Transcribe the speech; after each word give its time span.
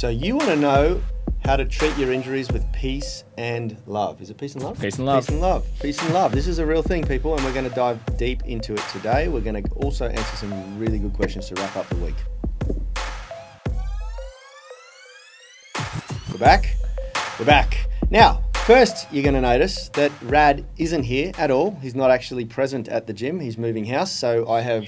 So 0.00 0.08
you 0.08 0.34
want 0.34 0.48
to 0.48 0.56
know 0.56 1.02
how 1.44 1.56
to 1.56 1.66
treat 1.66 1.94
your 1.98 2.10
injuries 2.10 2.50
with 2.50 2.64
peace 2.72 3.24
and 3.36 3.76
love. 3.86 4.22
Is 4.22 4.30
it 4.30 4.38
peace 4.38 4.54
and 4.54 4.64
love? 4.64 4.80
Peace 4.80 4.96
and 4.96 5.04
love. 5.04 5.26
Peace 5.26 5.28
and 5.28 5.40
love. 5.42 5.66
Peace 5.78 6.02
and 6.02 6.14
love. 6.14 6.32
This 6.32 6.46
is 6.46 6.58
a 6.58 6.64
real 6.64 6.82
thing, 6.82 7.06
people, 7.06 7.34
and 7.34 7.44
we're 7.44 7.52
going 7.52 7.68
to 7.68 7.74
dive 7.74 8.00
deep 8.16 8.42
into 8.46 8.72
it 8.72 8.82
today. 8.90 9.28
We're 9.28 9.42
going 9.42 9.62
to 9.62 9.70
also 9.72 10.06
answer 10.06 10.36
some 10.36 10.78
really 10.78 10.98
good 10.98 11.12
questions 11.12 11.48
to 11.48 11.54
wrap 11.56 11.76
up 11.76 11.86
the 11.90 11.96
week. 11.96 12.14
We're 16.32 16.38
back. 16.38 16.76
We're 17.38 17.44
back. 17.44 17.76
Now, 18.08 18.42
first, 18.64 19.06
you're 19.12 19.22
going 19.22 19.34
to 19.34 19.42
notice 19.42 19.90
that 19.90 20.10
Rad 20.22 20.64
isn't 20.78 21.02
here 21.02 21.30
at 21.36 21.50
all. 21.50 21.78
He's 21.82 21.94
not 21.94 22.10
actually 22.10 22.46
present 22.46 22.88
at 22.88 23.06
the 23.06 23.12
gym. 23.12 23.38
He's 23.38 23.58
moving 23.58 23.84
house. 23.84 24.10
So 24.10 24.48
I 24.48 24.62
have 24.62 24.86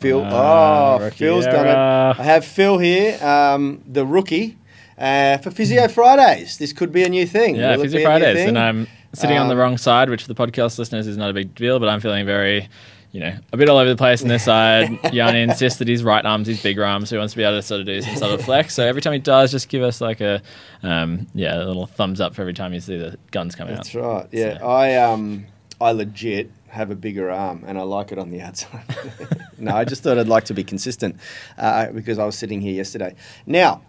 Phil. 0.00 0.22
Ah, 0.24 0.98
oh, 1.00 1.10
Phil's 1.10 1.44
done 1.44 1.66
it. 1.66 1.74
I 2.20 2.22
have 2.24 2.44
Phil 2.44 2.78
here, 2.78 3.22
um, 3.24 3.82
the 3.86 4.04
rookie, 4.06 4.56
uh, 4.98 5.38
for 5.38 5.50
Physio 5.50 5.88
Fridays. 5.88 6.58
This 6.58 6.72
could 6.72 6.92
be 6.92 7.04
a 7.04 7.08
new 7.08 7.26
thing. 7.26 7.56
Yeah, 7.56 7.76
Will 7.76 7.84
Physio 7.84 7.98
be 7.98 8.04
a 8.04 8.08
new 8.08 8.18
Fridays, 8.18 8.46
and 8.48 8.58
I'm 8.58 8.86
sitting 9.14 9.36
on 9.38 9.48
the 9.48 9.54
Um, 9.54 9.60
wrong 9.60 9.78
side, 9.78 10.08
which 10.10 10.22
for 10.22 10.32
the 10.32 10.34
podcast 10.34 10.78
listeners 10.78 11.06
is 11.06 11.16
not 11.16 11.30
a 11.30 11.32
big 11.34 11.54
deal, 11.54 11.78
but 11.80 11.88
I'm 11.88 12.00
feeling 12.00 12.24
very, 12.26 12.68
you 13.12 13.20
know, 13.20 13.34
a 13.52 13.56
bit 13.56 13.68
all 13.68 13.76
over 13.78 13.90
the 13.90 13.96
place 13.96 14.22
on 14.22 14.28
this 14.28 14.44
side. 14.52 14.98
Yanni 15.12 15.42
insists 15.42 15.78
that 15.80 15.88
his 15.88 16.02
right 16.04 16.24
arm's 16.24 16.46
his 16.46 16.62
bigger 16.62 16.84
arm, 16.84 17.04
so 17.06 17.16
he 17.16 17.18
wants 17.18 17.32
to 17.34 17.36
be 17.36 17.42
able 17.44 17.58
to 17.58 17.62
sort 17.62 17.80
of 17.80 17.86
do 17.86 18.00
some 18.02 18.16
sort 18.16 18.32
of 18.32 18.42
flex. 18.44 18.74
So 18.74 18.84
every 18.86 19.02
time 19.02 19.12
he 19.12 19.18
does, 19.18 19.50
just 19.50 19.68
give 19.68 19.82
us 19.82 20.00
like 20.00 20.20
a, 20.20 20.40
um, 20.82 21.26
yeah, 21.34 21.56
a 21.56 21.64
little 21.64 21.86
thumbs 21.86 22.20
up 22.20 22.34
for 22.34 22.42
every 22.42 22.54
time 22.54 22.72
you 22.72 22.80
see 22.80 22.96
the 22.96 23.16
guns 23.32 23.54
coming 23.54 23.74
That's 23.74 23.94
out. 23.94 24.30
That's 24.30 24.32
right. 24.32 24.40
Yeah, 24.40 24.58
So- 24.58 24.66
I 24.66 24.94
um, 24.96 25.46
I 25.80 25.92
legit 25.92 26.50
have 26.70 26.90
a 26.90 26.94
bigger 26.94 27.30
arm, 27.30 27.64
and 27.66 27.78
I 27.78 27.82
like 27.82 28.12
it 28.12 28.18
on 28.18 28.30
the 28.30 28.40
outside. 28.46 28.84
no, 29.58 29.76
I 29.76 29.84
just 29.84 30.02
thought 30.02 30.18
I'd 30.18 30.28
like 30.28 30.44
to 30.46 30.54
be 30.54 30.64
consistent 30.64 31.16
uh, 31.58 31.90
because 31.92 32.18
I 32.18 32.24
was 32.24 32.36
sitting 32.36 32.60
here 32.60 32.74
yesterday. 32.74 33.14
Now. 33.46 33.82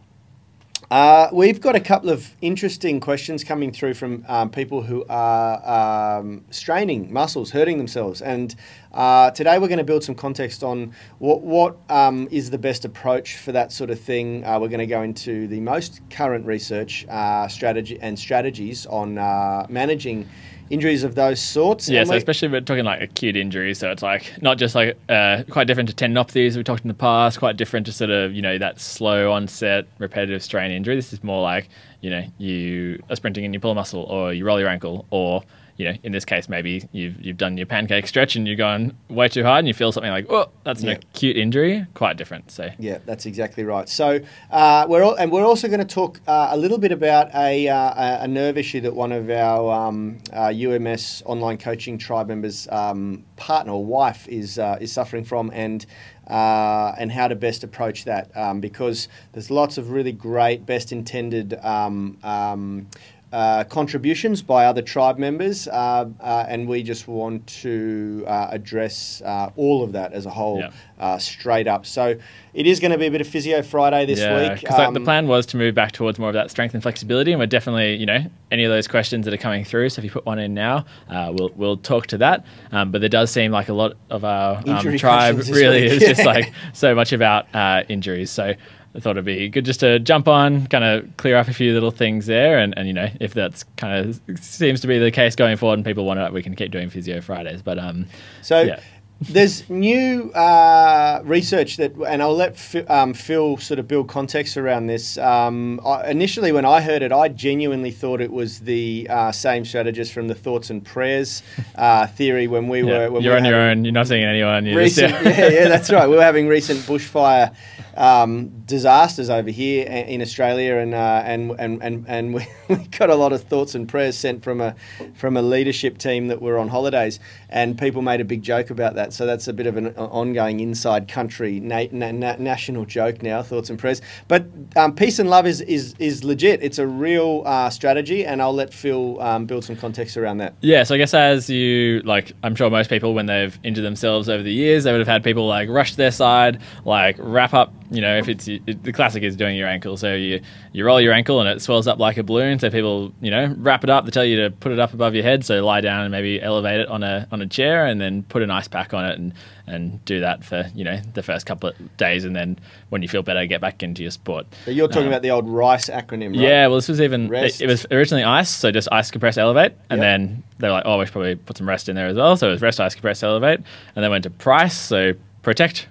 Uh, 0.90 1.30
we've 1.32 1.62
got 1.62 1.74
a 1.74 1.80
couple 1.80 2.10
of 2.10 2.36
interesting 2.42 3.00
questions 3.00 3.46
coming 3.46 3.72
through 3.72 3.94
from 3.94 4.26
um, 4.28 4.50
people 4.50 4.82
who 4.82 5.06
are 5.08 6.20
um, 6.20 6.44
straining 6.50 7.14
muscles, 7.14 7.52
hurting 7.52 7.78
themselves, 7.78 8.22
and 8.22 8.56
uh, 8.94 9.32
today 9.32 9.58
we're 9.60 9.68
going 9.68 9.78
to 9.78 9.84
build 9.84 10.04
some 10.04 10.16
context 10.16 10.64
on 10.64 10.94
what 11.20 11.42
what 11.42 11.78
um, 11.90 12.28
is 12.32 12.50
the 12.50 12.58
best 12.58 12.84
approach 12.86 13.38
for 13.38 13.52
that 13.52 13.72
sort 13.72 13.90
of 13.90 14.00
thing. 14.00 14.44
Uh, 14.46 14.60
we're 14.60 14.68
going 14.68 14.80
to 14.80 14.86
go 14.86 15.02
into 15.02 15.48
the 15.48 15.60
most 15.62 16.02
current 16.10 16.46
research 16.46 17.06
uh, 17.10 17.48
strategy 17.48 17.98
and 18.02 18.18
strategies 18.20 18.86
on 18.88 19.18
uh, 19.18 19.66
managing 19.70 20.28
injuries 20.70 21.04
of 21.04 21.16
those 21.16 21.42
sorts. 21.42 21.90
Yeah, 21.90 22.00
And 22.00 22.08
so 22.08 22.14
we- 22.14 22.18
especially 22.18 22.46
if 22.48 22.52
we're 22.54 22.62
talking 22.62 22.86
like 22.86 23.02
acute 23.02 23.36
injuries, 23.36 23.78
so 23.78 23.92
it's 23.92 24.04
like 24.04 24.42
not 24.42 24.58
just 24.58 24.74
like 24.76 24.98
uh, 25.10 25.44
quite 25.50 25.68
different 25.68 25.90
to 25.90 25.96
tendinopathies 25.96 26.56
we 26.56 26.64
talked 26.64 26.84
in 26.84 26.88
the 26.88 26.94
past, 26.94 27.40
quite 27.40 27.58
different 27.58 27.86
to 27.88 27.92
sort 27.94 28.10
of 28.10 28.34
you 28.34 28.42
know 28.42 28.58
that 28.58 28.80
slow 28.80 29.32
onset 29.32 29.86
repetitive 30.00 30.44
strain 30.44 30.72
injury. 30.72 30.96
This 30.96 31.14
is 31.14 31.24
more 31.24 31.42
like 31.42 31.70
you 32.02 32.10
know 32.10 32.26
you 32.38 33.02
are 33.10 33.16
sprinting 33.16 33.46
and 33.46 33.54
you 33.54 33.60
pull 33.60 33.72
a 33.72 33.76
muscle, 33.76 34.04
or 34.04 34.34
you 34.34 34.46
roll 34.46 34.60
your 34.60 34.70
ankle, 34.70 35.06
or 35.12 35.44
you 35.82 35.88
know 35.92 35.98
in 36.04 36.12
this 36.12 36.26
case 36.26 36.48
maybe 36.48 36.88
you've 36.92 37.20
you've 37.26 37.38
done 37.38 37.58
your 37.58 37.66
pancake 37.66 38.06
stretch 38.06 38.36
and 38.36 38.48
you're 38.48 38.56
going 38.68 38.96
way 39.10 39.28
too 39.28 39.44
hard 39.44 39.60
and 39.60 39.68
you 39.68 39.74
feel 39.74 39.92
something 39.92 40.12
like 40.12 40.28
oh 40.30 40.46
that's 40.64 40.82
an 40.84 40.90
Yeah. 40.90 40.94
acute 41.14 41.38
injury, 41.38 41.86
quite 41.96 42.18
different. 42.18 42.52
So 42.52 42.70
Yeah, 42.78 43.00
that's 43.08 43.26
exactly 43.26 43.64
right. 43.64 43.90
So 43.90 44.20
uh, 44.52 44.86
we're 44.88 45.02
all, 45.04 45.16
and 45.16 45.32
we're 45.32 45.44
also 45.52 45.68
going 45.68 45.80
to 45.88 45.94
talk 46.02 46.20
uh, 46.28 46.50
a 46.52 46.58
little 46.58 46.78
bit 46.78 46.92
about 46.92 47.34
a, 47.34 47.68
uh, 47.68 47.76
a- 48.06 48.20
a 48.26 48.28
nerve 48.28 48.58
issue 48.60 48.80
that 48.82 48.94
one 48.96 49.12
of 49.12 49.30
our 49.32 49.72
um, 49.88 50.20
uh, 50.32 50.54
UMS 50.66 51.24
online 51.26 51.58
coaching 51.58 51.98
tribe 51.98 52.28
members' 52.28 52.68
um, 52.72 53.24
partner 53.38 53.74
or 53.74 53.84
wife 53.84 54.28
is 54.28 54.60
uh, 54.60 54.78
is 54.80 54.92
suffering 54.92 55.24
from, 55.24 55.50
and 55.54 55.86
uh, 56.28 56.94
and 57.00 57.12
how 57.12 57.28
to 57.28 57.36
best 57.36 57.64
approach 57.64 58.06
that 58.06 58.30
um, 58.38 58.60
because 58.62 59.08
there's 59.34 59.50
lots 59.50 59.78
of 59.80 59.90
really 59.92 60.12
great, 60.12 60.66
best 60.66 60.92
intended. 60.92 61.54
Um, 61.64 62.18
um, 62.24 62.88
uh, 63.32 63.64
contributions 63.66 64.42
by 64.42 64.66
other 64.66 64.82
tribe 64.82 65.18
members, 65.18 65.68
uh, 65.68 66.06
uh, 66.20 66.46
and 66.50 66.68
we 66.68 66.84
just 66.84 67.08
want 67.08 67.46
to 67.48 68.24
uh, 68.28 68.48
address 68.52 69.22
uh, 69.26 69.50
all 69.56 69.84
of 69.84 69.94
that 69.94 70.12
as 70.14 70.26
a 70.26 70.30
whole 70.30 70.60
Yeah. 70.60 70.72
uh, 71.00 71.18
straight 71.18 71.68
up. 71.68 71.86
So 71.86 72.18
it 72.54 72.68
is 72.68 72.80
going 72.82 72.92
to 72.92 72.98
be 72.98 73.06
a 73.06 73.12
bit 73.12 73.22
of 73.22 73.28
Physio 73.28 73.62
Friday 73.62 74.06
this 74.06 74.20
yeah, 74.20 74.50
week. 74.50 74.62
because 74.62 74.76
the 74.76 75.00
Um, 75.00 75.04
plan 75.06 75.28
was 75.28 75.46
to 75.48 75.58
move 75.58 75.74
back 75.74 75.94
towards 75.94 76.20
more 76.20 76.28
of 76.28 76.34
that 76.34 76.52
strength 76.52 76.74
and 76.74 76.84
flexibility, 76.84 77.32
and 77.32 77.40
we're 77.40 77.46
definitely, 77.46 77.96
you 77.96 78.06
know, 78.06 78.20
any 78.52 78.66
of 78.66 78.70
those 78.72 78.88
questions 78.88 79.24
that 79.26 79.34
are 79.34 79.38
coming 79.38 79.64
through. 79.64 79.90
So 79.90 80.00
if 80.02 80.04
you 80.06 80.12
put 80.12 80.26
one 80.26 80.38
in 80.40 80.54
now, 80.54 80.86
uh, 81.10 81.32
we'll 81.34 81.52
we'll 81.56 81.78
talk 81.78 82.08
to 82.08 82.18
that. 82.18 82.46
Um, 82.74 82.92
but 82.92 83.00
there 83.00 83.10
does 83.10 83.32
seem 83.32 83.52
like 83.52 83.70
a 83.70 83.74
lot 83.74 83.94
of 84.10 84.26
our 84.26 84.58
um, 84.68 84.98
tribe 84.98 85.38
really 85.50 85.84
week. 85.84 85.92
is 85.94 86.00
just 86.00 86.26
like 86.26 86.52
so 86.74 86.94
much 86.96 87.14
about 87.14 87.54
uh, 87.56 87.84
injuries. 87.88 88.30
So. 88.30 88.54
I 88.94 89.00
thought 89.00 89.12
it'd 89.12 89.26
be 89.26 89.48
good 89.48 89.66
just 89.66 89.80
to 89.80 90.00
jump 90.00 90.28
on, 90.28 90.68
kind 90.68 90.84
of 90.84 91.18
clear 91.18 91.38
up 91.38 91.48
a 91.48 91.54
few 91.54 91.74
little 91.74 91.92
things 91.92 92.26
there, 92.26 92.60
and, 92.60 92.78
and 92.78 92.88
you 92.88 92.94
know 92.94 93.10
if 93.22 93.34
that's 93.34 93.64
kind 93.78 94.06
of 94.06 94.40
seems 94.40 94.82
to 94.82 94.88
be 94.88 95.00
the 95.00 95.12
case 95.12 95.36
going 95.36 95.56
forward, 95.56 95.76
and 95.76 95.86
people 95.86 96.06
want 96.06 96.20
it, 96.20 96.34
we 96.34 96.44
can 96.44 96.56
keep 96.56 96.72
doing 96.72 96.90
physio 96.90 97.22
Fridays. 97.22 97.62
But 97.62 97.80
um, 97.80 98.06
So 98.42 98.62
yeah. 98.62 98.82
there's 99.22 99.70
new 99.70 100.32
uh, 100.32 101.22
research 101.24 101.78
that, 101.78 101.96
and 102.06 102.22
I'll 102.22 102.36
let 102.36 102.58
Phil, 102.58 102.84
um, 102.92 103.14
Phil 103.14 103.56
sort 103.58 103.80
of 103.80 103.88
build 103.88 104.10
context 104.10 104.58
around 104.58 104.88
this. 104.88 105.18
Um, 105.18 105.80
I, 105.86 106.12
initially, 106.12 106.52
when 106.52 106.66
I 106.66 106.82
heard 106.82 107.02
it, 107.02 107.14
I 107.14 107.30
genuinely 107.30 107.92
thought 107.92 108.20
it 108.20 108.32
was 108.32 108.60
the 108.60 109.08
uh, 109.10 109.32
same 109.32 109.64
strategist 109.64 110.12
from 110.12 110.28
the 110.28 110.36
Thoughts 110.36 110.70
and 110.70 110.84
Prayers 110.84 111.44
uh, 111.76 112.08
theory 112.08 112.48
when 112.48 112.68
we 112.68 112.82
yeah, 112.84 113.06
were. 113.08 113.12
When 113.12 113.24
you're 113.24 113.36
we 113.36 113.38
on 113.38 113.44
were 113.44 113.50
your 113.52 113.60
own. 113.62 113.86
You're 113.86 113.94
not 113.94 114.08
seeing 114.08 114.26
anyone. 114.26 114.66
Recent, 114.66 115.14
just, 115.14 115.24
yeah, 115.40 115.48
yeah, 115.48 115.68
that's 115.70 115.90
right. 115.90 116.10
We 116.10 116.18
were 116.18 116.24
having 116.24 116.50
recent 116.50 116.80
bushfire 116.80 117.56
um, 117.96 118.61
disasters 118.72 119.30
over 119.30 119.52
here 119.52 119.86
in 119.86 120.22
Australia, 120.22 120.78
and 120.78 120.96
uh, 120.96 121.22
and 121.26 121.52
and 121.60 121.84
and 121.84 122.06
and 122.08 122.34
we, 122.70 122.76
got 122.98 123.10
a 123.10 123.16
lot 123.16 123.34
of 123.34 123.44
thoughts 123.44 123.76
and 123.76 123.88
prayers 123.88 124.18
sent 124.18 124.44
from 124.44 124.62
a 124.62 124.74
from 125.14 125.38
a 125.38 125.42
leadership 125.42 125.98
team 125.98 126.28
that 126.30 126.42
were 126.42 126.58
on 126.58 126.70
holidays, 126.70 127.20
and 127.50 127.78
people 127.78 128.02
made 128.02 128.22
a 128.22 128.26
big 128.26 128.42
joke 128.42 128.70
about 128.70 128.96
that. 128.96 129.14
So 129.14 129.26
that's 129.26 129.48
a 129.48 129.54
bit 129.54 129.68
of 129.68 129.78
an 129.78 129.88
ongoing 129.98 130.62
inside 130.62 131.08
country 131.08 131.60
na- 131.60 131.88
na- 131.92 132.12
na- 132.12 132.38
national 132.40 132.86
joke 132.86 133.22
now. 133.22 133.44
Thoughts 133.44 133.70
and 133.70 133.78
prayers, 133.78 134.02
but 134.28 134.46
um, 134.76 134.96
peace 134.96 135.20
and 135.20 135.30
love 135.30 135.46
is 135.46 135.62
is 135.62 135.94
is 136.00 136.24
legit. 136.24 136.64
It's 136.64 136.80
a 136.80 136.88
real 136.88 137.44
uh, 137.46 137.70
strategy, 137.70 138.26
and 138.26 138.42
I'll 138.42 138.54
let 138.54 138.74
Phil 138.74 139.22
um, 139.22 139.46
build 139.46 139.66
some 139.66 139.76
context 139.76 140.18
around 140.18 140.38
that. 140.38 140.56
Yeah, 140.62 140.84
so 140.84 140.96
I 140.96 140.98
guess 140.98 141.14
as 141.14 141.50
you 141.50 142.02
like, 142.04 142.32
I'm 142.42 142.56
sure 142.56 142.70
most 142.70 142.90
people 142.90 143.14
when 143.14 143.26
they've 143.26 143.58
injured 143.64 143.86
themselves 143.86 144.30
over 144.30 144.42
the 144.42 144.54
years, 144.54 144.86
they 144.86 144.92
would 144.92 145.00
have 145.00 145.08
had 145.08 145.24
people 145.24 145.46
like 145.46 145.68
rush 145.70 145.96
their 145.96 146.12
side, 146.12 146.62
like 146.86 147.18
wrap 147.20 147.54
up. 147.54 147.74
You 147.92 148.00
know, 148.00 148.18
if 148.18 148.30
it's 148.30 148.48
it, 148.68 148.84
the 148.84 148.92
classic 148.94 149.24
is 149.24 149.36
doing 149.36 149.58
your 149.58 149.68
ankle, 149.68 149.98
so 149.98 150.14
you 150.14 150.42
you 150.74 150.86
roll 150.86 151.02
your 151.02 151.14
ankle 151.14 151.40
and 151.40 151.50
it 151.50 151.62
swells 151.62 151.88
up 151.88 152.00
like 152.00 152.18
a 152.18 152.24
balloon. 152.24 152.60
So 152.60 152.70
people, 152.70 153.12
you 153.22 153.32
know, 153.32 153.54
wrap 153.58 153.84
it 153.84 153.90
up. 153.90 154.06
They 154.06 154.12
tell 154.12 154.26
you 154.26 154.44
to 154.44 154.52
put 154.52 154.72
it 154.72 154.80
up 154.80 154.94
above 154.94 155.16
your 155.16 155.24
head, 155.24 155.44
so 155.46 155.64
lie 155.66 155.82
down 155.82 156.02
and 156.04 156.12
maybe 156.12 156.42
elevate 156.42 156.80
it 156.82 156.88
on 156.88 157.04
a 157.04 157.28
on 157.32 157.42
a 157.42 157.48
chair, 157.48 157.86
and 157.86 158.00
then 158.00 158.24
put 158.24 158.42
an 158.42 158.52
ice 158.52 158.68
pack 158.68 158.94
on 158.94 159.06
it 159.06 159.18
and 159.18 159.34
and 159.68 160.04
do 160.06 160.20
that 160.20 160.44
for 160.44 160.70
you 160.76 160.84
know 160.84 161.00
the 161.14 161.24
first 161.24 161.46
couple 161.46 161.70
of 161.70 161.98
days, 161.98 162.26
and 162.26 162.36
then 162.36 162.58
when 162.90 163.02
you 163.02 163.08
feel 163.08 163.24
better, 163.24 163.46
get 163.46 163.62
back 163.62 163.82
into 163.84 164.02
your 164.02 164.12
sport. 164.12 164.46
But 164.66 164.76
you're 164.76 164.88
talking 164.88 165.04
Um, 165.04 165.08
about 165.10 165.22
the 165.22 165.32
old 165.32 165.48
RICE 165.48 165.90
acronym, 165.90 166.30
right? 166.32 166.36
Yeah, 166.36 166.68
well, 166.68 166.76
this 166.78 166.90
was 166.90 167.00
even 167.02 167.30
Rest. 167.30 167.62
it, 167.62 167.68
was 167.68 167.86
originally 167.92 168.24
ice, 168.24 168.50
so 168.50 168.70
just 168.72 168.90
ice, 168.92 169.10
compress, 169.12 169.38
elevate, 169.38 169.74
and 169.90 170.00
Yep. 170.00 170.02
then 170.02 170.44
they 170.60 170.68
were 170.68 170.74
like, 170.74 170.84
oh, 170.86 171.00
we 171.00 171.06
should 171.06 171.14
probably 171.14 171.36
put 171.36 171.58
some 171.58 171.68
rest 171.70 171.88
in 171.90 171.96
there 171.96 172.08
as 172.08 172.18
well. 172.18 172.36
So 172.38 172.50
it 172.50 172.52
was 172.52 172.62
rest, 172.62 172.80
ice, 172.82 172.94
compress, 172.96 173.24
elevate, 173.24 173.60
and 173.96 174.04
then 174.04 174.12
went 174.12 174.24
to 174.24 174.30
price, 174.30 174.78
so 174.78 175.14
protect, 175.42 175.88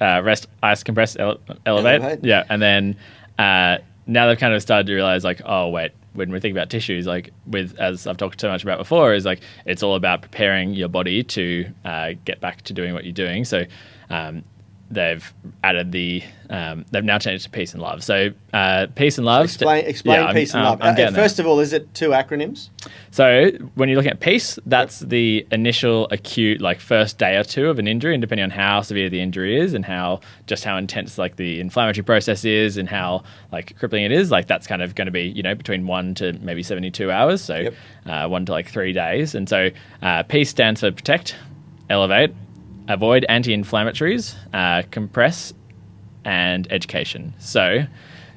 uh, 0.00 0.22
rest, 0.24 0.46
ice, 0.62 0.82
compress, 0.82 1.16
ele- 1.16 1.40
elevate. 1.64 2.02
Elevate. 2.02 2.24
yeah, 2.24 2.44
and 2.48 2.60
then 2.60 2.96
uh, 3.38 3.78
now 4.06 4.26
they've 4.26 4.38
kind 4.38 4.54
of 4.54 4.62
started 4.62 4.86
to 4.86 4.94
realize 4.94 5.24
like, 5.24 5.40
oh 5.44 5.68
wait, 5.68 5.92
when 6.14 6.30
we 6.30 6.40
think 6.40 6.52
about 6.52 6.70
tissues, 6.70 7.06
like 7.06 7.30
with 7.46 7.78
as 7.78 8.06
I've 8.06 8.16
talked 8.16 8.40
so 8.40 8.48
much 8.48 8.62
about 8.62 8.78
before, 8.78 9.14
is 9.14 9.24
like 9.24 9.40
it's 9.64 9.82
all 9.82 9.94
about 9.94 10.22
preparing 10.22 10.74
your 10.74 10.88
body 10.88 11.22
to 11.22 11.66
uh, 11.84 12.10
get 12.24 12.40
back 12.40 12.62
to 12.62 12.72
doing 12.72 12.94
what 12.94 13.04
you're 13.04 13.12
doing. 13.12 13.44
So. 13.44 13.64
Um, 14.08 14.44
They've 14.90 15.34
added 15.64 15.90
the. 15.92 16.22
Um, 16.48 16.84
they've 16.92 17.02
now 17.02 17.18
changed 17.18 17.42
to 17.42 17.50
peace 17.50 17.72
and 17.72 17.82
love. 17.82 18.04
So 18.04 18.30
uh, 18.52 18.86
peace 18.94 19.18
and 19.18 19.24
love. 19.24 19.46
Explain, 19.46 19.84
explain 19.84 20.20
Yeah, 20.20 20.26
I'm- 20.26 20.34
peace 20.36 20.54
and 20.54 20.64
um, 20.64 20.78
love. 20.78 20.96
Uh, 20.96 21.10
first 21.10 21.40
of 21.40 21.46
all, 21.46 21.58
is 21.58 21.72
it 21.72 21.92
two 21.92 22.10
acronyms? 22.10 22.68
So 23.10 23.50
when 23.74 23.88
you're 23.88 23.96
looking 23.96 24.12
at 24.12 24.20
peace, 24.20 24.56
that's 24.66 25.00
the 25.00 25.44
initial 25.50 26.06
acute, 26.12 26.60
like 26.60 26.78
first 26.78 27.18
day 27.18 27.36
or 27.36 27.42
two 27.42 27.68
of 27.68 27.80
an 27.80 27.88
injury, 27.88 28.14
and 28.14 28.20
depending 28.20 28.44
on 28.44 28.50
how 28.50 28.80
severe 28.82 29.10
the 29.10 29.20
injury 29.20 29.58
is 29.58 29.74
and 29.74 29.84
how 29.84 30.20
just 30.46 30.62
how 30.62 30.76
intense 30.76 31.18
like 31.18 31.34
the 31.34 31.58
inflammatory 31.58 32.04
process 32.04 32.44
is 32.44 32.76
and 32.76 32.88
how 32.88 33.24
like 33.50 33.76
crippling 33.80 34.04
it 34.04 34.12
is, 34.12 34.30
like 34.30 34.46
that's 34.46 34.68
kind 34.68 34.82
of 34.82 34.94
going 34.94 35.06
to 35.06 35.12
be 35.12 35.22
you 35.22 35.42
know 35.42 35.56
between 35.56 35.88
one 35.88 36.14
to 36.14 36.32
maybe 36.34 36.62
72 36.62 37.10
hours, 37.10 37.42
so 37.42 37.56
Yep. 37.56 37.74
uh, 38.06 38.28
one 38.28 38.46
to 38.46 38.52
like 38.52 38.68
three 38.70 38.92
days. 38.92 39.34
And 39.34 39.48
so 39.48 39.70
uh, 40.02 40.22
peace 40.22 40.48
stands 40.50 40.80
for 40.82 40.92
protect, 40.92 41.34
elevate, 41.90 42.32
avoid 42.88 43.24
anti-inflammatories, 43.28 44.34
uh, 44.52 44.82
compress, 44.90 45.52
and 46.24 46.70
education. 46.72 47.34
So 47.38 47.84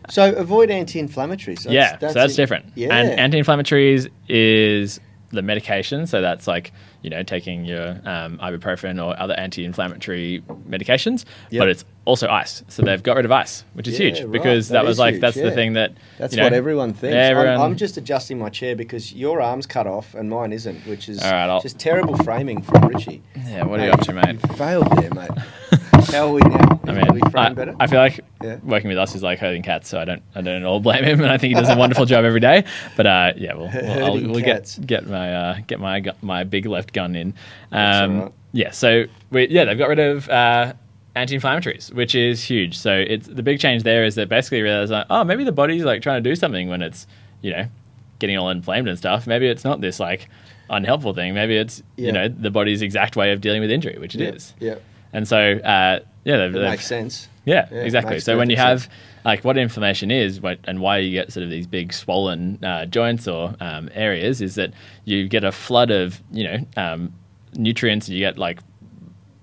So 0.09 0.33
avoid 0.33 0.69
anti-inflammatories. 0.69 1.63
That's, 1.63 1.65
yeah, 1.73 1.97
so 1.99 2.13
that's 2.13 2.33
it. 2.33 2.37
different. 2.37 2.65
Yeah. 2.75 2.95
And 2.95 3.19
anti-inflammatories 3.19 4.09
is 4.27 4.99
the 5.31 5.41
medication. 5.41 6.07
So 6.07 6.21
that's 6.21 6.47
like 6.47 6.71
you 7.01 7.09
know 7.09 7.23
taking 7.23 7.65
your 7.65 7.89
um, 8.05 8.37
ibuprofen 8.39 9.03
or 9.03 9.19
other 9.19 9.33
anti-inflammatory 9.35 10.43
medications. 10.69 11.25
Yep. 11.49 11.61
But 11.61 11.69
it's 11.69 11.85
also 12.05 12.27
ice. 12.27 12.63
So 12.69 12.81
they've 12.83 13.01
got 13.03 13.15
rid 13.17 13.25
of 13.25 13.31
ice, 13.31 13.63
which 13.73 13.87
is 13.87 13.99
Yeah, 13.99 14.07
huge 14.07 14.19
right. 14.21 14.31
because 14.31 14.69
That 14.69 14.79
that, 14.81 14.85
was 14.85 14.97
like 14.99 15.13
huge, 15.15 15.21
that's 15.21 15.37
yeah. 15.37 15.43
the 15.43 15.51
thing 15.51 15.73
that 15.73 15.93
That's 16.17 16.33
you 16.33 16.37
know, 16.37 16.43
what 16.45 16.53
everyone 16.53 16.93
thinks. 16.93 17.15
everyone- 17.15 17.53
I'm, 17.55 17.61
I'm 17.61 17.75
just 17.77 17.97
adjusting 17.97 18.39
my 18.39 18.49
chair 18.49 18.75
because 18.75 19.13
your 19.13 19.41
arm's 19.41 19.65
cut 19.67 19.85
off 19.87 20.15
and 20.15 20.29
mine 20.29 20.51
isn't, 20.53 20.85
which 20.87 21.07
is 21.09 21.21
right, 21.23 21.61
just 21.61 21.77
terrible 21.79 22.17
framing 22.17 22.61
from 22.61 22.87
Richie. 22.87 23.21
Yeah, 23.45 23.65
what 23.65 23.79
are 23.79 23.85
you 23.85 23.91
up 23.91 24.01
to, 24.01 24.13
mate? 24.13 24.39
You 24.49 24.55
failed 24.55 24.87
there, 24.97 25.11
mate. 25.13 25.29
How 26.11 26.27
are 26.27 26.33
we 26.33 26.41
now? 26.41 26.78
I 26.89 26.93
mean, 26.93 27.21
I. 27.35 27.75
I 27.83 27.87
feel 27.87 27.99
like 27.99 28.19
Yeah. 28.43 28.57
working 28.63 28.87
with 28.89 28.97
us 28.97 29.15
is 29.15 29.23
like 29.23 29.39
herding 29.39 29.63
cats, 29.63 29.87
so 29.89 29.99
I 29.99 30.05
don't, 30.05 30.21
I 30.35 30.41
don't 30.41 30.57
at 30.61 30.65
all 30.65 30.79
blame 30.79 31.03
him, 31.03 31.21
and 31.21 31.31
I 31.31 31.37
think 31.37 31.55
he 31.55 31.59
does 31.59 31.69
a 31.69 31.75
wonderful 31.77 32.05
job 32.05 32.25
every 32.25 32.39
day. 32.39 32.63
But 32.97 33.05
uh, 33.05 33.33
yeah, 33.37 33.53
we'll, 33.53 33.69
we'll, 33.73 34.05
I'll, 34.05 34.13
we'll 34.31 34.41
get 34.43 34.77
get 34.85 35.07
my 35.07 35.33
uh, 35.33 35.57
get 35.67 35.79
my 35.79 36.03
my 36.21 36.43
big 36.43 36.65
left 36.65 36.93
gun 36.93 37.15
in. 37.15 37.33
Um, 37.71 38.19
right. 38.21 38.31
Yeah, 38.51 38.71
so 38.71 39.05
we, 39.31 39.47
yeah, 39.49 39.65
they've 39.65 39.77
got 39.77 39.89
rid 39.89 39.99
of 39.99 40.27
uh, 40.29 40.73
anti-inflammatories, 41.15 41.93
which 41.93 42.15
is 42.15 42.43
huge. 42.43 42.77
So 42.77 42.93
it's 42.95 43.27
the 43.27 43.43
big 43.43 43.59
change 43.59 43.83
there 43.83 44.03
is 44.05 44.15
that 44.15 44.29
basically 44.29 44.61
realize 44.61 44.89
like, 44.89 45.05
oh, 45.09 45.23
maybe 45.23 45.43
the 45.43 45.51
body's 45.51 45.83
like 45.83 46.01
trying 46.01 46.23
to 46.23 46.29
do 46.29 46.35
something 46.35 46.69
when 46.69 46.81
it's 46.81 47.05
you 47.41 47.51
know 47.51 47.65
getting 48.19 48.37
all 48.37 48.49
inflamed 48.49 48.87
and 48.87 48.97
stuff. 48.97 49.27
Maybe 49.27 49.47
it's 49.47 49.63
not 49.63 49.81
this 49.81 49.99
like 49.99 50.27
unhelpful 50.69 51.13
thing. 51.13 51.33
Maybe 51.33 51.57
it's 51.57 51.83
Yeah. 51.97 52.07
you 52.07 52.11
know 52.13 52.27
the 52.27 52.49
body's 52.51 52.81
exact 52.81 53.15
way 53.15 53.31
of 53.31 53.41
dealing 53.41 53.61
with 53.61 53.71
injury, 53.71 53.97
which 53.99 54.15
it 54.15 54.21
is. 54.21 54.53
yeah, 54.59 54.71
yeah. 54.73 54.77
And 55.13 55.27
so 55.27 55.53
uh, 55.57 55.99
yeah, 56.29 56.37
they've, 56.37 56.49
It 56.55 56.59
they've- 56.59 56.69
makes 56.71 56.85
sense. 56.87 57.27
yeah, 57.45 57.67
Yeah, 57.71 57.79
exactly. 57.81 58.19
So 58.19 58.37
when 58.37 58.49
you 58.49 58.57
have 58.57 58.89
like 59.25 59.43
what 59.43 59.57
inflammation 59.57 60.11
is 60.11 60.39
what, 60.39 60.59
and 60.65 60.79
why 60.79 60.97
you 60.99 61.11
get 61.11 61.31
sort 61.33 61.43
of 61.43 61.49
these 61.49 61.67
big 61.67 61.91
swollen 61.93 62.63
uh, 62.63 62.85
joints 62.85 63.27
or 63.27 63.55
um, 63.59 63.89
areas 63.93 64.41
is 64.41 64.55
that 64.55 64.71
you 65.05 65.27
get 65.27 65.43
a 65.43 65.51
flood 65.51 65.91
of 65.91 66.21
you 66.31 66.43
know 66.43 66.57
um, 66.77 67.13
nutrients 67.55 68.07
and 68.07 68.15
you 68.17 68.23
get 68.23 68.37
like 68.37 68.59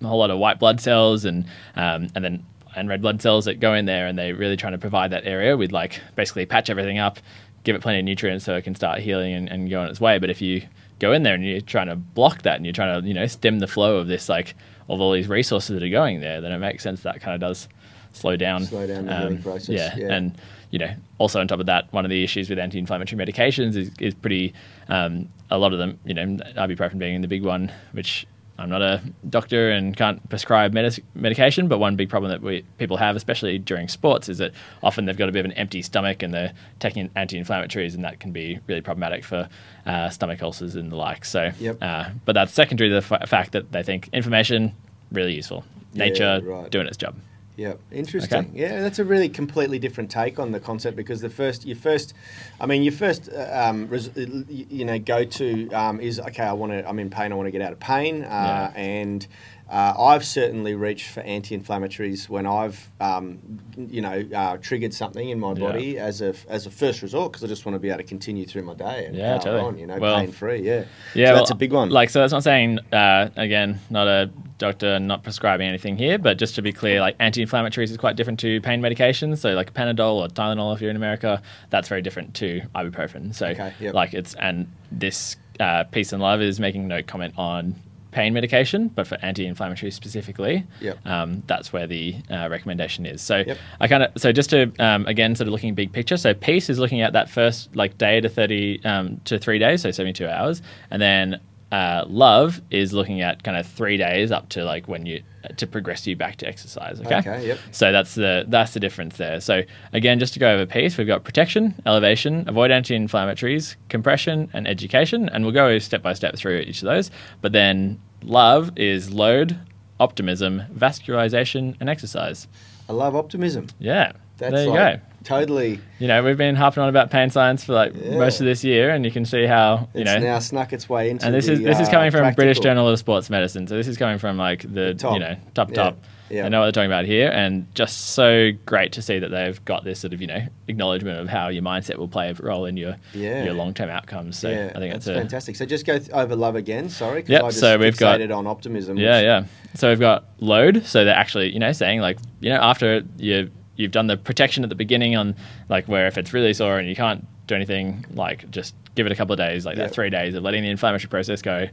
a 0.03 0.07
whole 0.07 0.19
lot 0.19 0.31
of 0.31 0.39
white 0.39 0.59
blood 0.59 0.81
cells 0.81 1.25
and 1.25 1.45
um, 1.75 2.09
and 2.15 2.25
then 2.25 2.45
and 2.77 2.89
red 2.89 3.01
blood 3.03 3.21
cells 3.23 3.47
that 3.47 3.59
go 3.61 3.73
in 3.75 3.87
there 3.87 4.07
and 4.07 4.19
they're 4.19 4.35
really 4.35 4.57
trying 4.57 4.73
to 4.73 4.79
provide 4.79 5.11
that 5.11 5.25
area 5.27 5.57
with 5.57 5.73
like 5.73 6.01
basically 6.15 6.45
patch 6.47 6.69
everything 6.71 6.99
up, 6.99 7.19
give 7.65 7.75
it 7.75 7.81
plenty 7.83 7.99
of 7.99 8.05
nutrients 8.05 8.45
so 8.45 8.55
it 8.55 8.63
can 8.65 8.75
start 8.75 9.01
healing 9.01 9.33
and, 9.35 9.49
and 9.49 9.71
go 9.71 9.81
on 9.81 9.89
its 9.89 10.01
way. 10.01 10.19
But 10.19 10.29
if 10.31 10.41
you 10.43 10.63
go 10.99 11.13
in 11.13 11.23
there 11.23 11.35
and 11.35 11.45
you're 11.45 11.61
trying 11.63 11.89
to 11.89 11.97
block 11.97 12.43
that 12.43 12.57
and 12.57 12.65
you're 12.67 12.73
trying 12.75 13.01
to 13.01 13.07
you 13.09 13.15
know 13.15 13.27
stem 13.27 13.59
the 13.59 13.67
flow 13.67 13.97
of 13.97 14.07
this 14.07 14.29
like 14.29 14.55
of 14.89 15.01
all 15.01 15.13
these 15.13 15.29
resources 15.29 15.75
that 15.75 15.83
are 15.83 15.91
going 15.91 16.21
there, 16.21 16.41
then 16.41 16.53
it 16.53 16.59
makes 16.59 16.83
sense 16.83 17.03
that 17.03 17.21
kind 17.21 17.35
of 17.35 17.41
does 17.41 17.69
slow 18.13 18.37
down, 18.37 18.63
um, 18.63 18.67
Slow 18.67 18.87
down 18.87 19.07
the 19.07 19.19
healing 19.19 19.43
process, 19.43 19.69
Yeah, 19.69 19.95
yeah. 19.97 20.15
and 20.15 20.37
you 20.71 20.79
know, 20.79 20.93
also 21.19 21.41
on 21.41 21.47
top 21.49 21.61
of 21.61 21.67
that, 21.67 21.93
one 21.93 22.05
of 22.05 22.11
the 22.11 22.25
issues 22.25 22.51
with 22.51 22.59
anti-inflammatory 22.59 23.25
medications 23.25 23.77
is, 23.77 23.91
is 24.01 24.15
pretty. 24.15 24.53
Um, 24.89 25.29
a 25.49 25.59
lot 25.59 25.73
of 25.73 25.79
them, 25.79 25.97
you 26.05 26.13
know, 26.13 26.25
ibuprofen 26.57 26.99
being 26.99 27.21
the 27.21 27.29
big 27.29 27.45
one, 27.45 27.71
which 27.93 28.27
I'm 28.59 28.71
not 28.71 28.81
a 28.83 29.03
doctor 29.29 29.71
and 29.71 29.95
can't 29.97 30.27
prescribe 30.31 30.73
medic- 30.73 31.05
medication, 31.15 31.69
but 31.69 31.79
one 31.79 31.95
big 31.97 32.09
problem 32.09 32.31
that 32.31 32.41
we 32.43 32.63
people 32.79 32.97
have, 32.97 33.15
especially 33.17 33.59
during 33.59 33.89
sports, 33.89 34.29
is 34.29 34.39
that 34.39 34.53
often 34.83 35.05
they've 35.05 35.17
got 35.17 35.29
a 35.29 35.33
bit 35.33 35.41
of 35.41 35.45
an 35.47 35.53
empty 35.53 35.83
stomach 35.83 36.23
and 36.23 36.33
they're 36.33 36.53
taking 36.79 37.11
anti-inflammatories, 37.17 37.95
and 37.95 38.05
that 38.05 38.19
can 38.21 38.33
be 38.33 38.59
really 38.67 38.81
problematic 38.81 39.25
for 39.25 39.49
uh, 39.85 40.09
stomach 40.09 40.43
ulcers 40.43 40.75
and 40.75 40.91
the 40.91 40.97
like. 40.97 41.25
So, 41.25 41.51
Yep. 41.61 41.79
uh, 41.83 42.11
but 42.25 42.33
that's 42.33 42.53
secondary 42.53 42.89
to 42.91 42.95
the 42.97 43.03
fa- 43.03 43.27
fact 43.27 43.53
that 43.53 43.73
they 43.73 43.83
think 43.83 44.09
inflammation 44.13 44.75
really 45.13 45.35
useful, 45.35 45.65
Yeah, 45.93 46.05
nature 46.07 46.41
right. 46.43 46.71
doing 46.71 46.87
its 46.87 46.97
job. 46.97 47.15
Yeah, 47.57 47.75
interesting. 47.91 48.39
Okay. 48.51 48.51
Yeah, 48.53 48.81
that's 48.83 48.99
a 48.99 49.05
really 49.05 49.31
completely 49.31 49.79
different 49.79 50.11
take 50.11 50.39
on 50.39 50.53
the 50.53 50.61
concept 50.61 50.95
because 50.97 51.23
the 51.23 51.31
first, 51.31 51.65
your 51.67 51.77
first, 51.77 52.13
I 52.61 52.67
mean, 52.67 52.83
your 52.83 52.93
first, 52.93 53.31
uh, 53.33 53.49
um, 53.71 53.89
res, 53.89 54.11
you 54.17 54.85
know, 54.85 54.99
go 54.99 55.25
to 55.25 55.71
um, 55.71 55.99
is 56.01 56.21
okay. 56.21 56.43
I 56.45 56.53
want 56.53 56.73
to. 56.73 56.87
I'm 56.87 56.99
in 56.99 57.09
pain. 57.09 57.33
I 57.33 57.35
want 57.35 57.47
to 57.47 57.51
get 57.51 57.63
out 57.63 57.73
of 57.73 57.81
pain. 57.81 58.23
Uh, 58.25 58.27
Yeah. 58.29 58.73
And 58.81 59.27
uh, 59.71 59.95
I've 59.99 60.25
certainly 60.25 60.75
reached 60.75 61.09
for 61.09 61.21
anti-inflammatories 61.21 62.29
when 62.29 62.47
I've, 62.47 62.89
um, 63.01 63.39
you 63.77 64.01
know, 64.03 64.23
uh, 64.35 64.59
triggered 64.59 64.93
something 64.93 65.29
in 65.29 65.41
my 65.41 65.55
Yeah. 65.55 65.59
body 65.67 65.99
as 65.99 66.21
a 66.21 66.35
as 66.49 66.67
a 66.67 66.71
first 66.71 67.01
resort 67.01 67.33
because 67.33 67.43
I 67.43 67.47
just 67.49 67.65
want 67.65 67.75
to 67.75 67.81
be 67.81 67.89
able 67.89 67.99
to 67.99 68.05
continue 68.05 68.45
through 68.45 68.63
my 68.65 68.75
day 68.75 69.07
and 69.07 69.17
Yeah, 69.17 69.39
totally. 69.39 69.61
on. 69.63 69.79
You 69.79 69.87
know, 69.87 69.97
Well, 69.99 70.21
pain 70.21 70.31
free. 70.31 70.61
Yeah. 70.61 70.85
Yeah, 71.15 71.29
So 71.29 71.33
well, 71.33 71.35
that's 71.37 71.51
a 71.53 71.55
big 71.55 71.73
one. 71.73 71.89
Like, 71.89 72.11
so 72.11 72.21
that's 72.21 72.33
not 72.35 72.43
saying, 72.45 72.81
uh, 72.93 73.31
again, 73.37 73.81
not 73.89 74.07
a 74.09 74.31
doctor, 74.59 74.99
not 74.99 75.23
prescribing 75.23 75.69
anything 75.69 75.97
here, 75.97 76.19
but 76.19 76.39
just 76.39 76.55
to 76.57 76.63
be 76.63 76.73
clear, 76.73 77.01
like 77.01 77.17
anti-inflammatories 77.21 77.91
is 77.91 77.97
quite 77.97 78.17
different 78.17 78.41
to 78.41 78.61
pain 78.61 78.81
medications. 78.81 79.39
So, 79.39 79.53
like 79.53 79.75
Panadol 79.75 80.15
or 80.17 80.29
Tylenol, 80.29 80.75
if 80.75 80.81
you're 80.81 80.91
in 80.91 80.97
America, 80.97 81.43
that's 81.71 81.89
very 81.89 82.03
different 82.03 82.35
to 82.35 82.61
ibuprofen. 82.75 83.35
So, 83.35 83.49
Okay, 83.49 83.73
yep. 83.81 83.95
like, 83.95 84.15
it's 84.15 84.35
and 84.35 84.71
this 84.91 85.37
uh, 85.61 85.85
peace 85.85 86.13
and 86.13 86.23
love 86.23 86.41
is 86.41 86.59
making 86.61 86.89
no 86.89 87.03
comment 87.03 87.35
on 87.37 87.75
pain 88.13 88.33
medication, 88.33 88.89
but 88.89 89.07
for 89.07 89.19
anti-inflammatory 89.21 89.91
specifically, 89.91 90.65
Yep. 90.81 91.07
um, 91.07 91.43
that's 91.47 91.71
where 91.71 91.87
the 91.87 92.15
uh, 92.31 92.49
recommendation 92.51 93.05
is. 93.05 93.21
So 93.21 93.45
Yep. 93.47 93.59
I 93.81 93.89
kind 93.89 94.03
of 94.05 94.13
so 94.17 94.33
just 94.33 94.49
to 94.51 94.73
um, 94.79 95.05
again 95.07 95.35
sort 95.35 95.49
of 95.49 95.53
looking 95.53 95.75
big 95.75 95.93
picture. 95.93 96.17
So 96.17 96.33
peace 96.33 96.71
is 96.71 96.79
looking 96.79 97.03
at 97.03 97.13
that 97.13 97.29
first 97.29 97.77
like 97.77 97.99
day 97.99 98.21
to 98.23 98.29
thirty 98.31 98.83
um, 98.87 99.21
to 99.27 99.39
three 99.39 99.59
days, 99.59 99.83
so 99.83 99.91
seventy 99.91 100.15
two 100.15 100.27
hours, 100.29 100.63
and 100.91 101.03
then 101.03 101.41
uh, 101.73 102.05
love 102.07 102.61
is 102.71 102.93
looking 102.93 103.21
at 103.23 103.43
kind 103.43 103.57
of 103.57 103.67
three 103.67 103.97
days 103.97 104.31
up 104.31 104.49
to 104.51 104.65
like 104.65 104.87
when 104.87 105.05
you 105.05 105.23
to 105.57 105.67
progress 105.67 106.07
you 106.07 106.17
back 106.17 106.37
to 106.37 106.47
exercise. 106.47 107.01
Okay. 107.01 107.17
Okay, 107.17 107.47
yep. 107.49 107.59
So 107.73 107.93
that's 107.93 108.15
the 108.15 108.45
that's 108.49 108.73
the 108.75 108.81
difference 108.81 109.17
there. 109.17 109.41
So 109.41 109.63
again, 109.93 110.19
just 110.19 110.33
to 110.35 110.39
go 110.39 110.53
over 110.53 110.67
peace, 110.67 110.97
we've 110.97 111.07
got 111.07 111.25
protection, 111.25 111.75
elevation, 111.85 112.49
avoid 112.49 112.71
anti-inflammatories, 112.71 113.77
compression, 113.89 114.49
and 114.53 114.67
education, 114.69 115.29
and 115.29 115.45
we'll 115.45 115.55
go 115.55 115.79
step 115.79 116.03
by 116.03 116.15
step 116.15 116.37
through 116.37 116.59
each 116.61 116.83
of 116.83 116.87
those. 116.87 117.11
But 117.41 117.53
then 117.53 118.01
love 118.23 118.71
is 118.77 119.13
load, 119.13 119.59
optimism, 119.99 120.63
vascularization, 120.75 121.77
and 121.81 121.89
exercise. 121.89 122.47
I 122.89 122.93
love 122.93 123.17
optimism. 123.17 123.67
Yeah, 123.79 124.13
That's 124.39 124.53
there 124.53 124.65
you 124.65 124.71
like 124.71 125.01
go. 125.01 125.07
Totally. 125.27 125.81
You 125.99 126.09
know, 126.09 126.23
we've 126.23 126.37
been 126.37 126.55
harping 126.55 126.83
on 126.83 126.89
about 126.89 127.11
pain 127.11 127.31
science 127.31 127.65
for 127.65 127.73
like 127.75 127.93
Yeah. 127.95 128.17
most 128.19 128.41
of 128.41 128.47
this 128.47 128.63
year, 128.65 128.91
and 128.91 129.05
you 129.05 129.11
can 129.11 129.25
see 129.25 129.45
how 129.47 129.89
you 129.95 130.03
It's 130.03 130.11
know. 130.11 130.19
now 130.21 130.39
snuck 130.39 130.73
its 130.73 130.89
way 130.89 131.11
into. 131.11 131.27
and 131.27 131.35
this 131.35 131.47
the, 131.47 131.53
is 131.55 131.61
this 131.63 131.81
is 131.81 131.89
uh, 131.89 131.91
coming 131.93 132.11
from 132.11 132.33
British. 132.35 132.61
Journal 132.61 132.89
of 132.89 132.99
Sports 132.99 133.29
Medicine, 133.29 133.67
so 133.67 133.77
this 133.77 133.89
is 133.89 133.97
coming 133.97 134.19
from 134.19 134.37
like 134.39 134.63
the, 134.73 134.95
top. 134.95 135.15
you 135.15 135.21
know 135.21 135.37
top 135.55 135.71
Yeah. 135.71 135.75
top. 135.75 135.99
Yeah. 136.29 136.43
They 136.43 136.49
know 136.49 136.59
what 136.59 136.65
they're 136.67 136.73
talking 136.73 136.91
about 136.91 137.05
here, 137.05 137.29
and 137.31 137.73
just 137.77 138.11
so 138.11 138.51
great 138.65 138.91
to 138.93 139.03
see 139.03 139.21
that 139.21 139.31
they've 139.31 139.65
got 139.65 139.85
this 139.85 140.01
sort 140.01 140.13
of 140.13 140.21
you 140.21 140.27
know 140.27 140.41
acknowledgement 140.67 141.21
of 141.21 141.29
how 141.29 141.49
your 141.49 141.63
mindset 141.63 141.99
will 141.99 142.09
play 142.09 142.31
a 142.31 142.35
role 142.35 142.65
in 142.67 142.77
your 142.77 142.97
Yeah. 143.15 143.45
your 143.45 143.55
long 143.55 143.75
term 143.75 143.91
outcomes. 143.91 144.37
So 144.39 144.49
yeah, 144.51 144.73
I 144.75 144.79
think 144.81 144.93
that's 144.93 145.07
a 145.07 145.15
fantastic. 145.15 145.55
So 145.57 145.65
just 145.67 145.87
go 145.87 145.99
th- 145.99 146.11
over 146.11 146.35
love 146.35 146.57
again. 146.57 146.89
Sorry, 146.89 147.19
I 147.29 147.39
just 147.39 147.61
so 147.61 147.79
we've 147.79 147.97
got- 147.97 148.21
on 148.31 148.47
optimism. 148.47 148.97
Yeah, 148.97 149.21
yeah. 149.21 149.45
So 149.75 149.89
we've 149.91 150.01
got 150.01 150.25
load. 150.41 150.85
So 150.87 151.05
they're 151.05 151.15
actually, 151.15 151.53
you 151.53 151.59
know, 151.61 151.71
saying 151.73 152.01
like, 152.01 152.19
you 152.41 152.51
know, 152.51 152.57
after 152.61 153.03
you 153.19 153.51
you've 153.77 153.93
done 153.93 154.07
the 154.07 154.17
protection 154.17 154.63
at 154.63 154.69
the 154.69 154.77
beginning 154.77 155.17
on 155.17 155.35
like 155.69 155.87
where 155.87 156.07
if 156.07 156.19
it's 156.19 156.33
really 156.33 156.53
sore 156.55 156.79
and 156.79 156.89
you 156.89 156.97
can't 156.97 157.27
do 157.47 157.55
anything, 157.55 158.05
like 158.15 158.51
just 158.51 158.75
give 158.95 159.07
it 159.07 159.13
a 159.13 159.15
couple 159.15 159.33
of 159.33 159.39
days, 159.39 159.65
like 159.65 159.77
that 159.77 159.93
three 159.93 160.11
days 160.11 160.35
of 160.35 160.43
letting 160.43 160.63
the 160.63 160.71
inflammatory 160.71 161.09
process 161.09 161.43
go. 161.43 161.69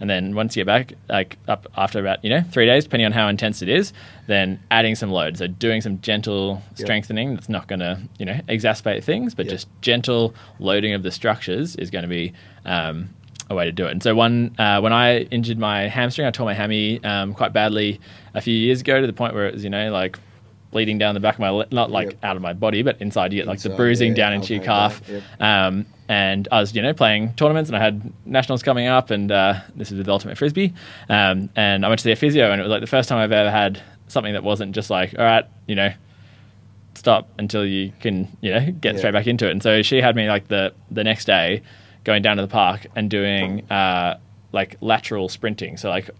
And 0.00 0.08
then 0.08 0.36
once 0.36 0.56
you 0.56 0.60
get 0.60 0.66
back, 0.66 0.92
like 1.08 1.38
up 1.48 1.66
after 1.76 1.98
about, 1.98 2.22
you 2.22 2.30
know, 2.30 2.42
three 2.52 2.66
days, 2.66 2.84
depending 2.84 3.06
on 3.06 3.12
how 3.12 3.26
intense 3.26 3.62
it 3.62 3.68
is, 3.68 3.92
then 4.28 4.60
adding 4.70 4.94
some 4.94 5.10
load. 5.10 5.36
So 5.36 5.48
doing 5.48 5.80
some 5.80 6.00
gentle 6.00 6.62
strengthening 6.76 7.34
that's 7.34 7.48
not 7.48 7.66
going 7.66 7.80
to, 7.80 8.00
you 8.18 8.24
know, 8.24 8.40
exacerbate 8.48 9.02
things, 9.02 9.34
but 9.34 9.48
just 9.48 9.68
gentle 9.80 10.34
loading 10.60 10.94
of 10.94 11.02
the 11.02 11.10
structures 11.10 11.74
is 11.76 11.90
going 11.90 12.02
to 12.04 12.08
be 12.08 12.32
um, 12.64 13.10
a 13.50 13.56
way 13.56 13.64
to 13.64 13.72
do 13.72 13.86
it. 13.86 13.90
And 13.90 14.02
so 14.02 14.14
one, 14.14 14.54
uh, 14.56 14.80
when 14.80 14.92
I 14.92 15.22
injured 15.22 15.58
my 15.58 15.88
hamstring, 15.88 16.28
I 16.28 16.30
tore 16.30 16.46
my 16.46 16.54
hammy 16.54 17.02
um, 17.02 17.34
quite 17.34 17.52
badly 17.52 18.00
a 18.34 18.40
few 18.40 18.54
years 18.54 18.80
ago 18.82 19.00
to 19.00 19.06
the 19.06 19.12
point 19.12 19.34
where 19.34 19.48
it 19.48 19.54
was, 19.54 19.64
you 19.64 19.70
know, 19.70 19.90
like 19.90 20.16
bleeding 20.70 20.98
down 20.98 21.14
the 21.14 21.20
back 21.20 21.34
of 21.34 21.40
my, 21.40 21.50
le- 21.50 21.66
not 21.70 21.90
like 21.90 22.08
Yep. 22.12 22.24
out 22.24 22.36
of 22.36 22.42
my 22.42 22.52
body, 22.52 22.82
but 22.82 23.00
inside 23.00 23.32
you 23.32 23.40
get 23.40 23.46
like 23.46 23.60
the 23.60 23.70
bruising 23.70 24.10
yeah, 24.10 24.16
down 24.16 24.32
into 24.34 24.54
your 24.54 24.62
calf. 24.62 25.00
yep. 25.08 25.22
Um, 25.40 25.86
and 26.08 26.46
I 26.52 26.60
was, 26.60 26.74
you 26.74 26.82
know, 26.82 26.92
playing 26.94 27.34
tournaments 27.34 27.68
and 27.70 27.76
I 27.76 27.80
had 27.80 28.12
nationals 28.26 28.62
coming 28.62 28.86
up 28.86 29.10
and 29.10 29.30
uh, 29.32 29.60
this 29.76 29.90
is 29.92 29.98
with 29.98 30.08
Ultimate 30.08 30.36
Frisbee. 30.38 30.74
Um, 31.08 31.48
and 31.56 31.84
I 31.84 31.88
went 31.88 32.00
to 32.00 32.12
a 32.12 32.16
physio 32.16 32.50
and 32.50 32.60
it 32.60 32.64
was 32.64 32.70
like 32.70 32.80
the 32.80 32.86
first 32.86 33.08
time 33.08 33.18
I've 33.18 33.32
ever 33.32 33.50
had 33.50 33.82
something 34.08 34.32
that 34.34 34.42
wasn't 34.44 34.74
just 34.74 34.88
like, 34.90 35.14
all 35.18 35.24
right, 35.24 35.44
you 35.66 35.74
know, 35.74 35.90
stop 36.94 37.28
until 37.38 37.64
you 37.64 37.92
can, 38.00 38.28
you 38.40 38.52
know, 38.52 38.70
get 38.72 38.94
Yeah. 38.94 38.98
straight 38.98 39.12
back 39.12 39.26
into 39.26 39.46
it. 39.46 39.52
And 39.52 39.62
so 39.62 39.82
she 39.82 40.00
had 40.00 40.16
me 40.16 40.28
like 40.28 40.48
the 40.48 40.72
the 40.90 41.04
next 41.04 41.26
day 41.26 41.62
going 42.04 42.22
down 42.22 42.36
to 42.36 42.42
the 42.42 42.48
park 42.48 42.86
and 42.96 43.10
doing 43.10 43.70
uh, 43.70 44.18
like 44.52 44.76
lateral 44.80 45.28
sprinting. 45.28 45.76
So 45.76 45.90
like 45.90 46.10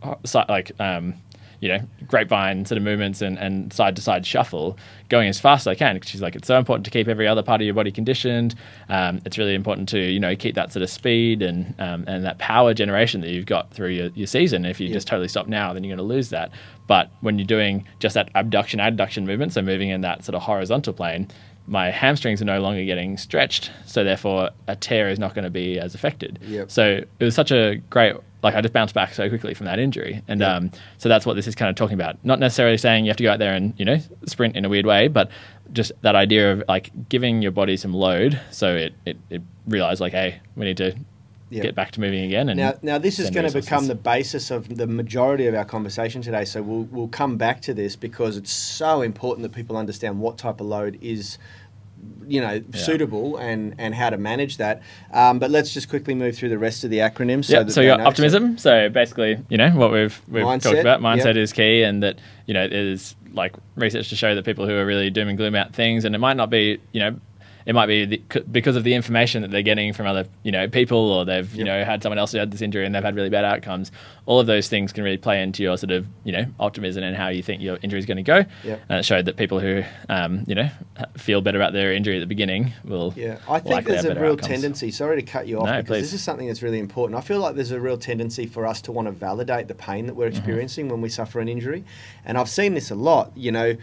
like 0.48 0.72
um, 0.80 1.14
you 1.60 1.68
know 1.68 1.80
grapevine 2.06 2.64
sort 2.64 2.76
of 2.78 2.84
movements 2.84 3.20
and, 3.20 3.38
and 3.38 3.72
side 3.72 3.96
to 3.96 4.02
side 4.02 4.24
shuffle, 4.24 4.78
going 5.08 5.28
as 5.28 5.40
fast 5.40 5.62
as 5.62 5.66
I 5.68 5.74
can. 5.74 6.00
she's 6.02 6.22
like, 6.22 6.36
it's 6.36 6.46
so 6.46 6.56
important 6.58 6.84
to 6.84 6.90
keep 6.90 7.08
every 7.08 7.26
other 7.26 7.42
part 7.42 7.60
of 7.60 7.64
your 7.64 7.74
body 7.74 7.90
conditioned. 7.90 8.54
Um, 8.88 9.20
it's 9.24 9.38
really 9.38 9.54
important 9.54 9.88
to 9.90 9.98
you 9.98 10.20
know 10.20 10.34
keep 10.36 10.54
that 10.54 10.72
sort 10.72 10.82
of 10.82 10.90
speed 10.90 11.42
and 11.42 11.74
um, 11.80 12.04
and 12.06 12.24
that 12.24 12.38
power 12.38 12.74
generation 12.74 13.20
that 13.22 13.30
you've 13.30 13.46
got 13.46 13.70
through 13.72 13.90
your, 13.90 14.08
your 14.14 14.26
season. 14.26 14.64
If 14.64 14.80
you 14.80 14.88
Yeah. 14.88 14.94
just 14.94 15.08
totally 15.08 15.28
stop 15.28 15.46
now, 15.48 15.72
then 15.72 15.84
you're 15.84 15.96
going 15.96 16.08
to 16.08 16.14
lose 16.14 16.30
that. 16.30 16.50
But 16.86 17.10
when 17.20 17.38
you're 17.38 17.46
doing 17.46 17.86
just 17.98 18.14
that 18.14 18.30
abduction 18.34 18.80
adduction 18.80 19.24
movement, 19.26 19.52
so 19.52 19.60
moving 19.62 19.90
in 19.90 20.00
that 20.02 20.24
sort 20.24 20.34
of 20.36 20.42
horizontal 20.42 20.92
plane, 20.94 21.28
my 21.66 21.90
hamstrings 21.90 22.40
are 22.40 22.46
no 22.46 22.60
longer 22.60 22.82
getting 22.84 23.18
stretched, 23.18 23.70
so 23.84 24.02
therefore 24.04 24.50
a 24.68 24.74
tear 24.76 25.10
is 25.10 25.18
not 25.18 25.34
going 25.34 25.44
to 25.44 25.50
be 25.50 25.78
as 25.78 25.94
affected. 25.94 26.38
Yep. 26.46 26.70
So 26.70 26.84
it 27.18 27.24
was 27.24 27.34
such 27.34 27.50
a 27.52 27.76
great 27.90 28.14
like 28.42 28.54
I 28.54 28.60
just 28.60 28.72
bounced 28.72 28.94
back 28.94 29.14
so 29.14 29.28
quickly 29.28 29.54
from 29.54 29.66
that 29.66 29.78
injury, 29.78 30.22
and 30.28 30.40
Yeah. 30.40 30.54
um, 30.56 30.70
so 30.98 31.08
that's 31.08 31.26
what 31.26 31.34
this 31.34 31.46
is 31.46 31.54
kind 31.54 31.68
of 31.70 31.76
talking 31.76 31.94
about. 31.94 32.22
Not 32.24 32.38
necessarily 32.38 32.78
saying 32.78 33.04
you 33.04 33.10
have 33.10 33.16
to 33.16 33.24
go 33.24 33.32
out 33.32 33.38
there 33.38 33.54
and 33.54 33.74
you 33.76 33.84
know 33.84 33.98
sprint 34.26 34.56
in 34.56 34.64
a 34.64 34.68
weird 34.68 34.86
way, 34.86 35.08
but 35.08 35.30
just 35.72 35.92
that 36.02 36.14
idea 36.14 36.52
of 36.52 36.62
like 36.68 36.90
giving 37.08 37.42
your 37.42 37.52
body 37.52 37.76
some 37.76 37.92
load, 37.92 38.40
so 38.50 38.74
it 38.74 38.94
it, 39.06 39.16
it 39.30 39.42
realize 39.66 40.00
like, 40.00 40.12
hey, 40.12 40.40
we 40.56 40.64
need 40.66 40.76
to 40.78 40.94
Yeah. 41.50 41.62
get 41.62 41.74
back 41.74 41.90
to 41.92 42.00
moving 42.00 42.24
again. 42.24 42.48
And 42.50 42.58
Now, 42.60 42.74
now 42.82 42.98
this 42.98 43.18
is 43.18 43.30
going 43.30 43.46
to 43.50 43.52
become 43.60 43.86
the 43.86 43.94
basis 43.94 44.50
of 44.50 44.76
the 44.76 44.86
majority 44.86 45.46
of 45.46 45.54
our 45.54 45.64
conversation 45.64 46.20
today. 46.22 46.44
So 46.44 46.62
we'll 46.62 46.84
we'll 46.92 47.08
come 47.08 47.36
back 47.38 47.60
to 47.62 47.74
this 47.74 47.96
because 47.96 48.36
it's 48.36 48.52
so 48.52 49.00
important 49.02 49.42
that 49.44 49.52
people 49.52 49.76
understand 49.76 50.20
what 50.20 50.36
type 50.38 50.60
of 50.60 50.66
load 50.66 50.98
is, 51.00 51.38
you 52.28 52.40
know, 52.40 52.62
suitable 52.74 53.36
and 53.38 53.74
and 53.78 53.94
how 53.94 54.10
to 54.10 54.18
manage 54.18 54.58
that. 54.58 54.82
Um, 55.12 55.38
but 55.38 55.50
let's 55.50 55.72
just 55.72 55.88
quickly 55.88 56.14
move 56.14 56.36
through 56.36 56.50
the 56.50 56.58
rest 56.58 56.84
of 56.84 56.90
the 56.90 56.98
acronyms. 56.98 57.46
So, 57.46 57.60
yeah, 57.60 57.66
so 57.68 57.80
you 57.80 57.88
got 57.88 58.00
optimism. 58.00 58.58
So 58.58 58.88
basically, 58.88 59.42
you 59.48 59.56
know 59.56 59.70
what 59.70 59.90
we've 59.90 60.20
we've 60.28 60.44
Mindset, 60.44 60.62
talked 60.62 60.78
about. 60.78 61.00
Mindset 61.00 61.26
yep. 61.26 61.36
is 61.36 61.52
key, 61.52 61.82
and 61.82 62.02
that 62.02 62.18
you 62.46 62.54
know 62.54 62.68
there's 62.68 63.16
like 63.32 63.54
research 63.76 64.10
to 64.10 64.16
show 64.16 64.34
that 64.34 64.44
people 64.44 64.66
who 64.66 64.74
are 64.74 64.86
really 64.86 65.10
doom 65.10 65.28
and 65.28 65.38
gloom 65.38 65.54
about 65.54 65.74
things, 65.74 66.04
and 66.04 66.14
it 66.14 66.18
might 66.18 66.36
not 66.36 66.50
be 66.50 66.78
you 66.92 67.00
know. 67.00 67.16
It 67.68 67.74
might 67.74 67.86
be 67.86 68.06
the, 68.06 68.22
c- 68.32 68.40
because 68.50 68.76
of 68.76 68.82
the 68.84 68.94
information 68.94 69.42
that 69.42 69.50
they're 69.50 69.60
getting 69.62 69.92
from 69.92 70.06
other, 70.06 70.26
you 70.42 70.50
know, 70.50 70.66
people, 70.68 70.98
or 71.12 71.26
they've, 71.26 71.48
you 71.54 71.64
Yep. 71.64 71.66
know, 71.66 71.84
had 71.84 72.02
someone 72.02 72.18
else 72.18 72.32
who 72.32 72.38
had 72.38 72.50
this 72.50 72.62
injury 72.62 72.86
and 72.86 72.94
they've 72.94 73.02
had 73.04 73.14
really 73.14 73.28
bad 73.28 73.44
outcomes. 73.44 73.92
All 74.24 74.40
of 74.40 74.46
those 74.46 74.68
things 74.68 74.90
can 74.90 75.04
really 75.04 75.18
play 75.18 75.42
into 75.42 75.62
your 75.62 75.76
sort 75.76 75.90
of, 75.90 76.06
you 76.24 76.32
know, 76.32 76.46
optimism 76.58 77.04
and 77.04 77.14
how 77.14 77.28
you 77.28 77.42
think 77.42 77.60
your 77.60 77.78
injury 77.82 77.98
is 78.00 78.06
going 78.06 78.16
to 78.16 78.22
go. 78.22 78.44
Yep. 78.64 78.80
And 78.88 78.98
it 79.00 79.04
showed 79.04 79.26
that 79.26 79.36
people 79.36 79.60
who, 79.60 79.82
um, 80.08 80.44
you 80.46 80.54
know, 80.54 80.70
feel 81.18 81.42
better 81.42 81.58
about 81.58 81.74
their 81.74 81.92
injury 81.92 82.16
at 82.16 82.20
the 82.20 82.26
beginning 82.26 82.72
will. 82.84 83.12
Yeah, 83.14 83.38
I 83.46 83.60
think 83.60 83.84
there's 83.86 84.06
a 84.06 84.14
real 84.14 84.32
outcomes. 84.32 84.48
tendency. 84.48 84.90
Sorry 84.90 85.20
to 85.20 85.30
cut 85.30 85.46
you 85.46 85.58
off 85.60 85.66
No, 85.66 85.72
because 85.82 85.86
please. 85.88 86.00
this 86.04 86.12
is 86.14 86.22
something 86.22 86.46
that's 86.46 86.62
really 86.62 86.78
important. 86.78 87.18
I 87.18 87.20
feel 87.20 87.38
like 87.40 87.54
there's 87.54 87.70
a 87.72 87.80
real 87.80 87.98
tendency 87.98 88.46
for 88.46 88.66
us 88.66 88.80
to 88.82 88.92
want 88.92 89.06
to 89.08 89.12
validate 89.12 89.68
the 89.68 89.74
pain 89.74 90.06
that 90.06 90.12
Mm-hmm. 90.12 90.20
we're 90.20 90.28
experiencing 90.28 90.88
when 90.88 91.02
we 91.02 91.10
suffer 91.10 91.38
an 91.38 91.48
injury, 91.50 91.84
and 92.24 92.38
I've 92.38 92.48
seen 92.48 92.72
this 92.72 92.90
a 92.90 92.94
lot. 92.94 93.32
You 93.36 93.52
know, 93.52 93.76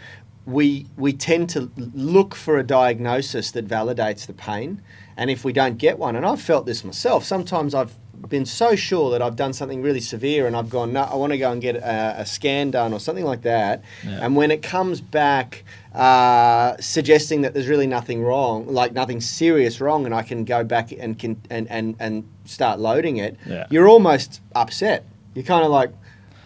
we 0.46 0.86
we 0.96 1.12
tend 1.12 1.50
to 1.50 1.70
look 1.76 2.34
for 2.34 2.58
a 2.58 2.62
diagnosis 2.62 3.50
that 3.50 3.66
validates 3.66 4.26
the 4.26 4.32
pain, 4.32 4.80
and 5.16 5.28
if 5.30 5.44
we 5.44 5.52
don't 5.52 5.76
get 5.76 5.98
one, 5.98 6.16
and 6.16 6.24
I've 6.24 6.40
felt 6.40 6.66
this 6.66 6.84
myself. 6.84 7.24
Sometimes 7.24 7.74
I've 7.74 7.94
been 8.28 8.46
so 8.46 8.74
sure 8.74 9.10
that 9.10 9.20
I've 9.22 9.36
done 9.36 9.52
something 9.52 9.82
really 9.82 10.00
severe, 10.00 10.46
and 10.46 10.56
I've 10.56 10.70
gone, 10.70 10.92
no, 10.92 11.02
I 11.02 11.14
want 11.16 11.32
to 11.32 11.38
go 11.38 11.52
and 11.52 11.60
get 11.60 11.76
a, 11.76 12.14
a 12.20 12.26
scan 12.26 12.70
done 12.70 12.92
or 12.94 12.98
something 12.98 13.24
like 13.24 13.42
that. 13.42 13.82
Yeah. 14.04 14.20
And 14.24 14.34
when 14.34 14.50
it 14.50 14.62
comes 14.62 15.00
back 15.00 15.64
uh, 15.94 16.76
suggesting 16.80 17.42
that 17.42 17.52
there's 17.54 17.68
really 17.68 17.86
nothing 17.86 18.22
wrong, 18.22 18.66
like 18.68 18.92
nothing 18.92 19.20
serious 19.20 19.80
wrong, 19.80 20.06
and 20.06 20.14
I 20.14 20.22
can 20.22 20.44
go 20.44 20.64
back 20.64 20.92
and 20.92 21.18
can 21.18 21.40
and, 21.50 21.68
and, 21.70 21.94
and 21.98 22.28
start 22.44 22.78
loading 22.80 23.16
it, 23.18 23.36
Yeah. 23.46 23.66
you're 23.70 23.88
almost 23.88 24.40
upset. 24.54 25.04
You're 25.34 25.44
kind 25.44 25.64
of 25.64 25.70
like, 25.70 25.90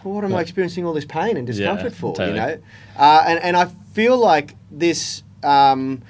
well, 0.03 0.15
what 0.15 0.25
am 0.25 0.35
I 0.35 0.41
experiencing 0.41 0.85
all 0.87 0.93
this 0.95 1.05
pain 1.05 1.37
and 1.37 1.47
discomfort 1.47 1.93
for? 1.95 2.15
totally. 2.15 2.31
You 2.39 2.41
know, 2.47 2.59
uh, 2.97 3.25
and 3.27 3.39
and 3.41 3.57
I 3.57 3.69
feel 3.93 4.17
like 4.19 4.55
this 4.71 5.23
um, 5.43 6.03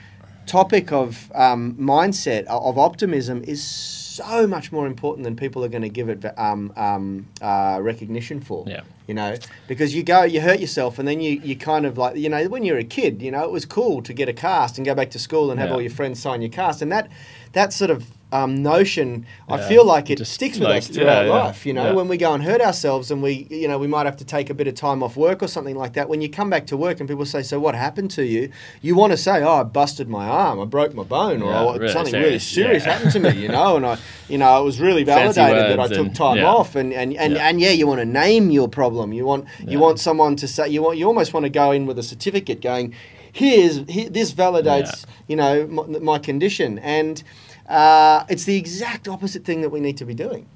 topic 0.47 0.93
of 0.93 1.31
um, 1.35 1.75
mindset 1.75 2.45
of 2.47 2.79
optimism 2.79 3.43
is 3.45 3.63
so 3.63 4.47
much 4.47 4.71
more 4.73 4.87
important 4.87 5.25
than 5.25 5.37
people 5.37 5.65
are 5.65 5.69
going 5.69 5.83
to 5.83 5.89
give 5.89 6.09
it 6.09 6.25
um, 6.39 6.73
um, 6.77 7.27
uh, 7.41 7.79
recognition 7.81 8.41
for 8.41 8.65
Yeah. 8.67 8.81
you 9.07 9.15
know 9.15 9.37
because 9.69 9.95
you 9.95 10.03
go 10.03 10.25
you 10.25 10.41
hurt 10.41 10.61
yourself 10.61 10.99
and 10.99 11.07
then 11.09 11.21
you, 11.21 11.41
you 11.43 11.57
kind 11.57 11.87
of 11.87 11.97
like 11.97 12.17
you 12.17 12.29
know 12.29 12.45
when 12.49 12.65
you're 12.65 12.79
a 12.79 12.85
kid 12.85 13.23
you 13.23 13.31
know 13.31 13.45
it 13.45 13.53
was 13.53 13.65
cool 13.65 14.03
to 14.03 14.13
get 14.13 14.29
a 14.29 14.33
cast 14.33 14.77
and 14.79 14.85
go 14.85 14.95
back 14.95 15.11
to 15.13 15.19
school 15.19 15.51
and 15.51 15.59
have 15.61 15.69
Yeah. 15.71 15.75
all 15.77 15.81
your 15.81 15.91
friends 15.93 16.21
sign 16.21 16.43
your 16.43 16.51
cast 16.51 16.83
and 16.83 16.91
that 16.93 17.09
that 17.53 17.73
sort 17.73 17.91
of 17.91 18.05
um, 18.33 18.63
notion 18.63 19.27
i 19.49 19.61
feel 19.61 19.85
like 19.85 20.09
it 20.11 20.19
Just 20.19 20.33
sticks 20.33 20.59
with 20.59 20.69
like- 20.69 20.79
us 20.79 20.89
throughout 20.89 21.23
yeah, 21.27 21.33
yeah. 21.33 21.43
life 21.45 21.67
you 21.67 21.73
know 21.73 21.87
Yeah. 21.87 21.93
when 21.93 22.09
we 22.09 22.17
go 22.17 22.33
and 22.33 22.43
hurt 22.43 22.61
ourselves 22.61 23.11
and 23.11 23.23
we 23.23 23.47
you 23.51 23.67
know 23.69 23.79
we 23.79 23.87
might 23.87 24.07
have 24.07 24.17
to 24.19 24.25
take 24.25 24.51
a 24.51 24.55
bit 24.55 24.69
of 24.69 24.75
time 24.75 25.03
off 25.03 25.17
work 25.17 25.43
or 25.43 25.49
something 25.49 25.77
like 25.77 25.95
that 25.95 26.09
when 26.09 26.21
you 26.21 26.29
come 26.29 26.49
back 26.51 26.67
to 26.69 26.77
work 26.77 27.01
and 27.01 27.09
people 27.09 27.25
say 27.27 27.43
so 27.43 27.59
what 27.59 27.75
happened 27.75 28.11
to 28.13 28.25
you 28.25 28.51
you 28.83 28.95
want 28.95 29.13
to 29.13 29.17
say 29.17 29.43
oh 29.43 29.61
i 29.61 29.63
busted 29.63 30.09
my 30.09 30.27
arm 30.27 30.61
i 30.61 30.65
broke 30.65 30.95
my 30.95 31.03
bone 31.03 31.43
or 31.43 31.51
Yeah, 31.51 31.61
oh, 31.61 31.73
really 31.79 31.93
something 31.93 32.15
really 32.15 32.39
serious, 32.39 32.47
serious 32.47 32.85
yeah. 32.87 32.93
happened 32.93 33.13
to 33.13 33.21
me 33.21 33.43
you 33.43 33.49
know 33.49 33.77
and 33.77 33.87
i 33.87 33.99
you 34.29 34.39
know 34.39 34.61
it 34.61 34.65
was 34.65 34.81
really 34.81 35.03
validated 35.05 35.71
that 35.71 35.81
i 35.81 35.89
took 35.89 36.15
time 36.15 36.37
yeah. 36.39 36.47
off 36.47 36.77
and 36.77 36.93
and 36.93 37.17
and, 37.17 37.33
Yeah. 37.35 37.49
and 37.49 37.61
yeah 37.61 37.71
you 37.71 37.87
want 37.87 38.01
to 38.01 38.07
name 38.07 38.51
your 38.51 38.69
problem 38.69 39.13
you 39.13 39.25
want 39.25 39.47
you 39.67 39.79
want 39.79 39.99
someone 39.99 40.37
to 40.37 40.47
say 40.47 40.69
you 40.69 40.83
want 40.83 40.99
you 40.99 41.07
almost 41.07 41.35
want 41.35 41.45
to 41.45 41.51
go 41.51 41.73
in 41.73 41.87
with 41.87 41.99
a 41.99 42.03
certificate 42.03 42.61
going 42.61 42.95
here's 43.33 43.79
here, 43.89 44.09
this 44.11 44.33
validates 44.33 45.05
you 45.29 45.37
know 45.37 45.67
my, 45.67 45.83
my 45.99 46.19
condition 46.19 46.79
and 46.81 47.23
uh, 47.71 48.25
it's 48.29 48.45
the 48.45 48.57
exact 48.57 49.09
opposite 49.09 49.45
thing 49.45 49.63
that 49.63 49.71
we 49.71 49.81
need 49.81 49.97
to 49.97 50.05
be 50.05 50.15
doing 50.15 50.47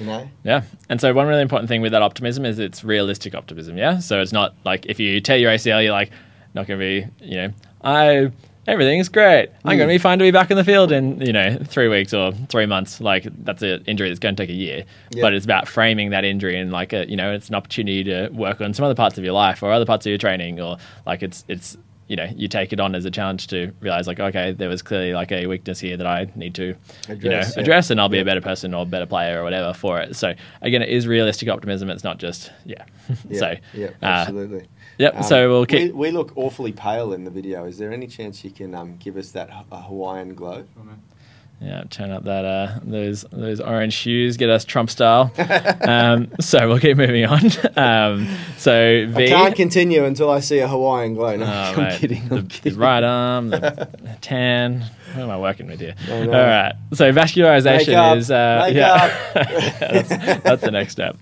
you 0.00 0.06
know 0.06 0.28
Yeah. 0.42 0.62
And 0.88 1.00
so 1.00 1.12
one 1.12 1.26
really 1.26 1.42
important 1.42 1.68
thing 1.68 1.82
with 1.82 1.92
that 1.92 2.02
optimism 2.02 2.44
is 2.44 2.58
it's 2.58 2.82
realistic 2.82 3.34
optimism, 3.34 3.76
yeah? 3.76 3.98
So 3.98 4.20
it's 4.20 4.32
not 4.32 4.54
like 4.64 4.86
if 4.86 4.98
you 4.98 5.20
tear 5.20 5.36
your 5.36 5.52
ACL, 5.52 5.82
you're 5.82 5.92
like 5.92 6.10
not 6.54 6.66
going 6.66 6.80
to 6.80 6.84
be, 6.84 7.24
you 7.24 7.36
know, 7.36 7.52
I 7.84 8.32
everything's 8.66 9.08
great. 9.08 9.50
I'm 9.64 9.76
going 9.76 9.88
to 9.88 9.94
be 9.94 9.98
fine 9.98 10.18
to 10.18 10.22
be 10.24 10.30
back 10.30 10.50
in 10.50 10.56
the 10.56 10.64
field 10.64 10.92
in, 10.92 11.20
you 11.20 11.32
know, 11.32 11.58
3 11.62 11.88
weeks 11.88 12.14
or 12.14 12.32
3 12.32 12.66
months. 12.66 13.00
Like 13.00 13.26
that's 13.44 13.62
an 13.62 13.84
injury 13.86 14.08
that's 14.08 14.20
going 14.20 14.36
to 14.36 14.42
take 14.42 14.50
a 14.50 14.58
year. 14.58 14.84
Yeah. 15.10 15.22
But 15.22 15.34
it's 15.34 15.44
about 15.44 15.68
framing 15.68 16.10
that 16.10 16.24
injury 16.24 16.58
and 16.58 16.72
like 16.72 16.92
a, 16.92 17.08
you 17.08 17.16
know, 17.16 17.32
it's 17.32 17.48
an 17.48 17.54
opportunity 17.54 18.04
to 18.04 18.28
work 18.30 18.60
on 18.60 18.72
some 18.74 18.84
other 18.84 18.94
parts 18.94 19.18
of 19.18 19.24
your 19.24 19.34
life 19.34 19.62
or 19.62 19.70
other 19.70 19.86
parts 19.86 20.06
of 20.06 20.10
your 20.10 20.18
training 20.18 20.60
or 20.60 20.78
like 21.06 21.22
it's 21.22 21.44
it's 21.48 21.76
you 22.10 22.16
know, 22.16 22.26
you 22.34 22.48
take 22.48 22.72
it 22.72 22.80
on 22.80 22.96
as 22.96 23.04
a 23.04 23.10
challenge 23.10 23.46
to 23.46 23.72
realize 23.78 24.08
like, 24.08 24.18
okay, 24.18 24.50
there 24.50 24.68
was 24.68 24.82
clearly 24.82 25.12
like 25.12 25.30
a 25.30 25.46
weakness 25.46 25.78
here 25.78 25.96
that 25.96 26.08
I 26.08 26.28
need 26.34 26.56
to, 26.56 26.64
you 26.64 26.74
know, 27.08 27.14
Address, 27.14 27.54
yeah. 27.56 27.62
address, 27.62 27.90
and 27.90 28.00
I'll 28.00 28.08
be 28.08 28.16
Yeah. 28.16 28.22
a 28.22 28.24
better 28.24 28.40
person 28.40 28.74
or 28.74 28.82
a 28.82 28.84
better 28.84 29.06
player 29.06 29.40
or 29.40 29.44
whatever 29.44 29.72
for 29.72 30.00
it. 30.00 30.16
So 30.16 30.34
again, 30.60 30.82
it 30.82 30.88
is 30.88 31.06
realistic 31.06 31.48
optimism. 31.48 31.88
It's 31.88 32.02
not 32.02 32.18
just 32.18 32.50
yeah. 32.66 32.84
yeah 33.28 33.38
so 33.38 33.54
yeah 33.74 33.86
uh, 34.02 34.06
absolutely 34.06 34.66
yep. 34.98 35.14
Um, 35.18 35.22
so 35.22 35.48
we'll 35.48 35.66
keep. 35.66 35.92
we, 35.94 36.08
we 36.08 36.10
look 36.10 36.32
awfully 36.36 36.72
pale 36.72 37.12
in 37.12 37.22
the 37.22 37.30
video 37.30 37.64
is 37.64 37.78
there 37.78 37.92
any 37.92 38.08
chance 38.08 38.44
you 38.44 38.50
can 38.50 38.74
um, 38.74 38.96
give 38.98 39.16
us 39.16 39.30
that 39.30 39.48
H- 39.48 39.66
hawaiian 39.70 40.34
glow 40.34 40.64
Yeah, 41.62 41.84
turn 41.90 42.10
up 42.10 42.24
that 42.24 42.44
uh, 42.46 42.78
those 42.82 43.26
those 43.30 43.60
orange 43.60 43.92
shoes, 43.92 44.38
get 44.38 44.48
us 44.48 44.64
Trump 44.64 44.88
style. 44.88 45.30
um, 45.82 46.30
so 46.40 46.66
we'll 46.68 46.78
keep 46.80 46.96
moving 46.96 47.26
on. 47.26 47.40
Um, 47.76 48.28
so 48.56 49.06
V. 49.08 49.24
I 49.26 49.28
can't 49.28 49.54
continue 49.56 50.04
until 50.04 50.30
I 50.30 50.40
see 50.40 50.58
a 50.60 50.68
Hawaiian 50.68 51.14
glow. 51.14 51.36
No, 51.36 51.44
Oh, 51.46 51.48
I'm 51.48 51.76
mate, 51.84 51.98
kidding. 52.00 52.22
I'm 52.24 52.28
the 52.28 52.42
kidding. 52.48 52.78
right 52.78 53.02
arm, 53.04 53.50
the 53.50 53.88
tan. 54.22 54.84
Who 55.14 55.22
am 55.22 55.30
I 55.30 55.38
working 55.38 55.66
with 55.66 55.80
here? 55.80 55.94
All 56.08 56.26
right. 56.28 56.72
So 56.92 57.12
vascularization 57.12 58.16
is 58.16 58.30
uh, 58.30 58.70
yeah. 58.72 59.32
that's, 59.80 60.08
that's 60.42 60.62
the 60.62 60.70
next 60.70 60.92
step. 60.92 61.16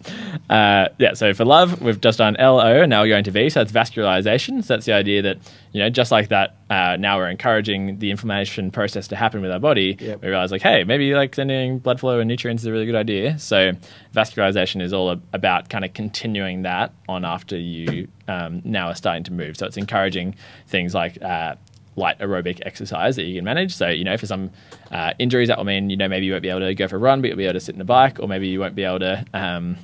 Uh, 0.50 0.88
yeah. 0.98 1.14
So 1.14 1.34
for 1.34 1.44
love, 1.44 1.80
we've 1.80 2.00
just 2.00 2.18
done 2.18 2.36
L 2.36 2.60
O, 2.60 2.82
and 2.82 2.90
now 2.90 3.02
we're 3.02 3.08
going 3.08 3.24
to 3.24 3.30
V. 3.30 3.50
So 3.50 3.64
that's 3.64 3.72
vascularization. 3.72 4.62
So 4.64 4.74
that's 4.74 4.86
the 4.86 4.92
idea 4.92 5.22
that 5.22 5.38
you 5.72 5.80
know, 5.80 5.90
just 5.90 6.10
like 6.10 6.28
that. 6.28 6.56
Uh, 6.70 6.96
now 6.98 7.16
we're 7.16 7.28
encouraging 7.28 7.98
the 7.98 8.10
inflammation 8.10 8.70
process 8.70 9.08
to 9.08 9.16
happen 9.16 9.40
with 9.40 9.50
our 9.50 9.58
body. 9.58 9.96
Yep. 9.98 10.22
We 10.22 10.28
realize 10.28 10.52
like, 10.52 10.62
hey, 10.62 10.84
maybe 10.84 11.14
like 11.14 11.34
sending 11.34 11.78
blood 11.78 12.00
flow 12.00 12.20
and 12.20 12.28
nutrients 12.28 12.62
is 12.62 12.66
a 12.66 12.72
really 12.72 12.86
good 12.86 12.94
idea. 12.94 13.38
So 13.38 13.72
vascularization 14.14 14.82
is 14.82 14.92
all 14.92 15.12
ab- 15.12 15.22
about 15.32 15.68
kind 15.70 15.84
of 15.84 15.92
continuing 15.94 16.62
that 16.62 16.92
on 17.08 17.24
after 17.24 17.56
you 17.56 18.08
um, 18.28 18.60
now 18.64 18.88
are 18.88 18.94
starting 18.94 19.24
to 19.24 19.32
move. 19.32 19.56
So 19.56 19.66
it's 19.66 19.76
encouraging 19.76 20.34
things 20.66 20.94
like 20.94 21.20
uh, 21.22 21.56
light 21.98 22.18
aerobic 22.20 22.60
exercise 22.64 23.16
that 23.16 23.24
you 23.24 23.34
can 23.36 23.44
manage. 23.44 23.74
So, 23.74 23.88
you 23.88 24.04
know, 24.04 24.16
for 24.16 24.26
some 24.26 24.50
uh, 24.90 25.12
injuries, 25.18 25.48
that 25.48 25.58
will 25.58 25.64
mean, 25.64 25.90
you 25.90 25.96
know, 25.96 26.08
maybe 26.08 26.26
you 26.26 26.32
won't 26.32 26.42
be 26.42 26.48
able 26.48 26.60
to 26.60 26.74
go 26.74 26.88
for 26.88 26.96
a 26.96 26.98
run, 27.00 27.20
but 27.20 27.28
you'll 27.28 27.36
be 27.36 27.44
able 27.44 27.54
to 27.54 27.60
sit 27.60 27.74
in 27.74 27.80
a 27.80 27.84
bike, 27.84 28.18
or 28.20 28.28
maybe 28.28 28.48
you 28.48 28.60
won't 28.60 28.74
be 28.74 28.84
able 28.84 29.00
to 29.00 29.24
um, 29.34 29.76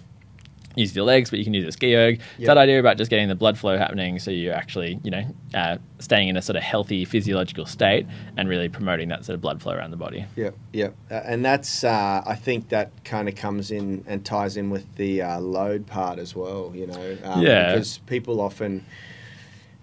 use 0.77 0.95
your 0.95 1.05
legs, 1.05 1.31
but 1.31 1.39
you 1.39 1.45
can 1.45 1.55
use 1.55 1.67
a 1.67 1.73
ski 1.73 1.95
erg. 1.95 2.21
It's 2.39 2.47
that 2.47 2.59
idea 2.59 2.81
about 2.81 2.97
just 2.97 3.11
getting 3.11 3.29
the 3.29 3.35
blood 3.35 3.57
flow 3.59 3.79
happening 3.79 4.19
so 4.19 4.31
you're 4.31 4.55
actually, 4.55 4.99
you 5.05 5.11
know, 5.11 5.25
uh, 5.55 5.79
staying 6.01 6.29
in 6.29 6.37
a 6.37 6.43
sort 6.43 6.57
of 6.57 6.63
healthy 6.63 7.05
physiological 7.05 7.67
state 7.67 8.07
and 8.37 8.49
really 8.49 8.69
promoting 8.69 9.09
that 9.11 9.25
sort 9.25 9.35
of 9.35 9.41
blood 9.41 9.63
flow 9.63 9.75
around 9.75 9.91
the 9.91 9.97
body. 9.97 10.27
Yeah, 10.37 10.51
yeah, 10.73 10.89
uh, 11.11 11.15
and 11.25 11.45
that's 11.45 11.85
uh, 11.85 12.23
I 12.27 12.35
think 12.35 12.71
that 12.71 12.91
kind 13.05 13.29
of 13.29 13.37
comes 13.37 13.71
in 13.71 14.05
and 14.07 14.25
ties 14.25 14.57
in 14.57 14.71
with 14.71 14.97
the 14.97 15.23
uh, 15.23 15.41
load 15.41 15.87
part 15.87 16.19
as 16.19 16.35
well. 16.35 16.73
You 16.75 16.89
know, 16.89 17.19
um, 17.25 17.43
Yeah. 17.43 17.73
because 17.75 17.99
people 17.99 18.41
often. 18.41 18.85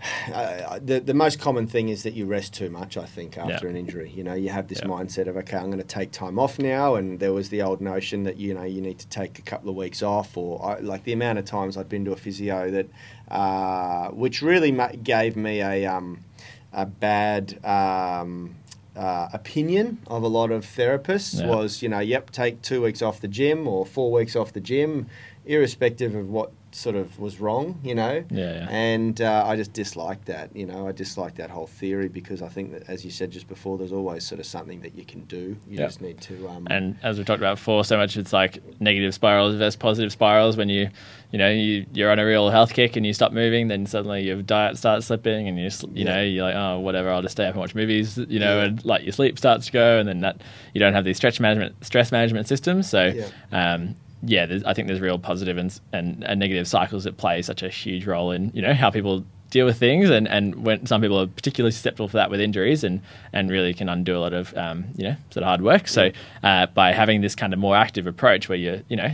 Uh, 0.34 0.80
the 0.84 1.00
the 1.00 1.14
most 1.14 1.40
common 1.40 1.68
thing 1.68 1.90
is 1.90 2.04
that 2.04 2.14
you 2.14 2.26
rest 2.26 2.54
too 2.54 2.70
much. 2.70 2.96
I 2.96 3.06
think 3.06 3.38
after 3.38 3.66
Yeah. 3.66 3.72
an 3.72 3.76
injury, 3.78 4.12
you 4.16 4.24
know, 4.24 4.34
you 4.34 4.50
have 4.50 4.68
this 4.68 4.80
Yeah. 4.80 4.88
mindset 4.88 5.28
of 5.28 5.36
okay, 5.38 5.58
I'm 5.58 5.66
going 5.72 5.78
to 5.80 5.84
take 5.84 6.12
time 6.12 6.38
off 6.40 6.58
now, 6.60 6.96
and 6.96 7.20
there 7.20 7.34
was 7.34 7.50
the 7.50 7.62
old 7.62 7.82
notion 7.82 8.24
that 8.24 8.38
you 8.38 8.54
know 8.54 8.64
you 8.64 8.82
need 8.82 9.00
to 9.00 9.08
take 9.08 9.40
a 9.40 9.42
couple 9.42 9.70
of 9.70 9.76
weeks 9.76 10.02
off, 10.02 10.38
or 10.38 10.64
I, 10.64 10.80
like 10.80 11.04
the 11.04 11.14
amount 11.14 11.40
of 11.40 11.46
times 11.46 11.76
I've 11.78 11.90
been 11.90 12.06
to 12.06 12.14
a 12.14 12.16
physio 12.16 12.70
that, 12.72 12.88
uh, 13.30 14.10
which 14.10 14.42
really 14.42 14.72
ma- 14.72 14.92
gave 15.04 15.36
me 15.36 15.62
a 15.62 15.86
um, 15.86 16.20
a 16.72 16.86
bad 16.86 17.64
um, 17.66 18.56
uh, 18.96 19.28
opinion 19.34 19.98
of 20.08 20.24
a 20.24 20.28
lot 20.28 20.52
of 20.52 20.66
therapists 20.66 21.40
Yeah. 21.42 21.48
was, 21.48 21.82
you 21.82 21.90
know, 21.90 22.00
yep, 22.00 22.32
take 22.32 22.62
two 22.62 22.82
weeks 22.84 23.02
off 23.02 23.20
the 23.22 23.28
gym 23.28 23.68
or 23.68 23.86
four 23.86 24.12
weeks 24.12 24.36
off 24.36 24.54
the 24.54 24.62
gym. 24.62 25.08
irrespective 25.44 26.14
of 26.14 26.30
what 26.30 26.52
sort 26.74 26.96
of 26.96 27.20
was 27.20 27.40
wrong, 27.40 27.80
you 27.84 27.94
know. 27.96 28.24
Yeah, 28.30 28.54
yeah. 28.54 28.68
And 28.70 29.20
uh, 29.22 29.44
I 29.46 29.56
just 29.56 29.74
dislike 29.74 30.26
that, 30.26 30.56
you 30.56 30.66
know. 30.66 30.88
I 30.88 30.92
dislike 30.92 31.36
that 31.36 31.50
whole 31.50 31.68
theory 31.68 32.08
because 32.08 32.42
I 32.42 32.48
think 32.48 32.72
that, 32.72 32.90
as 32.90 33.04
you 33.04 33.12
said 33.12 33.32
just 33.32 33.48
before, 33.48 33.78
there's 33.78 33.92
always 33.92 34.26
sort 34.26 34.40
of 34.40 34.46
something 34.46 34.82
that 34.82 34.96
you 34.96 35.04
can 35.06 35.22
do. 35.26 35.58
You 35.68 35.78
Yeah. 35.80 35.86
just 35.88 36.02
need 36.02 36.22
to. 36.22 36.48
Um, 36.48 36.68
And 36.70 36.96
as 37.04 37.18
we 37.18 37.24
talked 37.24 37.40
about 37.42 37.58
before, 37.58 37.84
so 37.84 37.98
much 37.98 38.16
it's 38.18 38.34
like 38.34 38.60
negative 38.80 39.14
spirals 39.14 39.56
versus 39.56 39.76
positive 39.76 40.12
spirals. 40.12 40.56
When 40.58 40.70
you, 40.70 40.90
you 41.32 41.40
know, 41.40 41.50
you, 41.50 41.86
you're 41.94 42.12
on 42.12 42.20
a 42.20 42.26
real 42.26 42.50
health 42.50 42.74
kick 42.74 42.96
and 42.96 43.06
you 43.06 43.14
stop 43.14 43.32
moving, 43.34 43.68
then 43.68 43.86
suddenly 43.86 44.24
your 44.24 44.42
diet 44.42 44.78
starts 44.78 45.08
slipping, 45.08 45.48
and 45.48 45.58
you, 45.60 45.66
you 45.94 46.06
Yeah. 46.06 46.16
know, 46.16 46.22
you're 46.24 46.44
like, 46.46 46.56
oh, 46.56 46.80
whatever, 46.80 47.10
I'll 47.12 47.22
just 47.22 47.34
stay 47.34 47.46
up 47.46 47.52
and 47.54 47.60
watch 47.60 47.76
movies, 47.76 48.18
you 48.18 48.40
know, 48.40 48.58
Yeah. 48.60 48.66
and 48.66 48.86
like 48.86 49.04
your 49.04 49.14
sleep 49.14 49.38
starts 49.38 49.66
to 49.68 49.72
go, 49.72 50.00
and 50.00 50.08
then 50.08 50.22
that 50.22 50.38
you 50.74 50.80
don't 50.80 50.94
have 50.94 51.04
these 51.06 51.18
stretch 51.18 51.40
management, 51.40 51.84
stress 51.84 52.12
management 52.12 52.48
systems. 52.48 52.90
So, 52.90 53.12
um, 53.52 53.96
yeah, 54.24 54.46
there's, 54.46 54.64
I 54.64 54.74
think 54.74 54.88
there's 54.88 55.00
real 55.00 55.18
positive 55.18 55.58
and, 55.58 55.80
and 55.94 56.24
and 56.24 56.40
negative 56.40 56.68
cycles 56.68 57.04
that 57.06 57.18
play 57.18 57.42
such 57.42 57.64
a 57.64 57.70
huge 57.70 58.06
role 58.06 58.32
in 58.32 58.52
you 58.54 58.62
know 58.62 58.74
how 58.74 58.90
people 58.90 59.26
deal 59.52 59.66
with 59.66 59.78
things 59.78 60.10
and, 60.10 60.28
and 60.30 60.64
when 60.64 60.86
some 60.86 61.02
people 61.02 61.20
are 61.20 61.28
particularly 61.28 61.72
susceptible 61.72 62.08
for 62.08 62.16
that 62.18 62.30
with 62.30 62.40
injuries 62.40 62.86
and, 62.86 63.02
and 63.34 63.50
really 63.50 63.74
can 63.74 63.90
undo 63.90 64.16
a 64.16 64.20
lot 64.20 64.34
of 64.34 64.56
um, 64.58 64.86
you 64.96 65.04
know 65.04 65.16
sort 65.30 65.44
of 65.44 65.48
hard 65.48 65.62
work. 65.62 65.88
So 65.88 66.12
uh, 66.44 66.68
by 66.68 66.94
having 66.94 67.22
this 67.22 67.36
kind 67.36 67.54
of 67.54 67.60
more 67.60 67.76
active 67.76 68.08
approach 68.08 68.48
where 68.50 68.58
you're 68.58 68.82
you 68.88 68.96
know 68.96 69.14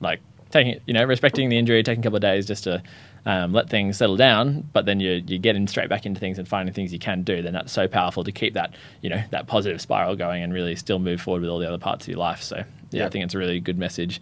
like 0.00 0.20
taking 0.50 0.80
you 0.86 0.94
know 0.94 1.04
respecting 1.04 1.48
the 1.48 1.58
injury, 1.58 1.82
taking 1.82 2.00
a 2.00 2.02
couple 2.04 2.16
of 2.16 2.22
days 2.22 2.46
just 2.46 2.64
to 2.64 2.82
um, 3.26 3.52
let 3.52 3.70
things 3.70 3.96
settle 3.96 4.16
down, 4.16 4.68
but 4.72 4.86
then 4.86 5.00
you 5.00 5.22
you 5.26 5.38
getting 5.38 5.66
straight 5.66 5.88
back 5.88 6.06
into 6.06 6.20
things 6.20 6.38
and 6.38 6.46
finding 6.46 6.74
things 6.74 6.92
you 6.92 6.98
can 6.98 7.22
do. 7.22 7.42
Then 7.42 7.52
that's 7.52 7.72
so 7.72 7.88
powerful 7.88 8.24
to 8.24 8.32
keep 8.32 8.54
that 8.54 8.74
you 9.02 9.10
know 9.10 9.22
that 9.30 9.46
positive 9.46 9.80
spiral 9.80 10.16
going 10.16 10.42
and 10.42 10.52
really 10.52 10.76
still 10.76 10.98
move 10.98 11.20
forward 11.20 11.42
with 11.42 11.50
all 11.50 11.58
the 11.58 11.68
other 11.68 11.78
parts 11.78 12.04
of 12.04 12.08
your 12.08 12.18
life. 12.18 12.42
So 12.42 12.64
yeah. 12.98 13.06
I 13.06 13.10
think 13.10 13.24
it's 13.24 13.34
a 13.34 13.38
really 13.38 13.60
good 13.60 13.78
message. 13.78 14.20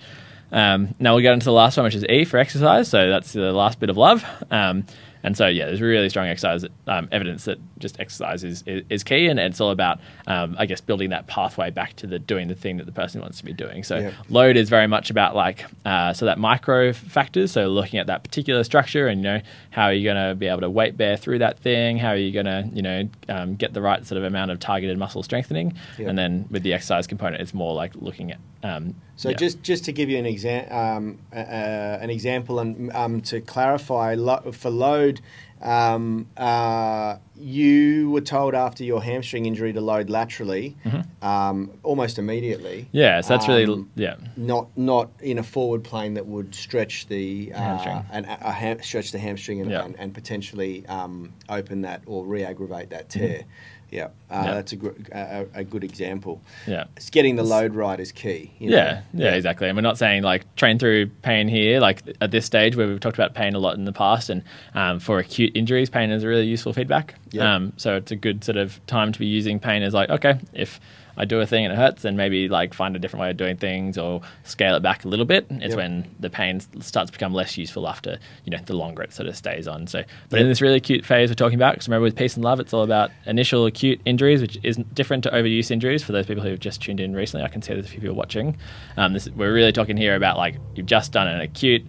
Um, 0.50 0.94
now 0.98 1.14
we'll 1.14 1.22
get 1.22 1.32
into 1.32 1.44
the 1.44 1.52
last 1.52 1.76
one, 1.76 1.84
which 1.84 1.94
is 1.94 2.04
E 2.04 2.24
for 2.24 2.38
exercise. 2.38 2.88
So 2.88 3.08
that's 3.08 3.32
the 3.32 3.52
last 3.52 3.80
bit 3.80 3.90
of 3.90 3.96
love. 3.96 4.24
Um, 4.50 4.84
and 5.22 5.36
so, 5.36 5.46
yeah, 5.46 5.66
there's 5.66 5.80
really 5.80 6.08
strong 6.08 6.26
exercise 6.26 6.64
um, 6.86 7.08
evidence 7.12 7.44
that 7.44 7.58
just 7.78 7.98
exercise 8.00 8.44
is, 8.44 8.62
is, 8.66 8.82
is 8.88 9.04
key, 9.04 9.28
and 9.28 9.38
it's 9.38 9.60
all 9.60 9.70
about, 9.70 10.00
um, 10.26 10.56
I 10.58 10.66
guess, 10.66 10.80
building 10.80 11.10
that 11.10 11.26
pathway 11.26 11.70
back 11.70 11.94
to 11.96 12.06
the 12.06 12.18
doing 12.18 12.48
the 12.48 12.54
thing 12.54 12.76
that 12.78 12.86
the 12.86 12.92
person 12.92 13.20
wants 13.20 13.38
to 13.38 13.44
be 13.44 13.52
doing. 13.52 13.84
So, 13.84 13.96
load 14.28 14.56
is 14.56 14.68
very 14.68 14.86
much 14.86 15.10
about 15.10 15.34
like 15.34 15.64
uh, 15.84 16.12
so 16.12 16.26
that 16.26 16.38
micro 16.38 16.92
factors. 16.92 17.52
So, 17.52 17.68
looking 17.68 17.98
at 17.98 18.06
that 18.06 18.24
particular 18.24 18.64
structure, 18.64 19.06
and 19.06 19.20
you 19.20 19.24
know, 19.24 19.40
how 19.70 19.84
are 19.84 19.92
you 19.92 20.04
going 20.04 20.28
to 20.28 20.34
be 20.34 20.46
able 20.46 20.60
to 20.62 20.70
weight 20.70 20.96
bear 20.96 21.16
through 21.16 21.38
that 21.40 21.58
thing? 21.58 21.98
How 21.98 22.08
are 22.10 22.16
you 22.16 22.32
going 22.32 22.46
to, 22.46 22.68
you 22.72 22.82
know, 22.82 23.08
um, 23.28 23.54
get 23.56 23.72
the 23.72 23.82
right 23.82 24.04
sort 24.06 24.18
of 24.18 24.24
amount 24.24 24.50
of 24.50 24.58
targeted 24.60 24.98
muscle 24.98 25.22
strengthening? 25.22 25.74
And 26.08 26.18
then 26.18 26.46
with 26.50 26.62
the 26.62 26.72
exercise 26.72 27.06
component, 27.06 27.42
it's 27.42 27.54
more 27.54 27.74
like 27.74 27.92
looking 27.96 28.32
at. 28.32 28.38
Um, 28.64 28.94
So 29.16 29.30
yeah. 29.30 29.36
just 29.36 29.62
just 29.62 29.84
to 29.86 29.92
give 29.92 30.08
you 30.08 30.18
an 30.18 30.26
exam 30.26 30.66
um, 30.70 31.18
uh, 31.32 31.38
uh, 31.38 31.98
an 32.00 32.10
example 32.10 32.60
and 32.60 32.92
um, 32.92 33.20
to 33.22 33.40
clarify 33.40 34.14
lo- 34.14 34.52
for 34.52 34.70
load, 34.70 35.11
um, 35.60 36.26
uh, 36.36 37.16
you 37.36 38.10
were 38.10 38.20
told 38.20 38.54
after 38.54 38.82
your 38.84 39.02
hamstring 39.02 39.46
injury 39.46 39.72
to 39.72 39.80
load 39.80 40.10
laterally, 40.10 40.76
um, 41.22 41.70
almost 41.82 42.18
immediately. 42.18 42.78
Mm-hmm. 42.82 42.96
Yeah, 42.96 43.20
so 43.20 43.28
that's 43.34 43.48
really 43.48 43.64
Um, 43.64 43.90
yeah. 43.94 44.16
Not 44.36 44.68
not 44.76 45.10
in 45.20 45.38
a 45.38 45.42
forward 45.42 45.84
plane 45.84 46.14
that 46.14 46.26
would 46.26 46.54
stretch 46.54 47.06
the 47.06 47.52
uh, 47.54 47.58
Hamstring. 47.58 48.04
and 48.12 48.26
a, 48.26 48.48
a 48.48 48.52
ham- 48.52 48.82
stretch 48.82 49.12
the 49.12 49.18
hamstring 49.18 49.60
and, 49.60 49.70
Yeah. 49.70 49.84
and, 49.84 49.98
and 49.98 50.14
potentially 50.14 50.84
um, 50.86 51.32
open 51.48 51.82
that 51.82 52.02
or 52.06 52.24
re-aggravate 52.24 52.90
that 52.90 53.08
tear. 53.08 53.44
Yeah, 53.92 54.06
uh. 54.30 54.42
Yeah. 54.44 54.54
that's 54.54 54.72
a, 54.72 54.76
gr- 54.76 54.88
a, 55.12 55.46
a 55.54 55.64
good 55.64 55.84
example. 55.84 56.40
Yeah. 56.66 56.84
It's 56.96 57.10
getting 57.10 57.36
the 57.36 57.42
load 57.42 57.74
right 57.74 58.00
is 58.00 58.10
key. 58.10 58.50
you 58.58 58.70
know? 58.70 58.76
Yeah, 58.76 59.02
yeah, 59.12 59.34
exactly. 59.34 59.68
And 59.68 59.76
we're 59.76 59.82
not 59.82 59.98
saying 59.98 60.22
like 60.22 60.52
train 60.56 60.78
through 60.78 61.08
pain 61.20 61.46
here, 61.46 61.78
like 61.78 62.02
at 62.22 62.30
this 62.30 62.46
stage 62.46 62.74
where 62.74 62.88
we've 62.88 63.00
talked 63.00 63.18
about 63.18 63.34
pain 63.34 63.54
a 63.54 63.58
lot 63.58 63.74
in 63.74 63.84
the 63.84 63.92
past. 63.92 64.30
And 64.30 64.42
um, 64.74 64.98
for 64.98 65.18
acute 65.18 65.54
injuries, 65.54 65.90
pain 65.90 66.10
is 66.10 66.24
a 66.24 66.28
really 66.28 66.46
useful 66.46 66.72
feedback. 66.72 67.14
Yeah. 67.32 67.54
Um, 67.54 67.74
so 67.76 67.94
it's 67.96 68.10
a 68.10 68.16
good 68.16 68.42
sort 68.42 68.56
of 68.56 68.84
time 68.86 69.12
to 69.12 69.18
be 69.18 69.26
using 69.26 69.60
pain 69.60 69.82
as 69.82 69.92
like, 69.92 70.08
okay, 70.08 70.40
if 70.54 70.80
I 71.16 71.24
do 71.24 71.40
a 71.40 71.46
thing 71.46 71.64
and 71.64 71.72
it 71.72 71.76
hurts, 71.76 72.04
and 72.04 72.16
maybe 72.16 72.48
like 72.48 72.74
find 72.74 72.96
a 72.96 72.98
different 72.98 73.20
way 73.22 73.30
of 73.30 73.36
doing 73.36 73.56
things 73.56 73.98
or 73.98 74.20
scale 74.44 74.74
it 74.76 74.80
back 74.80 75.04
a 75.04 75.08
little 75.08 75.24
bit. 75.26 75.46
It's 75.50 75.70
Yep. 75.70 75.76
when 75.76 76.14
the 76.20 76.30
pain 76.30 76.60
starts 76.80 77.10
to 77.10 77.12
become 77.12 77.34
less 77.34 77.56
useful 77.58 77.88
after, 77.88 78.18
you 78.44 78.50
know, 78.50 78.58
the 78.64 78.74
longer 78.74 79.02
it 79.02 79.12
sort 79.12 79.28
of 79.28 79.36
stays 79.36 79.66
on. 79.68 79.86
So, 79.86 80.04
but 80.30 80.40
in 80.40 80.48
this 80.48 80.60
really 80.60 80.76
acute 80.76 81.04
phase 81.04 81.28
we're 81.30 81.34
talking 81.34 81.58
about, 81.58 81.74
because 81.74 81.88
remember 81.88 82.04
with 82.04 82.16
peace 82.16 82.34
and 82.36 82.44
love, 82.44 82.60
it's 82.60 82.72
all 82.72 82.82
about 82.82 83.10
initial 83.26 83.66
acute 83.66 84.00
injuries, 84.04 84.40
which 84.40 84.58
is 84.62 84.76
different 84.94 85.22
to 85.24 85.30
overuse 85.30 85.70
injuries 85.70 86.02
for 86.02 86.12
those 86.12 86.26
people 86.26 86.42
who've 86.42 86.60
just 86.60 86.80
tuned 86.82 87.00
in 87.00 87.14
recently. 87.14 87.44
I 87.44 87.48
can 87.48 87.62
see 87.62 87.74
there's 87.74 87.86
a 87.86 87.88
few 87.88 88.00
people 88.00 88.16
watching. 88.16 88.56
Um, 88.96 89.12
this, 89.12 89.28
we're 89.30 89.52
really 89.52 89.72
talking 89.72 89.96
here 89.96 90.14
about 90.16 90.36
like 90.36 90.56
you've 90.74 90.86
just 90.86 91.12
done 91.12 91.28
an 91.28 91.40
acute 91.40 91.84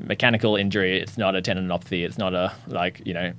mechanical 0.00 0.56
injury. 0.56 1.00
It's 1.00 1.16
not 1.16 1.36
a 1.36 1.42
tendinopathy. 1.42 2.04
It's 2.04 2.18
not 2.18 2.34
a 2.34 2.52
like, 2.66 3.00
you 3.04 3.14
know, 3.14 3.32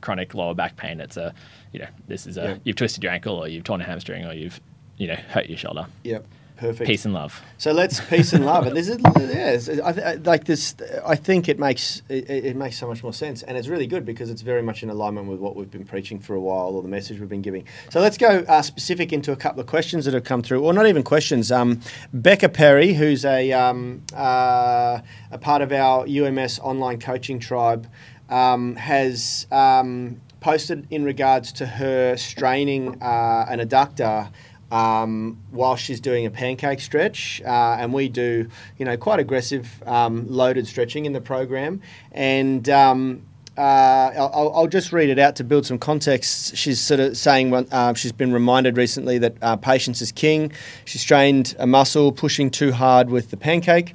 chronic 0.00 0.34
lower 0.34 0.54
back 0.54 0.76
pain. 0.76 1.00
It's 1.00 1.16
a, 1.16 1.34
you 1.72 1.80
know, 1.80 1.88
this 2.06 2.26
is 2.26 2.36
a, 2.36 2.60
you've 2.64 2.76
twisted 2.76 3.02
your 3.02 3.12
ankle 3.12 3.36
or 3.36 3.48
you've 3.48 3.64
torn 3.64 3.80
a 3.80 3.84
hamstring 3.84 4.24
or 4.26 4.32
you've, 4.32 4.60
you 5.02 5.08
know, 5.08 5.16
hurt 5.16 5.48
your 5.48 5.58
shoulder. 5.58 5.86
Yep. 6.04 6.24
Perfect. 6.56 6.86
Peace 6.86 7.04
and 7.04 7.12
love. 7.12 7.42
So 7.58 7.72
let's 7.72 8.00
peace 8.00 8.32
and 8.32 8.46
love. 8.46 8.68
And 8.68 8.76
this 8.76 8.88
is 8.88 8.98
yes, 9.18 9.68
I, 9.68 9.92
th- 9.92 10.24
like 10.24 10.44
this. 10.44 10.76
I 11.04 11.16
think 11.16 11.48
it 11.48 11.58
makes 11.58 12.02
it, 12.08 12.30
it 12.30 12.54
makes 12.54 12.78
so 12.78 12.86
much 12.86 13.02
more 13.02 13.12
sense, 13.12 13.42
and 13.42 13.58
it's 13.58 13.66
really 13.66 13.88
good 13.88 14.04
because 14.04 14.30
it's 14.30 14.42
very 14.42 14.62
much 14.62 14.84
in 14.84 14.90
alignment 14.90 15.26
with 15.26 15.40
what 15.40 15.56
we've 15.56 15.72
been 15.72 15.84
preaching 15.84 16.20
for 16.20 16.36
a 16.36 16.40
while, 16.40 16.68
or 16.68 16.82
the 16.82 16.88
message 16.88 17.18
we've 17.18 17.28
been 17.28 17.42
giving. 17.42 17.66
So 17.90 18.00
let's 18.00 18.16
go 18.16 18.44
uh, 18.46 18.62
specific 18.62 19.12
into 19.12 19.32
a 19.32 19.36
couple 19.36 19.60
of 19.60 19.66
questions 19.66 20.04
that 20.04 20.14
have 20.14 20.22
come 20.22 20.40
through, 20.40 20.62
or 20.62 20.72
not 20.72 20.86
even 20.86 21.02
questions. 21.02 21.50
Um, 21.50 21.80
Becca 22.12 22.50
Perry, 22.50 22.92
who's 22.92 23.24
a 23.24 23.50
um, 23.50 24.04
uh, 24.14 25.00
a 25.32 25.38
part 25.38 25.62
of 25.62 25.72
our 25.72 26.06
UMS 26.06 26.60
online 26.60 27.00
coaching 27.00 27.40
tribe, 27.40 27.88
um, 28.28 28.76
has. 28.76 29.48
Um, 29.50 30.20
Posted 30.42 30.88
in 30.90 31.04
regards 31.04 31.52
to 31.52 31.66
her 31.66 32.16
straining 32.16 33.00
uh, 33.00 33.46
an 33.48 33.60
adductor 33.60 34.28
um, 34.72 35.38
while 35.50 35.76
she's 35.76 36.00
doing 36.00 36.24
a 36.24 36.30
pancake 36.30 36.80
stretch, 36.80 37.42
uh, 37.44 37.76
and 37.78 37.92
we 37.92 38.08
do, 38.08 38.48
you 38.78 38.84
know, 38.86 38.96
quite 38.96 39.20
aggressive 39.20 39.82
um, 39.86 40.26
loaded 40.28 40.66
stretching 40.66 41.04
in 41.04 41.12
the 41.12 41.20
program. 41.20 41.82
And 42.10 42.66
um, 42.70 43.22
uh, 43.58 43.60
I'll, 43.60 44.52
I'll- 44.54 44.66
just 44.66 44.90
read 44.90 45.10
it 45.10 45.18
out 45.18 45.36
to 45.36 45.44
build 45.44 45.66
some 45.66 45.78
context. 45.78 46.56
She's 46.56 46.80
sort 46.80 47.00
of 47.00 47.18
saying 47.18 47.52
uh, 47.52 47.92
she's 47.92 48.12
been 48.12 48.32
reminded 48.32 48.78
recently 48.78 49.18
that 49.18 49.34
uh, 49.42 49.56
patience 49.56 50.00
is 50.00 50.10
king. 50.10 50.52
She 50.86 50.96
strained 50.96 51.54
a 51.58 51.66
muscle 51.66 52.10
pushing 52.10 52.50
too 52.50 52.72
hard 52.72 53.10
with 53.10 53.30
the 53.30 53.36
pancake. 53.36 53.94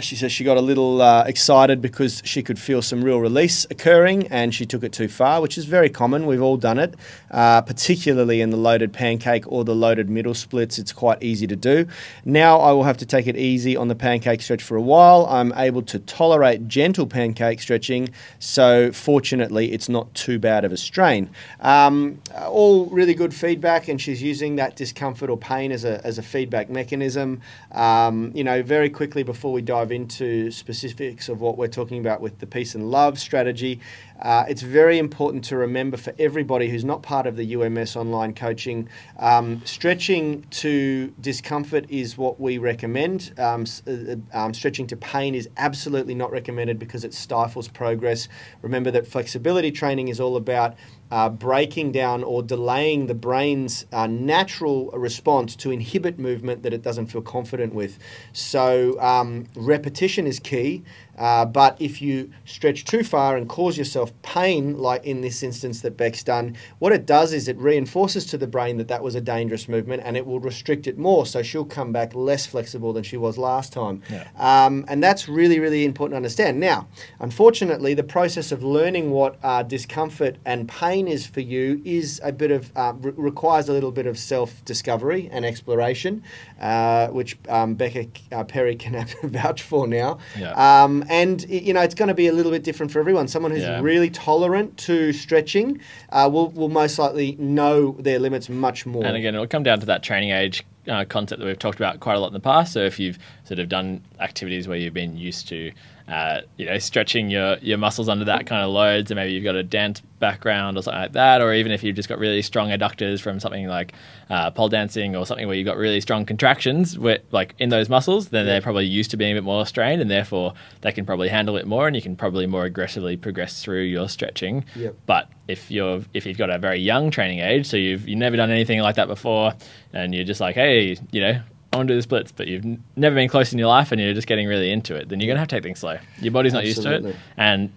She 0.00 0.16
says 0.16 0.32
she 0.32 0.42
got 0.42 0.56
a 0.56 0.62
little 0.62 1.02
uh, 1.02 1.24
excited 1.24 1.82
because 1.82 2.22
she 2.24 2.42
could 2.42 2.58
feel 2.58 2.80
some 2.80 3.04
real 3.04 3.20
release 3.20 3.66
occurring 3.70 4.26
and 4.28 4.54
she 4.54 4.64
took 4.64 4.82
it 4.82 4.90
too 4.90 5.06
far, 5.06 5.42
which 5.42 5.58
is 5.58 5.66
very 5.66 5.90
common. 5.90 6.24
We've 6.24 6.40
all 6.40 6.56
done 6.56 6.78
it, 6.78 6.94
uh, 7.30 7.60
particularly 7.60 8.40
in 8.40 8.48
the 8.48 8.56
loaded 8.56 8.94
pancake 8.94 9.44
or 9.52 9.64
the 9.64 9.74
loaded 9.74 10.08
middle 10.08 10.32
splits. 10.32 10.78
It's 10.78 10.92
quite 10.92 11.22
easy 11.22 11.46
to 11.46 11.56
do. 11.56 11.86
Now 12.24 12.58
I 12.58 12.72
will 12.72 12.84
have 12.84 12.96
to 12.98 13.06
take 13.06 13.26
it 13.26 13.36
easy 13.36 13.76
on 13.76 13.88
the 13.88 13.94
pancake 13.94 14.40
stretch 14.40 14.62
for 14.62 14.78
a 14.78 14.80
while. 14.80 15.26
I'm 15.26 15.52
able 15.58 15.82
to 15.82 15.98
tolerate 15.98 16.68
gentle 16.68 17.06
pancake 17.06 17.60
stretching, 17.60 18.08
so 18.38 18.92
fortunately 18.92 19.72
it's 19.72 19.90
not 19.90 20.14
too 20.14 20.38
bad 20.38 20.64
of 20.64 20.72
a 20.72 20.78
strain. 20.78 21.28
Um, 21.60 22.22
all 22.46 22.86
really 22.86 23.12
good 23.12 23.34
feedback, 23.34 23.88
and 23.88 24.00
she's 24.00 24.22
using 24.22 24.56
that 24.56 24.74
discomfort 24.74 25.28
or 25.28 25.36
pain 25.36 25.70
as 25.70 25.84
a, 25.84 26.02
as 26.02 26.16
a 26.16 26.22
feedback 26.22 26.70
mechanism. 26.70 27.42
Um, 27.72 28.32
you 28.34 28.42
know, 28.42 28.62
very 28.62 28.88
quickly 28.88 29.22
before 29.22 29.52
we 29.52 29.60
dive 29.60 29.81
into 29.90 30.50
specifics 30.50 31.28
of 31.28 31.40
what 31.40 31.58
we're 31.58 31.66
talking 31.66 31.98
about 31.98 32.20
with 32.20 32.38
the 32.38 32.46
peace 32.46 32.74
and 32.74 32.90
love 32.90 33.18
strategy, 33.18 33.80
uh, 34.20 34.44
it's 34.48 34.62
very 34.62 34.98
important 34.98 35.42
to 35.42 35.56
remember 35.56 35.96
for 35.96 36.14
everybody 36.18 36.68
who's 36.68 36.84
not 36.84 37.02
part 37.02 37.26
of 37.26 37.36
the 37.36 37.54
UMS 37.56 37.96
online 37.96 38.34
coaching, 38.34 38.88
um, 39.18 39.60
stretching 39.64 40.42
to 40.50 41.12
discomfort 41.20 41.86
is 41.88 42.16
what 42.16 42.38
we 42.38 42.58
recommend. 42.58 43.32
Um, 43.38 43.64
uh, 43.86 43.90
uh, 43.90 44.16
um, 44.32 44.54
stretching 44.54 44.86
to 44.88 44.96
pain 44.96 45.34
is 45.34 45.48
absolutely 45.56 46.14
not 46.14 46.30
recommended 46.30 46.78
because 46.78 47.02
it 47.02 47.12
stifles 47.12 47.66
progress. 47.66 48.28
Remember 48.62 48.92
that 48.92 49.06
flexibility 49.06 49.72
training 49.72 50.08
is 50.08 50.20
all 50.20 50.36
about 50.36 50.76
uh, 51.12 51.28
breaking 51.28 51.92
down 51.92 52.24
or 52.24 52.42
delaying 52.42 53.06
the 53.06 53.14
brain's 53.14 53.84
uh, 53.92 54.06
natural 54.06 54.90
response 54.92 55.54
to 55.54 55.70
inhibit 55.70 56.18
movement 56.18 56.62
that 56.62 56.72
it 56.72 56.80
doesn't 56.80 57.06
feel 57.08 57.20
confident 57.20 57.74
with. 57.74 57.98
So, 58.32 58.98
um, 58.98 59.44
repetition 59.54 60.26
is 60.26 60.40
key. 60.40 60.82
Uh, 61.18 61.44
but 61.44 61.76
if 61.80 62.00
you 62.00 62.30
stretch 62.44 62.84
too 62.84 63.04
far 63.04 63.36
and 63.36 63.48
cause 63.48 63.76
yourself 63.76 64.12
pain, 64.22 64.78
like 64.78 65.04
in 65.04 65.20
this 65.20 65.42
instance 65.42 65.80
that 65.82 65.96
Beck's 65.96 66.22
done, 66.22 66.56
what 66.78 66.92
it 66.92 67.06
does 67.06 67.32
is 67.32 67.48
it 67.48 67.56
reinforces 67.58 68.24
to 68.26 68.38
the 68.38 68.46
brain 68.46 68.78
that 68.78 68.88
that 68.88 69.02
was 69.02 69.14
a 69.14 69.20
dangerous 69.20 69.68
movement 69.68 70.02
and 70.04 70.16
it 70.16 70.26
will 70.26 70.40
restrict 70.40 70.86
it 70.86 70.98
more. 70.98 71.26
So 71.26 71.42
she'll 71.42 71.64
come 71.64 71.92
back 71.92 72.14
less 72.14 72.46
flexible 72.46 72.92
than 72.92 73.02
she 73.02 73.16
was 73.16 73.36
last 73.38 73.72
time. 73.72 74.02
Yeah. 74.10 74.28
Um, 74.36 74.84
and 74.88 75.02
that's 75.02 75.28
really, 75.28 75.60
really 75.60 75.84
important 75.84 76.12
to 76.12 76.16
understand. 76.16 76.58
Now, 76.60 76.88
unfortunately, 77.20 77.94
the 77.94 78.02
process 78.02 78.52
of 78.52 78.62
learning 78.62 79.10
what 79.10 79.38
uh, 79.42 79.62
discomfort 79.62 80.36
and 80.44 80.68
pain 80.68 81.08
is 81.08 81.26
for 81.26 81.40
you 81.40 81.80
is 81.84 82.20
a 82.24 82.32
bit 82.32 82.50
of, 82.50 82.72
uh, 82.76 82.94
re- 83.00 83.12
requires 83.16 83.68
a 83.68 83.72
little 83.72 83.92
bit 83.92 84.06
of 84.06 84.18
self 84.18 84.64
discovery 84.64 85.28
and 85.32 85.44
exploration, 85.44 86.22
uh, 86.62 87.08
which 87.08 87.36
um, 87.48 87.74
Becca 87.74 88.06
uh, 88.30 88.44
Perry 88.44 88.76
can 88.76 89.04
vouch 89.24 89.62
for 89.62 89.86
now. 89.86 90.18
Yeah. 90.38 90.52
Um, 90.84 91.04
and 91.08 91.42
you 91.50 91.74
know 91.74 91.82
it's 91.82 91.94
going 91.94 92.08
to 92.08 92.14
be 92.14 92.28
a 92.28 92.32
little 92.32 92.52
bit 92.52 92.62
different 92.62 92.92
for 92.92 93.00
everyone. 93.00 93.28
Someone 93.28 93.50
who's 93.50 93.62
Yeah. 93.62 93.80
really 93.80 94.08
tolerant 94.10 94.76
to 94.78 95.12
stretching 95.12 95.80
uh, 96.10 96.28
will 96.32 96.50
will 96.50 96.68
most 96.68 96.98
likely 96.98 97.36
know 97.38 97.92
their 97.98 98.18
limits 98.18 98.48
much 98.48 98.86
more. 98.86 99.04
And 99.04 99.16
again, 99.16 99.34
it'll 99.34 99.46
come 99.46 99.62
down 99.64 99.80
to 99.80 99.86
that 99.86 100.02
training 100.02 100.30
age 100.30 100.64
uh, 100.88 101.04
concept 101.04 101.40
that 101.40 101.46
we've 101.46 101.58
talked 101.58 101.78
about 101.78 102.00
quite 102.00 102.14
a 102.16 102.20
lot 102.20 102.28
in 102.28 102.32
the 102.32 102.40
past. 102.40 102.72
So 102.72 102.80
if 102.80 102.98
you've 102.98 103.18
sort 103.44 103.58
of 103.58 103.68
done 103.68 104.02
activities 104.20 104.66
where 104.68 104.76
you've 104.78 104.94
been 104.94 105.16
used 105.16 105.48
to, 105.48 105.72
uh, 106.08 106.40
you 106.56 106.66
know, 106.66 106.78
stretching 106.78 107.30
your, 107.30 107.56
your 107.58 107.78
muscles 107.78 108.08
under 108.08 108.24
that 108.24 108.46
kind 108.46 108.64
of 108.64 108.70
load, 108.70 109.08
so 109.08 109.14
maybe 109.14 109.32
you've 109.32 109.44
got 109.44 109.54
a 109.54 109.62
dance 109.62 110.02
background 110.18 110.76
or 110.76 110.82
something 110.82 111.02
like 111.02 111.12
that, 111.12 111.40
or 111.40 111.52
even 111.52 111.72
if 111.72 111.82
you've 111.82 111.96
just 111.96 112.08
got 112.08 112.18
really 112.18 112.42
strong 112.42 112.70
adductors 112.70 113.20
from 113.20 113.40
something 113.40 113.66
like 113.66 113.92
uh, 114.30 114.50
pole 114.50 114.68
dancing 114.68 115.16
or 115.16 115.26
something 115.26 115.46
where 115.46 115.56
you've 115.56 115.66
got 115.66 115.76
really 115.76 116.00
strong 116.00 116.24
contractions, 116.24 116.98
where, 116.98 117.18
like 117.30 117.54
in 117.58 117.70
those 117.70 117.88
muscles, 117.88 118.28
then 118.28 118.46
they're 118.46 118.60
probably 118.60 118.86
used 118.86 119.10
to 119.10 119.16
being 119.16 119.32
a 119.32 119.34
bit 119.34 119.44
more 119.44 119.66
strained, 119.66 120.00
and 120.00 120.10
therefore 120.10 120.54
they 120.82 120.92
can 120.92 121.04
probably 121.04 121.28
handle 121.28 121.56
it 121.56 121.66
more, 121.66 121.86
and 121.86 121.96
you 121.96 122.02
can 122.02 122.16
probably 122.16 122.46
more 122.46 122.64
aggressively 122.64 123.16
progress 123.16 123.62
through 123.62 123.82
your 123.82 124.08
stretching. 124.08 124.64
Yep. 124.76 124.96
But 125.06 125.28
if 125.48 125.70
you're 125.70 126.02
if 126.14 126.24
you've 126.24 126.38
got 126.38 126.50
a 126.50 126.58
very 126.58 126.80
young 126.80 127.10
training 127.10 127.40
age, 127.40 127.66
so 127.66 127.76
you've 127.76 128.08
you've 128.08 128.18
never 128.18 128.36
done 128.36 128.50
anything 128.50 128.80
like 128.80 128.96
that 128.96 129.08
before, 129.08 129.54
and 129.92 130.14
you're 130.14 130.24
just 130.24 130.40
like, 130.40 130.54
hey, 130.54 130.96
you 131.10 131.20
know, 131.20 131.40
I 131.72 131.76
want 131.76 131.88
to 131.88 131.94
do 131.94 131.98
the 131.98 132.02
splits, 132.02 132.32
but 132.32 132.48
you've 132.48 132.64
n- 132.64 132.82
never 132.96 133.14
been 133.14 133.28
close 133.28 133.52
in 133.52 133.58
your 133.58 133.68
life, 133.68 133.92
and 133.92 134.00
you're 134.00 134.12
just 134.14 134.26
getting 134.26 134.46
really 134.46 134.70
into 134.70 134.94
it, 134.94 135.08
then 135.08 135.20
you're 135.20 135.28
gonna 135.28 135.38
have 135.40 135.48
to 135.48 135.56
take 135.56 135.62
things 135.62 135.78
slow. 135.80 135.98
Your 136.20 136.32
body's 136.32 136.52
not 136.52 136.64
used 136.66 136.82
to 136.82 136.94
it, 136.94 137.16
and 137.36 137.72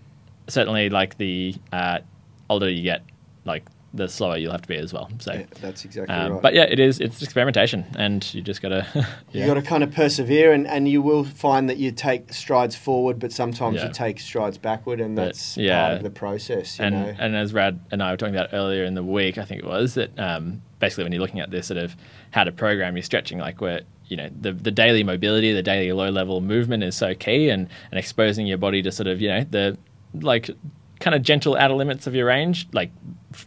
certainly 0.48 0.90
like 0.90 1.18
the 1.18 1.56
uh, 1.72 2.00
older 2.50 2.70
you 2.70 2.84
get, 2.84 3.04
like 3.46 3.64
the 3.96 4.08
slower 4.08 4.38
you'll 4.38 4.52
have 4.52 4.62
to 4.62 4.68
be 4.68 4.76
as 4.76 4.94
well. 4.94 5.10
So. 5.20 5.34
Yeah, 5.34 5.46
that's 5.62 5.86
exactly 5.86 6.14
Um, 6.14 6.34
right. 6.34 6.42
But 6.42 6.54
yeah, 6.54 6.64
it 6.64 6.80
is. 6.80 7.00
It's 7.00 7.22
experimentation, 7.22 7.86
and 7.98 8.32
you 8.34 8.42
just 8.42 8.62
gotta. 8.62 8.86
You 9.32 9.46
got 9.46 9.56
to 9.56 9.62
kind 9.62 9.84
of 9.84 9.92
persevere, 9.92 10.54
and, 10.54 10.66
and 10.68 10.88
you 10.88 11.02
will 11.02 11.24
find 11.24 11.70
that 11.70 11.78
you 11.78 11.92
take 11.92 12.32
strides 12.34 12.76
forward, 12.76 13.20
but 13.20 13.32
sometimes 13.32 13.78
Yeah. 13.78 13.88
you 13.88 13.94
take 13.94 14.20
strides 14.20 14.58
backward, 14.58 15.02
and 15.02 15.16
But, 15.16 15.26
that's 15.26 15.58
yeah. 15.58 15.82
part 15.88 15.98
of 15.98 16.04
the 16.04 16.10
process. 16.10 16.80
You 16.80 16.86
and 16.86 16.96
know, 16.96 17.16
and 17.20 17.36
as 17.36 17.54
Rad 17.54 17.80
and 17.92 18.02
I 18.04 18.12
were 18.12 18.18
talking 18.18 18.36
about 18.36 18.50
earlier 18.54 18.84
in 18.86 18.94
the 18.96 19.04
week, 19.04 19.38
I 19.38 19.46
think 19.46 19.62
it 19.64 19.68
was 19.68 19.96
that 19.96 20.18
um, 20.20 20.62
basically 20.80 21.04
when 21.06 21.12
you're 21.14 21.22
looking 21.22 21.40
at 21.40 21.52
this 21.52 21.68
sort 21.68 21.78
of 21.78 21.96
how 22.32 22.44
to 22.44 22.52
program 22.52 22.96
your 22.96 23.04
stretching, 23.04 23.40
like 23.40 23.60
where 23.62 23.82
you 24.08 24.16
know 24.18 24.30
the 24.40 24.54
the 24.54 24.72
daily 24.72 25.04
mobility, 25.04 25.52
the 25.54 25.64
daily 25.64 25.92
low 25.92 26.10
level 26.10 26.40
movement 26.42 26.84
is 26.84 26.96
so 26.96 27.14
key, 27.16 27.50
and 27.50 27.68
and 27.92 28.00
exposing 28.00 28.46
your 28.48 28.58
body 28.58 28.82
to 28.84 28.92
sort 28.92 29.08
of 29.08 29.20
you 29.22 29.28
know 29.30 29.44
the 29.50 29.78
like 30.22 30.50
kind 31.00 31.16
of 31.16 31.22
gentle 31.22 31.56
outer 31.56 31.74
limits 31.74 32.08
of 32.08 32.16
your 32.16 32.28
range, 32.28 32.68
like 32.74 32.92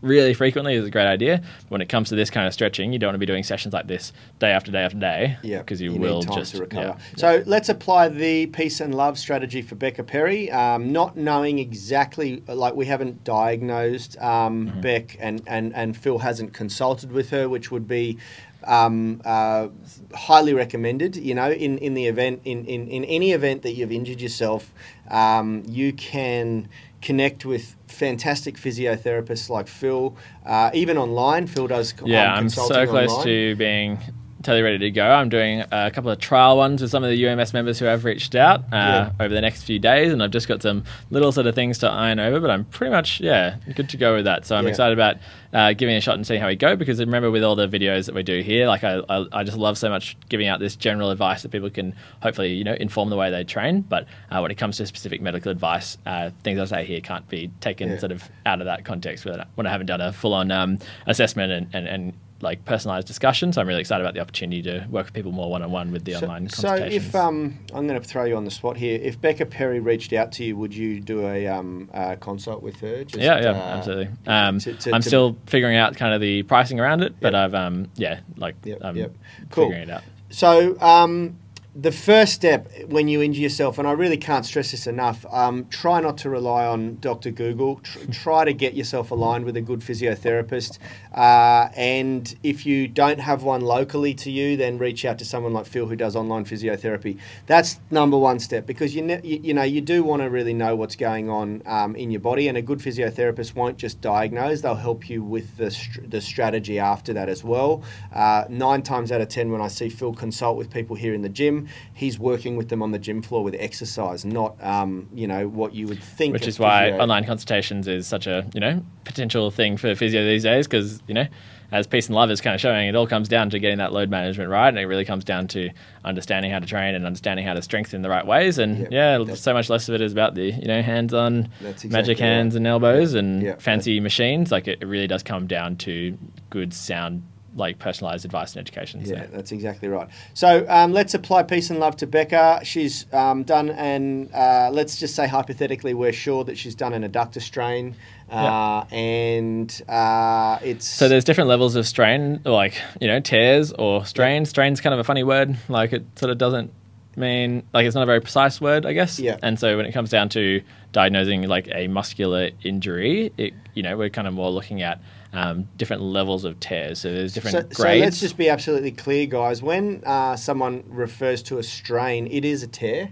really 0.02 0.34
frequently 0.34 0.74
is 0.74 0.84
a 0.84 0.90
great 0.90 1.06
idea. 1.06 1.42
When 1.68 1.80
it 1.80 1.88
comes 1.88 2.10
to 2.10 2.14
this 2.14 2.28
kind 2.28 2.46
of 2.46 2.52
stretching, 2.52 2.92
you 2.92 2.98
don't 2.98 3.08
want 3.08 3.14
to 3.14 3.18
be 3.18 3.26
doing 3.26 3.42
sessions 3.42 3.72
like 3.72 3.86
this 3.86 4.12
day 4.38 4.50
after 4.50 4.70
day 4.70 4.82
after 4.82 4.98
day, 4.98 5.38
yeah, 5.42 5.58
because 5.58 5.80
you, 5.80 5.90
need 5.90 6.00
will 6.00 6.22
time 6.22 6.36
just 6.36 6.54
to 6.54 6.60
recover. 6.60 6.96
yeah. 6.98 6.98
So 7.16 7.42
let's 7.46 7.68
apply 7.70 8.08
the 8.08 8.46
peace 8.46 8.80
and 8.80 8.94
love 8.94 9.18
strategy 9.18 9.62
for 9.62 9.76
Becca 9.76 10.04
Perry. 10.04 10.50
Um, 10.50 10.92
not 10.92 11.16
knowing 11.16 11.58
exactly, 11.58 12.42
like 12.46 12.74
we 12.74 12.86
haven't 12.86 13.24
diagnosed 13.24 14.18
um, 14.20 14.58
Mm-hmm. 14.68 14.80
Beck, 14.80 15.16
and, 15.20 15.42
and 15.46 15.74
and 15.74 15.96
Phil 15.96 16.18
hasn't 16.18 16.52
consulted 16.52 17.12
with 17.12 17.30
her, 17.30 17.48
which 17.48 17.70
would 17.70 17.86
be. 17.88 18.18
Um, 18.64 19.22
uh, 19.24 19.68
highly 20.12 20.52
recommended. 20.52 21.14
You 21.16 21.34
know, 21.36 21.50
in, 21.50 21.78
in 21.78 21.94
the 21.94 22.06
event, 22.06 22.42
in, 22.44 22.64
in, 22.66 22.88
in 22.88 23.04
any 23.04 23.30
event 23.32 23.62
that 23.62 23.72
you've 23.74 23.92
injured 23.92 24.20
yourself, 24.20 24.74
um, 25.08 25.62
you 25.66 25.92
can 25.92 26.68
connect 27.00 27.44
with 27.44 27.76
fantastic 27.86 28.56
physiotherapists 28.56 29.48
like 29.48 29.68
Phil. 29.68 30.16
Uh, 30.44 30.70
even 30.74 30.98
online, 30.98 31.46
Phil 31.46 31.66
does. 31.66 31.94
Yeah, 32.04 32.32
um, 32.32 32.38
I'm 32.38 32.48
so 32.48 32.86
close 32.86 33.10
online. 33.10 33.26
to 33.26 33.56
being 33.56 33.98
totally 34.42 34.62
ready 34.62 34.78
to 34.78 34.90
go. 34.90 35.04
I'm 35.08 35.28
doing 35.28 35.64
a 35.72 35.90
couple 35.90 36.10
of 36.10 36.18
trial 36.18 36.56
ones 36.56 36.80
with 36.80 36.90
some 36.90 37.02
of 37.04 37.10
the 37.10 37.26
UMS 37.26 37.52
members 37.52 37.78
who 37.78 37.86
have 37.86 38.04
reached 38.04 38.34
out 38.34 38.60
uh, 38.60 38.64
Yeah. 38.72 39.10
over 39.20 39.34
the 39.34 39.40
next 39.40 39.64
few 39.64 39.78
days, 39.78 40.12
and 40.12 40.22
I've 40.22 40.30
just 40.30 40.46
got 40.48 40.62
some 40.62 40.84
little 41.10 41.32
sort 41.32 41.46
of 41.46 41.54
things 41.54 41.78
to 41.78 41.90
iron 41.90 42.20
over. 42.20 42.38
But 42.40 42.50
I'm 42.50 42.64
pretty 42.64 42.92
much 42.92 43.20
yeah 43.20 43.56
good 43.74 43.88
to 43.90 43.96
go 43.96 44.14
with 44.14 44.24
that. 44.26 44.46
So 44.46 44.56
I'm 44.56 44.64
Yeah. 44.64 44.70
excited 44.70 44.92
about 44.96 45.16
uh, 45.52 45.72
giving 45.72 45.94
it 45.94 45.98
a 45.98 46.00
shot 46.02 46.14
and 46.16 46.26
seeing 46.26 46.40
how 46.40 46.46
we 46.48 46.56
go. 46.56 46.76
Because 46.76 47.00
remember, 47.00 47.30
with 47.30 47.42
all 47.42 47.56
the 47.56 47.66
videos 47.66 48.06
that 48.06 48.14
we 48.14 48.22
do 48.22 48.40
here, 48.40 48.66
like 48.68 48.84
I, 48.84 49.00
I, 49.08 49.26
I 49.32 49.42
just 49.44 49.56
love 49.58 49.76
so 49.78 49.88
much 49.88 50.16
giving 50.28 50.46
out 50.46 50.60
this 50.60 50.76
general 50.76 51.10
advice 51.10 51.42
that 51.42 51.50
people 51.50 51.70
can 51.70 51.94
hopefully 52.22 52.52
you 52.52 52.64
know 52.64 52.74
inform 52.74 53.10
the 53.10 53.16
way 53.16 53.30
they 53.30 53.44
train. 53.44 53.80
But 53.80 54.06
uh, 54.30 54.40
when 54.40 54.50
it 54.50 54.56
comes 54.58 54.76
to 54.76 54.86
specific 54.86 55.20
medical 55.20 55.50
advice, 55.50 55.98
uh, 56.06 56.30
things 56.44 56.60
I 56.60 56.64
say 56.64 56.84
here 56.84 57.00
can't 57.00 57.28
be 57.28 57.50
taken 57.60 57.88
Yeah. 57.90 57.98
sort 57.98 58.12
of 58.12 58.28
out 58.46 58.60
of 58.60 58.66
that 58.66 58.84
context 58.84 59.24
when 59.24 59.40
I, 59.40 59.46
when 59.56 59.66
I 59.66 59.70
haven't 59.70 59.86
done 59.86 60.00
a 60.00 60.12
full 60.12 60.34
on 60.34 60.50
um, 60.52 60.78
assessment 61.06 61.50
and, 61.52 61.66
and, 61.74 61.88
and 61.88 62.12
like 62.40 62.64
personalized 62.64 63.06
discussion. 63.06 63.52
So 63.52 63.60
I'm 63.60 63.66
really 63.66 63.80
excited 63.80 64.02
about 64.04 64.14
the 64.14 64.20
opportunity 64.20 64.62
to 64.62 64.86
work 64.90 65.06
with 65.06 65.14
people 65.14 65.32
more 65.32 65.50
one 65.50 65.62
on 65.62 65.70
one 65.72 65.90
with 65.90 66.04
the 66.04 66.12
So, 66.12 66.20
online 66.22 66.48
so 66.48 66.68
consultations. 66.68 67.06
if 67.06 67.14
um, 67.14 67.58
I'm 67.74 67.86
going 67.88 68.00
to 68.00 68.06
throw 68.08 68.24
you 68.24 68.36
on 68.36 68.44
the 68.44 68.50
spot 68.50 68.76
here, 68.76 68.98
if 69.02 69.20
Becca 69.20 69.46
Perry 69.46 69.80
reached 69.80 70.12
out 70.12 70.30
to 70.32 70.44
you, 70.44 70.56
would 70.56 70.74
you 70.74 71.00
do 71.00 71.26
a 71.26 71.46
um, 71.48 71.90
uh, 71.92 72.16
consult 72.20 72.62
with 72.62 72.78
her? 72.80 73.04
Just, 73.04 73.22
yeah, 73.22 73.40
yeah, 73.40 73.50
uh, 73.50 73.54
absolutely. 73.76 74.08
Um, 74.26 74.58
to- 74.60 74.74
to- 74.74 74.94
I'm 74.94 75.02
to- 75.02 75.08
still 75.08 75.36
figuring 75.46 75.76
out 75.76 75.96
kind 75.96 76.14
of 76.14 76.20
the 76.20 76.42
pricing 76.44 76.78
around 76.78 77.02
it, 77.02 77.14
but 77.20 77.32
Yep. 77.32 77.42
I've 77.44 77.54
um, 77.54 77.90
yeah, 77.96 78.20
like 78.36 78.54
Yep, 78.64 78.78
I'm 78.82 78.96
yep. 78.96 79.12
Cool. 79.50 79.64
figuring 79.66 79.88
it 79.88 79.90
out. 79.90 80.02
So 80.30 80.78
um, 80.80 81.38
the 81.74 81.92
first 81.92 82.32
step 82.32 82.70
when 82.86 83.08
you 83.08 83.22
injure 83.22 83.42
yourself, 83.42 83.78
and 83.78 83.86
I 83.86 83.92
really 83.92 84.16
can't 84.16 84.44
stress 84.44 84.70
this 84.70 84.86
enough, 84.86 85.26
um, 85.30 85.66
try 85.68 86.00
not 86.00 86.16
to 86.18 86.30
rely 86.30 86.66
on 86.66 86.98
Dr. 87.00 87.30
Google. 87.30 87.76
Tr- 87.76 88.10
try 88.10 88.44
to 88.44 88.54
get 88.54 88.74
yourself 88.74 89.10
aligned 89.10 89.44
with 89.44 89.56
a 89.56 89.60
good 89.60 89.80
physiotherapist. 89.80 90.78
Uh, 91.14 91.68
and 91.76 92.34
if 92.42 92.64
you 92.64 92.88
don't 92.88 93.20
have 93.20 93.42
one 93.42 93.60
locally 93.60 94.14
to 94.14 94.30
you, 94.30 94.56
then 94.56 94.78
reach 94.78 95.04
out 95.04 95.18
to 95.18 95.24
someone 95.24 95.52
like 95.52 95.66
Phil 95.66 95.86
who 95.86 95.94
does 95.94 96.16
online 96.16 96.44
physiotherapy. 96.44 97.18
That's 97.46 97.78
number 97.90 98.16
one 98.16 98.38
step 98.38 98.66
because 98.66 98.94
you 98.94 99.02
ne- 99.02 99.20
you, 99.22 99.40
you 99.42 99.54
know 99.54 99.62
you 99.62 99.80
do 99.80 100.02
want 100.02 100.22
to 100.22 100.30
really 100.30 100.54
know 100.54 100.74
what's 100.74 100.96
going 100.96 101.28
on 101.28 101.62
um, 101.66 101.94
in 101.96 102.10
your 102.10 102.20
body, 102.20 102.48
and 102.48 102.56
a 102.56 102.62
good 102.62 102.78
physiotherapist 102.78 103.54
won't 103.54 103.76
just 103.76 104.00
diagnose; 104.00 104.62
they'll 104.62 104.74
help 104.74 105.08
you 105.10 105.22
with 105.22 105.56
the 105.56 105.76
the 106.08 106.20
strategy 106.20 106.78
after 106.78 107.12
that 107.12 107.28
as 107.28 107.44
well. 107.44 107.82
Uh, 108.12 108.44
nine 108.48 108.82
times 108.82 109.12
out 109.12 109.20
of 109.20 109.28
ten, 109.28 109.52
when 109.52 109.60
I 109.60 109.68
see 109.68 109.88
Phil 109.88 110.14
consult 110.14 110.56
with 110.56 110.70
people 110.70 110.96
here 110.96 111.14
in 111.14 111.22
the 111.22 111.28
gym, 111.28 111.57
he's 111.94 112.18
working 112.18 112.56
with 112.56 112.68
them 112.68 112.82
on 112.82 112.92
the 112.92 112.98
gym 112.98 113.22
floor 113.22 113.42
with 113.42 113.56
exercise, 113.58 114.24
not 114.24 114.56
um, 114.62 115.08
you 115.14 115.26
know 115.26 115.48
what 115.48 115.74
you 115.74 115.86
would 115.88 116.02
think. 116.02 116.34
Which 116.34 116.46
is 116.46 116.58
why 116.58 116.90
physio. 116.90 117.02
online 117.02 117.24
consultations 117.24 117.88
is 117.88 118.06
such 118.06 118.26
a 118.26 118.46
you 118.54 118.60
know 118.60 118.82
potential 119.04 119.50
thing 119.50 119.76
for 119.76 119.94
physio 119.94 120.24
these 120.24 120.42
days 120.42 120.66
because 120.66 121.00
you 121.06 121.14
know 121.14 121.26
as 121.70 121.86
peace 121.86 122.06
and 122.06 122.14
love 122.14 122.30
is 122.30 122.40
kind 122.40 122.54
of 122.54 122.60
showing 122.60 122.88
it 122.88 122.94
all 122.96 123.06
comes 123.06 123.28
down 123.28 123.50
to 123.50 123.58
getting 123.58 123.76
that 123.78 123.92
load 123.92 124.08
management 124.08 124.48
right 124.50 124.68
and 124.68 124.78
it 124.78 124.86
really 124.86 125.04
comes 125.04 125.22
down 125.24 125.46
to 125.46 125.68
understanding 126.04 126.50
how 126.50 126.58
to 126.58 126.66
train 126.66 126.94
and 126.94 127.04
understanding 127.06 127.44
how 127.46 127.52
to 127.52 127.60
strengthen 127.60 128.00
the 128.02 128.08
right 128.08 128.26
ways 128.26 128.58
and 128.58 128.78
Yep. 128.78 128.88
yeah 128.92 129.34
so 129.34 129.52
much 129.52 129.68
less 129.68 129.86
of 129.88 129.94
it 129.94 130.00
is 130.00 130.12
about 130.12 130.34
the 130.34 130.50
you 130.50 130.66
know 130.66 130.80
hands-on 130.80 131.48
That's 131.60 131.84
magic 131.84 132.18
hands 132.18 132.54
right. 132.54 132.58
and 132.58 132.66
elbows 132.66 133.12
and 133.14 133.42
Yeah. 133.42 133.56
fancy 133.58 134.00
machines 134.00 134.50
like 134.50 134.66
it, 134.68 134.78
it 134.80 134.86
really 134.86 135.06
does 135.06 135.22
come 135.22 135.46
down 135.46 135.76
to 135.76 136.16
good 136.50 136.72
sound 136.72 137.22
like 137.54 137.78
personalized 137.78 138.24
advice 138.24 138.54
and 138.54 138.60
education 138.60 139.04
so. 139.04 139.14
Yeah, 139.14 139.26
that's 139.26 139.52
exactly 139.52 139.88
right. 139.88 140.08
So 140.34 140.66
um, 140.68 140.92
let's 140.92 141.14
apply 141.14 141.44
peace 141.44 141.70
and 141.70 141.80
love 141.80 141.96
to 141.98 142.06
Becca. 142.06 142.60
She's 142.62 143.06
um, 143.12 143.42
done, 143.42 143.70
and 143.70 144.32
uh, 144.34 144.70
let's 144.72 144.98
just 144.98 145.14
say 145.14 145.26
hypothetically, 145.26 145.94
we're 145.94 146.12
sure 146.12 146.44
that 146.44 146.58
she's 146.58 146.74
done 146.74 146.92
an 146.92 147.10
adductor 147.10 147.40
strain, 147.40 147.96
uh, 148.30 148.84
and 148.90 149.82
uh, 149.88 150.58
it's 150.62 150.86
So 150.86 151.08
there's 151.08 151.24
different 151.24 151.48
levels 151.48 151.76
of 151.76 151.86
strain, 151.86 152.40
like 152.44 152.80
you 153.00 153.08
know 153.08 153.20
tears 153.20 153.72
or 153.72 154.04
strain. 154.04 154.44
Strain's 154.44 154.80
kind 154.80 154.94
of 154.94 155.00
a 155.00 155.04
funny 155.04 155.24
word. 155.24 155.56
Like 155.68 155.92
it 155.92 156.04
sort 156.16 156.30
of 156.30 156.38
doesn't 156.38 156.72
mean 157.16 157.64
like 157.72 157.86
it's 157.86 157.94
not 157.94 158.02
a 158.02 158.06
very 158.06 158.20
precise 158.20 158.60
word, 158.60 158.86
I 158.86 158.92
guess. 158.92 159.18
Yeah. 159.18 159.38
And 159.42 159.58
so 159.58 159.76
when 159.76 159.86
it 159.86 159.92
comes 159.92 160.10
down 160.10 160.28
to 160.30 160.62
diagnosing 160.92 161.42
like 161.42 161.68
a 161.72 161.88
muscular 161.88 162.50
injury, 162.62 163.32
it 163.36 163.54
you 163.74 163.82
know 163.82 163.96
we're 163.96 164.10
kind 164.10 164.28
of 164.28 164.34
more 164.34 164.50
looking 164.50 164.82
at 164.82 165.00
um, 165.32 165.68
different 165.76 166.02
levels 166.02 166.44
of 166.44 166.58
tears. 166.60 167.00
So 167.00 167.12
there's 167.12 167.34
different 167.34 167.74
so, 167.74 167.82
grades. 167.82 168.00
so 168.00 168.04
let's 168.04 168.20
just 168.20 168.36
be 168.36 168.48
absolutely 168.48 168.92
clear, 168.92 169.26
guys. 169.26 169.62
When 169.62 170.02
uh, 170.04 170.36
someone 170.36 170.84
refers 170.88 171.42
to 171.44 171.58
a 171.58 171.62
strain, 171.62 172.26
it 172.28 172.44
is 172.44 172.62
a 172.62 172.66
tear. 172.66 173.10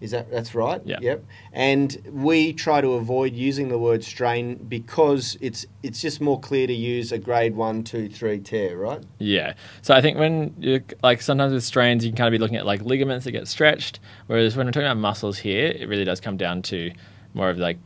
Is 0.00 0.10
that 0.10 0.30
that's 0.30 0.54
right? 0.54 0.82
Yeah. 0.84 0.98
Yep. 1.00 1.24
And 1.54 1.96
we 2.10 2.52
try 2.52 2.82
to 2.82 2.92
avoid 2.94 3.32
using 3.32 3.68
the 3.68 3.78
word 3.78 4.04
strain 4.04 4.56
because 4.56 5.38
it's 5.40 5.64
it's 5.82 6.02
just 6.02 6.20
more 6.20 6.38
clear 6.38 6.66
to 6.66 6.74
use 6.74 7.10
a 7.10 7.16
grade 7.16 7.56
one, 7.56 7.84
two, 7.84 8.10
three 8.10 8.38
tear, 8.40 8.76
right? 8.76 9.02
Yeah. 9.18 9.54
So 9.80 9.94
I 9.94 10.02
think 10.02 10.18
when 10.18 10.54
you 10.58 10.82
like 11.02 11.22
sometimes 11.22 11.54
with 11.54 11.64
strains, 11.64 12.04
you 12.04 12.10
can 12.10 12.18
kind 12.18 12.28
of 12.28 12.32
be 12.32 12.38
looking 12.38 12.56
at 12.56 12.66
like 12.66 12.82
ligaments 12.82 13.24
that 13.24 13.32
get 13.32 13.48
stretched, 13.48 14.00
whereas 14.26 14.56
when 14.56 14.66
we're 14.66 14.72
talking 14.72 14.86
about 14.86 14.98
muscles 14.98 15.38
here, 15.38 15.68
it 15.68 15.88
really 15.88 16.04
does 16.04 16.20
come 16.20 16.36
down 16.36 16.60
to 16.62 16.90
more 17.32 17.48
of 17.48 17.56
like 17.56 17.78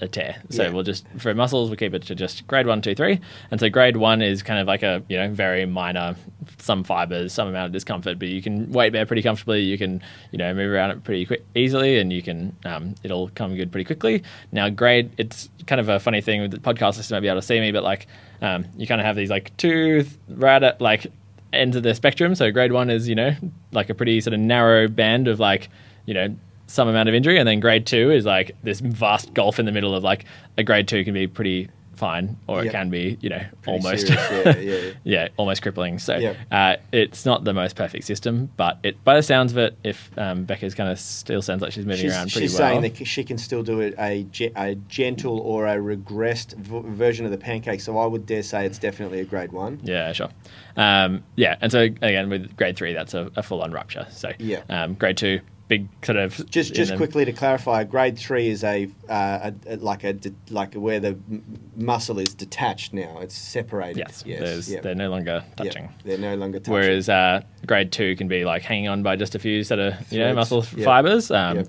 a 0.00 0.08
tear. 0.08 0.36
So 0.50 0.64
Yeah. 0.64 0.70
we'll 0.70 0.82
just 0.82 1.06
for 1.18 1.34
muscles 1.34 1.70
we 1.70 1.76
keep 1.76 1.94
it 1.94 2.02
to 2.02 2.14
just 2.14 2.46
grade 2.46 2.66
one, 2.66 2.80
two, 2.82 2.94
three, 2.94 3.20
and 3.50 3.60
so 3.60 3.68
grade 3.68 3.96
one 3.96 4.22
is 4.22 4.42
kind 4.42 4.60
of 4.60 4.66
like 4.66 4.82
a 4.82 5.02
you 5.08 5.16
know 5.16 5.28
very 5.30 5.66
minor, 5.66 6.16
some 6.58 6.84
fibers, 6.84 7.32
some 7.32 7.48
amount 7.48 7.66
of 7.66 7.72
discomfort, 7.72 8.18
but 8.18 8.28
you 8.28 8.42
can 8.42 8.70
weight 8.72 8.92
bear 8.92 9.06
pretty 9.06 9.22
comfortably. 9.22 9.60
You 9.62 9.78
can 9.78 10.02
you 10.32 10.38
know 10.38 10.52
move 10.54 10.70
around 10.72 10.90
it 10.90 11.04
pretty 11.04 11.26
quick, 11.26 11.44
easily, 11.54 11.98
and 11.98 12.12
you 12.12 12.22
can 12.22 12.54
um, 12.64 12.94
it'll 13.02 13.28
come 13.30 13.54
good 13.56 13.70
pretty 13.72 13.84
quickly. 13.84 14.22
Now 14.52 14.68
grade 14.68 15.10
it's 15.18 15.48
kind 15.66 15.80
of 15.80 15.88
a 15.88 15.98
funny 16.00 16.20
thing 16.20 16.42
with 16.42 16.50
the 16.50 16.58
podcast 16.58 16.96
listeners 16.96 17.12
might 17.12 17.20
be 17.20 17.28
able 17.28 17.40
to 17.40 17.46
see 17.46 17.60
me, 17.60 17.72
but 17.72 17.82
like 17.82 18.06
um, 18.42 18.66
you 18.76 18.86
kind 18.86 19.00
of 19.00 19.06
have 19.06 19.16
these 19.16 19.30
like 19.30 19.56
two 19.56 20.04
right 20.28 20.62
at 20.62 20.80
like 20.80 21.06
ends 21.52 21.76
of 21.76 21.82
the 21.84 21.94
spectrum. 21.94 22.34
So 22.34 22.50
grade 22.50 22.72
one 22.72 22.90
is, 22.90 23.08
you 23.08 23.14
know, 23.14 23.32
like 23.72 23.88
a 23.88 23.94
pretty 23.94 24.20
sort 24.20 24.34
of 24.34 24.40
narrow 24.40 24.88
band 24.88 25.28
of 25.28 25.38
like, 25.38 25.68
you 26.04 26.12
know, 26.12 26.34
some 26.74 26.88
amount 26.88 27.08
of 27.08 27.14
injury, 27.14 27.38
and 27.38 27.46
then 27.48 27.60
grade 27.60 27.86
two 27.86 28.10
is 28.10 28.24
like 28.26 28.52
this 28.62 28.80
vast 28.80 29.32
gulf 29.34 29.58
in 29.58 29.66
the 29.66 29.72
middle 29.72 29.94
of 29.94 30.02
like 30.02 30.24
a 30.58 30.62
grade 30.64 30.88
two 30.88 31.04
can 31.04 31.14
be 31.14 31.26
pretty 31.26 31.68
fine, 31.96 32.36
or 32.48 32.64
it 32.64 32.72
can 32.72 32.90
be, 32.90 33.16
you 33.20 33.28
know, 33.30 33.40
Pretty 33.62 33.78
almost 33.78 34.08
serious, 34.08 34.56
yeah, 34.56 34.58
yeah. 34.84 34.90
yeah, 35.04 35.28
almost 35.36 35.62
crippling. 35.62 36.00
So 36.00 36.16
Yep. 36.16 36.36
uh, 36.50 36.76
it's 36.90 37.24
not 37.24 37.44
the 37.44 37.54
most 37.54 37.76
perfect 37.76 38.02
system, 38.04 38.50
but 38.56 38.78
it 38.82 39.02
by 39.04 39.14
the 39.14 39.22
sounds 39.22 39.52
of 39.52 39.58
it, 39.58 39.76
if 39.84 40.10
um, 40.18 40.42
Becca's 40.44 40.74
kind 40.74 40.90
of 40.90 40.98
still 40.98 41.40
sounds 41.40 41.62
like 41.62 41.70
she's 41.70 41.86
moving 41.86 42.02
She's, 42.02 42.12
around 42.12 42.32
pretty 42.32 42.48
she's 42.48 42.58
well. 42.58 42.68
saying 42.80 42.80
that 42.82 43.06
she 43.06 43.22
can 43.22 43.38
still 43.38 43.62
do 43.62 43.78
it 43.78 43.94
a, 43.96 44.24
ge- 44.32 44.50
a 44.56 44.74
gentle 44.88 45.38
or 45.38 45.66
a 45.68 45.76
regressed 45.76 46.56
v- 46.56 46.82
version 46.84 47.26
of 47.26 47.30
the 47.30 47.38
pancake. 47.38 47.80
So 47.80 47.96
I 47.96 48.06
would 48.06 48.26
dare 48.26 48.42
say 48.42 48.66
it's 48.66 48.78
definitely 48.78 49.20
a 49.20 49.24
grade 49.24 49.52
one. 49.52 49.78
Yeah, 49.84 50.12
sure. 50.12 50.30
Um, 50.76 51.22
yeah, 51.36 51.56
and 51.60 51.70
so 51.70 51.82
again 51.82 52.28
with 52.28 52.56
grade 52.56 52.76
three, 52.76 52.92
that's 52.92 53.14
a, 53.14 53.30
a 53.36 53.42
full-on 53.44 53.70
rupture. 53.70 54.08
So 54.10 54.32
Yeah. 54.40 54.62
um, 54.68 54.94
grade 54.94 55.16
two, 55.16 55.40
big 55.66 55.88
sort 56.04 56.18
of 56.18 56.48
Just 56.50 56.74
just 56.74 56.94
quickly 56.96 57.24
to 57.24 57.32
clarify, 57.32 57.84
grade 57.84 58.18
three 58.18 58.48
is 58.48 58.62
a, 58.64 58.88
uh, 59.08 59.50
a, 59.66 59.74
a 59.74 59.76
like 59.76 60.04
a 60.04 60.12
de- 60.12 60.34
like 60.50 60.74
where 60.74 61.00
the 61.00 61.08
m- 61.30 61.42
muscle 61.76 62.18
is 62.18 62.34
detached 62.34 62.92
now. 62.92 63.18
It's 63.20 63.34
separated. 63.34 63.96
Yes, 63.98 64.22
Yes. 64.26 64.68
yep, 64.68 64.82
they're 64.82 64.94
no 64.94 65.08
longer 65.08 65.42
yep. 65.46 65.56
touching. 65.56 65.88
They're 66.04 66.18
no 66.18 66.34
longer 66.34 66.58
touching. 66.58 66.74
Whereas 66.74 67.08
uh, 67.08 67.42
grade 67.66 67.92
two 67.92 68.14
can 68.16 68.28
be 68.28 68.44
like 68.44 68.62
hanging 68.62 68.88
on 68.88 69.02
by 69.02 69.16
just 69.16 69.34
a 69.34 69.38
few 69.38 69.64
sort 69.64 69.80
of 69.80 69.94
you 70.12 70.18
know 70.18 70.34
muscle 70.34 70.64
yep. 70.76 70.84
fibers, 70.84 71.30
um, 71.30 71.56
Yep. 71.56 71.68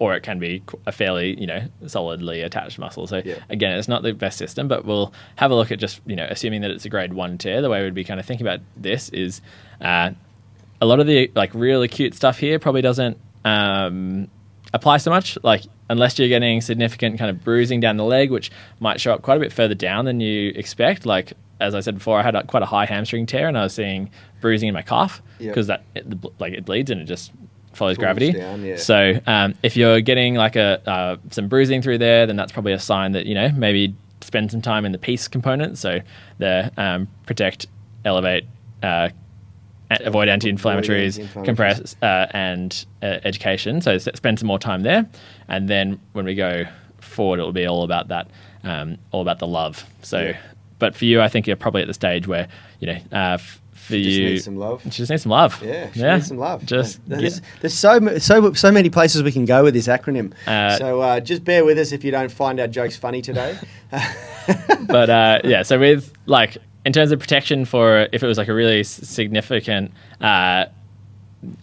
or 0.00 0.14
it 0.16 0.22
can 0.22 0.38
be 0.40 0.62
a 0.86 0.92
fairly 0.92 1.38
you 1.40 1.46
know 1.46 1.62
solidly 1.86 2.42
attached 2.42 2.78
muscle. 2.80 3.06
So 3.06 3.22
Yep. 3.24 3.38
again, 3.48 3.78
it's 3.78 3.88
not 3.88 4.02
the 4.02 4.12
best 4.12 4.38
system, 4.38 4.66
but 4.66 4.84
we'll 4.84 5.12
have 5.36 5.52
a 5.52 5.54
look 5.54 5.70
at 5.70 5.78
just 5.78 6.00
you 6.04 6.16
know 6.16 6.26
assuming 6.28 6.62
that 6.62 6.72
it's 6.72 6.84
a 6.84 6.88
grade 6.88 7.14
one 7.14 7.38
tear. 7.38 7.62
The 7.62 7.70
way 7.70 7.82
we'd 7.84 7.94
be 7.94 8.04
kind 8.04 8.18
of 8.18 8.26
thinking 8.26 8.46
about 8.46 8.60
this 8.76 9.08
is 9.10 9.40
uh, 9.80 10.10
a 10.80 10.86
lot 10.86 10.98
of 10.98 11.06
the 11.06 11.30
like 11.36 11.54
real 11.54 11.82
acute 11.82 12.12
stuff 12.14 12.38
here 12.38 12.58
probably 12.58 12.82
doesn't 12.82 13.18
um, 13.46 14.28
apply 14.74 14.98
so 14.98 15.10
much. 15.10 15.38
Like 15.42 15.62
unless 15.88 16.18
you're 16.18 16.28
getting 16.28 16.60
significant 16.60 17.18
kind 17.18 17.30
of 17.30 17.42
bruising 17.44 17.80
down 17.80 17.96
the 17.96 18.04
leg, 18.04 18.30
which 18.30 18.50
might 18.80 19.00
show 19.00 19.12
up 19.14 19.22
quite 19.22 19.36
a 19.36 19.40
bit 19.40 19.52
further 19.52 19.74
down 19.74 20.04
than 20.04 20.20
you 20.20 20.50
expect. 20.56 21.06
Like 21.06 21.32
as 21.60 21.74
I 21.74 21.80
said 21.80 21.94
before, 21.94 22.18
I 22.18 22.22
had 22.22 22.34
a, 22.34 22.42
quite 22.44 22.62
a 22.62 22.66
high 22.66 22.84
hamstring 22.84 23.24
tear, 23.26 23.48
and 23.48 23.56
I 23.56 23.62
was 23.62 23.72
seeing 23.74 24.10
bruising 24.42 24.68
in 24.68 24.74
my 24.74 24.82
calf 24.82 25.22
Yep. 25.38 25.52
because 25.54 25.66
that 25.68 25.82
it, 25.94 26.08
the 26.10 26.30
like 26.38 26.52
it 26.52 26.64
bleeds 26.64 26.90
and 26.90 27.00
it 27.00 27.04
just 27.04 27.32
follows 27.72 27.96
Pulls 27.96 28.04
gravity. 28.04 28.32
down, 28.32 28.62
yeah. 28.64 28.76
So 28.76 29.18
um, 29.26 29.54
if 29.62 29.76
you're 29.76 30.00
getting 30.00 30.34
like 30.34 30.56
a 30.56 30.82
uh, 30.90 31.16
some 31.30 31.48
bruising 31.48 31.82
through 31.82 31.98
there, 31.98 32.26
then 32.26 32.36
that's 32.36 32.52
probably 32.52 32.72
a 32.72 32.78
sign 32.78 33.12
that 33.12 33.26
you 33.26 33.34
know 33.34 33.50
maybe 33.50 33.94
spend 34.22 34.50
some 34.50 34.60
time 34.62 34.84
in 34.84 34.92
the 34.92 34.98
peace 34.98 35.28
component. 35.28 35.78
So 35.78 36.00
the 36.38 36.70
um, 36.76 37.06
protect, 37.26 37.66
elevate, 38.04 38.44
uh, 38.82 39.10
avoid 39.90 40.28
anti-inflammatories, 40.28 41.18
anti-inflammatories. 41.18 41.44
compress, 41.44 41.96
uh, 42.02 42.26
and 42.30 42.86
uh, 43.02 43.18
education. 43.24 43.80
So 43.80 43.98
spend 43.98 44.38
some 44.38 44.46
more 44.48 44.58
time 44.58 44.82
there, 44.82 45.06
and 45.48 45.68
then 45.68 46.00
when 46.12 46.24
we 46.24 46.34
go 46.34 46.64
forward, 47.00 47.38
it 47.40 47.42
will 47.42 47.52
be 47.52 47.66
all 47.66 47.82
about 47.84 48.08
that, 48.08 48.28
um, 48.64 48.98
all 49.12 49.22
about 49.22 49.38
the 49.38 49.46
love. 49.46 49.84
So, 50.02 50.20
Yeah. 50.20 50.36
but 50.78 50.94
for 50.96 51.04
you, 51.04 51.20
I 51.22 51.28
think 51.28 51.46
you're 51.46 51.56
probably 51.56 51.82
at 51.82 51.88
the 51.88 51.94
stage 51.94 52.26
where 52.26 52.48
you 52.80 52.88
know, 52.88 52.98
uh, 53.12 53.34
f- 53.34 53.60
for 53.72 53.92
She 53.92 54.02
just 54.02 54.18
you, 54.18 54.24
needs 54.30 54.44
some 54.44 54.56
love. 54.56 54.82
She 54.84 54.90
just 54.90 55.10
needs 55.10 55.22
some 55.22 55.30
love. 55.30 55.62
Yeah, 55.62 55.92
she 55.92 56.02
needs 56.02 56.26
some 56.26 56.38
love. 56.38 56.66
Just 56.66 56.98
there's, 57.08 57.38
get- 57.40 57.48
there's 57.60 57.74
so 57.74 58.18
so 58.18 58.52
so 58.54 58.72
many 58.72 58.90
places 58.90 59.22
we 59.22 59.30
can 59.30 59.44
go 59.44 59.62
with 59.62 59.74
this 59.74 59.86
acronym. 59.86 60.32
Uh, 60.46 60.76
so 60.76 61.00
uh, 61.00 61.20
just 61.20 61.44
bear 61.44 61.64
with 61.64 61.78
us 61.78 61.92
if 61.92 62.02
you 62.02 62.10
don't 62.10 62.32
find 62.32 62.58
our 62.58 62.66
jokes 62.66 62.96
funny 62.96 63.22
today. 63.22 63.56
but 64.88 65.10
uh, 65.10 65.38
yeah, 65.44 65.62
so 65.62 65.78
with 65.78 66.12
like 66.26 66.56
in 66.86 66.92
terms 66.92 67.10
of 67.12 67.18
protection 67.18 67.64
for 67.64 68.08
if 68.12 68.22
it 68.22 68.26
was 68.26 68.38
like 68.38 68.46
a 68.48 68.54
really 68.54 68.84
significant 68.84 69.90
uh, 70.20 70.66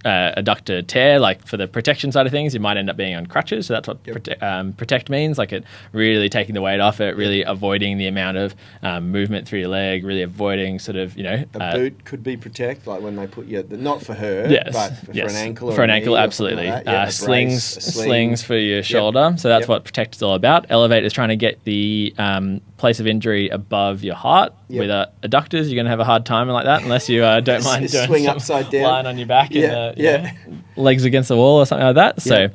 uh, 0.05 0.33
adductor 0.37 0.85
tear, 0.85 1.17
like 1.19 1.45
for 1.47 1.55
the 1.57 1.67
protection 1.67 2.11
side 2.11 2.25
of 2.25 2.31
things, 2.31 2.53
you 2.53 2.59
might 2.59 2.75
end 2.77 2.89
up 2.89 2.97
being 2.97 3.15
on 3.15 3.25
crutches. 3.25 3.65
So 3.67 3.73
that's 3.73 3.87
what 3.87 3.99
Yep. 4.05 4.15
prote- 4.17 4.43
um, 4.43 4.73
protect 4.73 5.09
means, 5.09 5.37
like 5.37 5.51
it 5.53 5.63
really 5.93 6.27
taking 6.29 6.55
the 6.55 6.61
weight 6.61 6.79
off 6.79 6.99
it, 7.01 7.15
really 7.15 7.41
avoiding 7.41 7.97
the 7.97 8.07
amount 8.07 8.37
of 8.37 8.53
um, 8.81 9.11
movement 9.11 9.47
through 9.47 9.59
your 9.59 9.69
leg, 9.69 10.03
really 10.05 10.21
avoiding 10.21 10.77
sort 10.77 10.97
of 10.97 11.17
you 11.17 11.23
know 11.23 11.43
A 11.55 11.63
uh, 11.63 11.73
boot 11.77 12.03
could 12.05 12.21
be 12.23 12.35
protect, 12.37 12.85
like 12.85 13.01
when 13.01 13.15
they 13.15 13.27
put 13.27 13.45
you, 13.47 13.65
not 13.71 14.01
for 14.01 14.13
her, 14.13 14.45
Yes, 14.49 14.73
but 14.73 14.89
for, 15.05 15.11
yes. 15.13 15.31
an 15.31 15.37
ankle 15.37 15.69
or 15.69 15.75
for 15.75 15.83
an 15.83 15.89
ankle, 15.89 16.17
absolutely. 16.17 16.69
like 16.69 16.85
uh, 16.87 17.09
slings, 17.09 17.63
sling. 17.63 18.07
slings 18.07 18.43
for 18.43 18.57
your 18.57 18.83
shoulder. 18.83 19.33
So 19.37 19.47
that's 19.47 19.63
Yep. 19.63 19.69
what 19.69 19.83
Protect 19.85 20.15
is 20.15 20.21
all 20.21 20.35
about. 20.35 20.65
Elevate 20.69 21.05
is 21.05 21.13
trying 21.13 21.29
to 21.29 21.37
get 21.37 21.63
the 21.63 22.13
um, 22.17 22.59
place 22.83 22.99
of 22.99 23.07
injury 23.07 23.47
above 23.47 24.03
your 24.03 24.15
heart. 24.15 24.51
Yep. 24.67 24.79
With 24.79 24.89
uh, 24.89 25.05
adductors, 25.23 25.65
you're 25.67 25.75
going 25.75 25.85
to 25.85 25.89
have 25.89 26.01
a 26.01 26.03
hard 26.05 26.25
time 26.25 26.49
like 26.49 26.65
that 26.65 26.83
unless 26.83 27.07
you 27.07 27.23
uh, 27.23 27.39
don't 27.49 27.63
mind 27.63 27.89
doing 27.89 28.07
Swing 28.07 28.27
upside 28.27 28.69
down. 28.69 28.83
lying 28.83 29.05
on 29.07 29.17
your 29.17 29.27
back 29.27 29.51
Yeah, 29.51 29.63
and 29.63 29.75
uh, 29.75 29.93
yeah. 29.95 30.31
know, 30.47 30.57
legs 30.75 31.05
against 31.05 31.29
the 31.29 31.37
wall 31.37 31.59
or 31.59 31.65
something 31.65 31.85
like 31.87 31.95
that. 31.95 32.21
So 32.21 32.35
Yeah. 32.41 32.49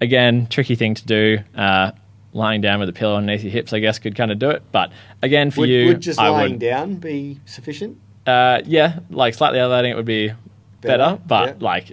again, 0.00 0.46
tricky 0.46 0.76
thing 0.76 0.94
to 0.94 1.04
do. 1.04 1.38
Uh, 1.56 1.90
lying 2.32 2.60
down 2.60 2.78
with 2.80 2.88
a 2.88 2.92
pillow 2.92 3.16
underneath 3.16 3.42
your 3.42 3.52
hips, 3.52 3.72
I 3.72 3.80
guess, 3.80 3.98
could 3.98 4.14
kind 4.14 4.30
of 4.30 4.38
do 4.38 4.50
it. 4.50 4.62
But 4.72 4.90
again, 5.20 5.50
for 5.50 5.60
Would, 5.62 5.68
you, 5.68 5.86
would 5.88 6.00
just 6.00 6.18
I 6.20 6.28
lying 6.30 6.52
would, 6.52 6.60
down 6.60 6.94
be 6.96 7.40
sufficient? 7.44 7.98
uh, 8.26 8.62
yeah, 8.64 9.00
like 9.10 9.34
slightly 9.34 9.58
elevating 9.58 9.90
it 9.90 9.96
would 9.96 10.06
be 10.06 10.28
better, 10.80 11.16
Better, 11.16 11.20
but 11.26 11.48
yeah. 11.48 11.54
like 11.58 11.92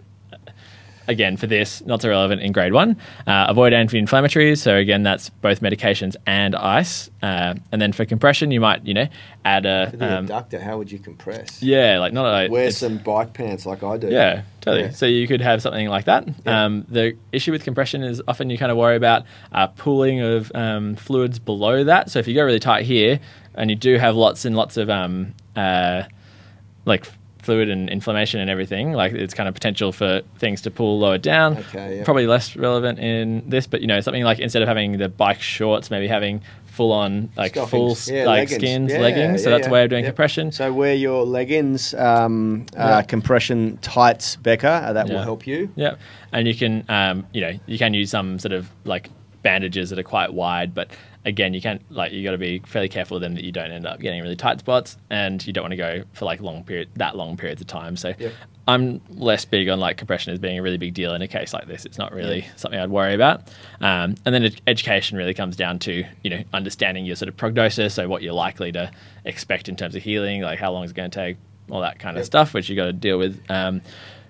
again 1.10 1.36
for 1.36 1.48
this, 1.48 1.84
not 1.86 2.02
so 2.02 2.08
relevant 2.10 2.42
in 2.42 2.52
grade 2.54 2.72
one. 2.72 2.96
Uh, 3.28 3.48
avoid 3.50 3.74
anti-inflammatories. 3.74 4.60
So 4.60 4.76
again, 4.76 5.04
that's 5.04 5.30
both 5.30 5.60
medications 5.60 6.16
and 6.26 6.56
ice. 6.56 7.10
Uh, 7.22 7.56
and 7.72 7.82
then 7.82 7.92
for 7.92 8.06
compression, 8.06 8.52
you 8.52 8.62
might 8.62 8.86
you 8.86 8.94
know 8.94 9.08
add 9.44 9.66
a 9.66 9.90
For 9.90 9.98
the 9.98 10.18
um, 10.20 10.28
adductor, 10.28 10.62
how 10.62 10.78
would 10.78 10.92
you 10.92 11.00
compress? 11.00 11.62
yeah, 11.62 12.00
like 12.00 12.14
not 12.14 12.26
a 12.26 12.50
Wear 12.50 12.72
some 12.72 13.00
bike 13.00 13.34
pants 13.34 13.66
like 13.66 13.84
I 13.84 13.98
do. 13.98 14.08
yeah, 14.08 14.44
totally. 14.62 14.86
Yeah. 14.86 14.92
So 14.92 15.06
you 15.06 15.28
could 15.28 15.42
have 15.42 15.62
something 15.62 15.90
like 15.90 16.06
that. 16.06 16.28
Yeah. 16.46 16.64
Um, 16.66 16.86
the 16.88 17.18
issue 17.32 17.52
with 17.52 17.64
compression 17.64 18.04
is 18.04 18.22
often 18.28 18.50
you 18.50 18.58
kind 18.58 18.72
of 18.72 18.78
worry 18.78 18.96
about 18.96 19.24
uh, 19.52 19.68
pooling 19.68 20.22
of 20.22 20.52
um, 20.56 20.96
fluids 20.96 21.40
below 21.40 21.84
that. 21.84 22.10
So 22.12 22.20
if 22.20 22.28
you 22.28 22.36
go 22.36 22.44
really 22.46 22.60
tight 22.60 22.86
here 22.86 23.20
and 23.56 23.70
you 23.70 23.76
do 23.76 23.98
have 23.98 24.16
lots 24.16 24.46
and 24.46 24.56
lots 24.56 24.78
of 24.78 24.90
um, 24.90 25.34
uh, 25.56 26.04
like 26.86 27.06
fluid 27.42 27.70
and 27.70 27.90
inflammation 27.90 28.40
and 28.40 28.50
everything, 28.50 28.92
like 28.94 29.14
it's 29.14 29.34
kind 29.34 29.48
of 29.48 29.54
potential 29.56 29.92
for 29.92 30.22
things 30.38 30.62
to 30.62 30.72
pull 30.72 31.00
lower 31.00 31.18
down. 31.18 31.58
Okay. 31.58 32.02
Probably 32.06 32.28
less 32.28 32.56
relevant 32.56 33.00
in 33.00 33.44
this, 33.50 33.68
but 33.68 33.82
you 33.82 33.88
know 33.88 34.02
something 34.02 34.24
like 34.24 34.40
instead 34.40 34.62
of 34.62 34.68
having 34.68 34.98
the 34.98 35.10
bike 35.10 35.42
shorts, 35.42 35.90
maybe 35.90 36.08
having 36.08 36.42
full 36.66 36.92
on 36.94 37.30
like 37.36 37.52
Stockings. 37.54 37.70
full 38.08 38.16
Yeah, 38.16 38.26
like 38.26 38.50
leggings. 38.50 38.62
skins 38.62 38.92
Yeah, 38.94 39.00
leggings. 39.00 39.44
So 39.44 39.50
yeah, 39.50 39.58
that's 39.58 39.68
a 39.68 39.72
way 39.72 39.84
of 39.84 39.90
doing 39.90 40.04
Yep. 40.06 40.12
compression. 40.16 40.52
So 40.52 40.72
wear 40.72 40.94
your 40.94 41.26
leggings, 41.26 41.94
um, 41.96 42.66
uh, 42.78 43.02
compression 43.02 43.78
tights, 43.82 44.36
Becca. 44.38 44.70
Uh, 44.70 44.94
that 44.94 45.10
will 45.10 45.20
help 45.22 45.46
you. 45.48 45.70
Yeah, 45.76 45.96
and 46.32 46.48
you 46.48 46.56
can, 46.56 46.86
um, 46.88 47.26
you 47.34 47.42
know, 47.42 47.54
you 47.66 47.78
can 47.78 47.94
use 47.94 48.10
some 48.12 48.40
sort 48.40 48.54
of 48.54 48.70
like 48.86 49.10
bandages 49.44 49.90
that 49.90 50.00
are 50.00 50.04
quite 50.04 50.34
wide, 50.34 50.74
but 50.74 50.90
again, 51.26 51.54
you 51.54 51.62
can't 51.62 51.82
like 51.92 52.12
you 52.12 52.24
got 52.24 52.32
to 52.32 52.38
be 52.38 52.60
fairly 52.66 52.90
careful 52.90 53.16
with 53.16 53.22
them 53.24 53.36
that 53.36 53.44
you 53.44 53.52
don't 53.52 53.72
end 53.72 53.86
up 53.86 54.00
getting 54.00 54.22
really 54.22 54.36
tight 54.36 54.60
spots, 54.60 54.98
and 55.10 55.46
you 55.46 55.54
don't 55.54 55.64
want 55.64 55.72
to 55.74 55.78
go 55.78 56.04
for 56.14 56.26
like 56.26 56.42
long 56.42 56.64
period 56.64 56.90
that 56.96 57.16
long 57.16 57.38
periods 57.38 57.62
of 57.62 57.68
time. 57.68 57.96
So. 57.96 58.14
Yep. 58.18 58.34
I'm 58.68 59.02
less 59.10 59.46
big 59.46 59.68
on 59.68 59.80
like 59.80 59.98
compression 59.98 60.32
as 60.32 60.38
being 60.38 60.60
a 60.60 60.62
really 60.62 60.78
big 60.78 60.94
deal 60.94 61.16
in 61.16 61.24
a 61.24 61.28
case 61.28 61.54
like 61.56 61.66
this. 61.66 61.86
It's 61.88 61.98
not 61.98 62.14
really 62.14 62.46
something 62.56 62.80
I'd 62.80 62.92
worry 62.92 63.16
about. 63.16 63.48
Um, 63.82 64.14
and 64.26 64.36
then 64.36 64.44
ed- 64.44 64.62
education 64.68 65.18
really 65.18 65.34
comes 65.34 65.56
down 65.56 65.80
to 65.80 66.04
you 66.22 66.30
know 66.30 66.44
understanding 66.54 67.04
your 67.04 67.16
sort 67.16 67.30
of 67.30 67.36
prognosis, 67.36 67.96
so 67.96 68.08
what 68.08 68.22
you're 68.22 68.34
likely 68.34 68.72
to 68.74 68.92
expect 69.26 69.70
in 69.70 69.76
terms 69.76 69.96
of 69.96 70.04
healing, 70.04 70.42
like 70.44 70.60
how 70.60 70.72
long 70.72 70.84
is 70.84 70.92
it 70.92 70.94
going 70.94 71.10
to 71.10 71.16
take, 71.20 71.38
all 71.72 71.82
that 71.82 71.98
kind 71.98 72.16
of 72.16 72.20
Yep. 72.22 72.26
stuff, 72.28 72.54
which 72.54 72.70
you 72.70 72.76
got 72.76 72.86
to 72.86 72.94
deal 72.94 73.18
with. 73.18 73.42
Um, 73.50 73.82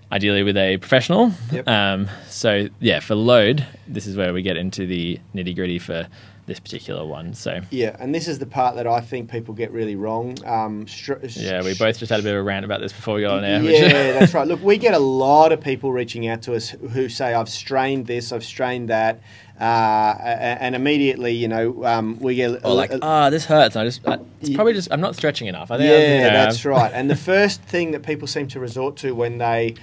ideally 0.10 0.44
with 0.44 0.56
a 0.56 0.78
professional. 0.78 1.34
Yep. 1.52 1.68
Um, 1.68 2.10
so 2.30 2.70
yeah, 2.80 3.02
for 3.02 3.16
load, 3.16 3.68
this 3.90 4.08
is 4.08 4.16
where 4.16 4.32
we 4.32 4.42
get 4.42 4.56
into 4.56 4.86
the 4.86 5.20
nitty 5.36 5.54
gritty 5.54 5.80
for 5.80 6.08
this 6.50 6.60
particular 6.60 7.06
one. 7.06 7.34
So 7.34 7.62
Yeah, 7.72 7.96
and 8.00 8.14
this 8.14 8.28
is 8.28 8.38
the 8.40 8.46
part 8.46 8.76
that 8.76 8.86
I 8.86 9.00
think 9.00 9.32
people 9.32 9.54
get 9.54 9.72
really 9.72 9.96
wrong. 9.96 10.38
Um, 10.46 10.86
str- 10.88 11.14
yeah, 11.36 11.64
we 11.64 11.74
both 11.76 11.98
just 12.00 12.10
had 12.10 12.20
a 12.20 12.24
bit 12.24 12.34
of 12.34 12.40
a 12.42 12.44
rant 12.44 12.66
about 12.66 12.82
this 12.82 12.92
before 12.92 13.16
we 13.16 13.22
got 13.22 13.38
on 13.38 13.46
air. 13.46 13.62
which- 13.62 13.80
Yeah, 13.80 14.12
that's 14.20 14.34
right. 14.34 14.48
Look, 14.48 14.62
we 14.62 14.78
get 14.78 14.94
a 14.94 15.00
lot 15.00 15.52
of 15.54 15.62
people 15.62 15.94
reaching 15.94 16.28
out 16.28 16.42
to 16.44 16.56
us 16.56 16.70
who 16.70 17.08
say, 17.08 17.34
"I've 17.34 17.48
strained 17.50 18.08
this, 18.08 18.34
I've 18.34 18.44
strained 18.44 18.90
that," 18.90 19.22
uh, 19.60 20.16
and 20.22 20.76
immediately, 20.76 21.34
you 21.34 21.48
know, 21.48 21.84
um, 21.86 22.18
we 22.20 22.36
get 22.36 22.64
or 22.66 22.74
like, 22.74 22.92
ah, 23.02 23.30
this 23.30 23.46
hurts. 23.46 23.76
I 23.76 23.84
just, 23.86 24.06
uh, 24.08 24.18
it's 24.42 24.50
probably 24.56 24.74
just, 24.74 24.88
I'm 24.92 25.02
not 25.02 25.16
stretching 25.16 25.48
enough. 25.48 25.70
I 25.72 25.78
think, 25.78 25.90
yeah, 25.90 25.98
you 26.18 26.24
know, 26.24 26.30
that's 26.34 26.66
right. 26.66 26.92
And 26.94 27.10
the 27.10 27.16
first 27.34 27.62
thing 27.64 27.92
that 27.92 28.04
people 28.04 28.28
seem 28.28 28.48
to 28.50 28.60
resort 28.60 28.96
to 28.98 29.14
when 29.14 29.38
they 29.38 29.76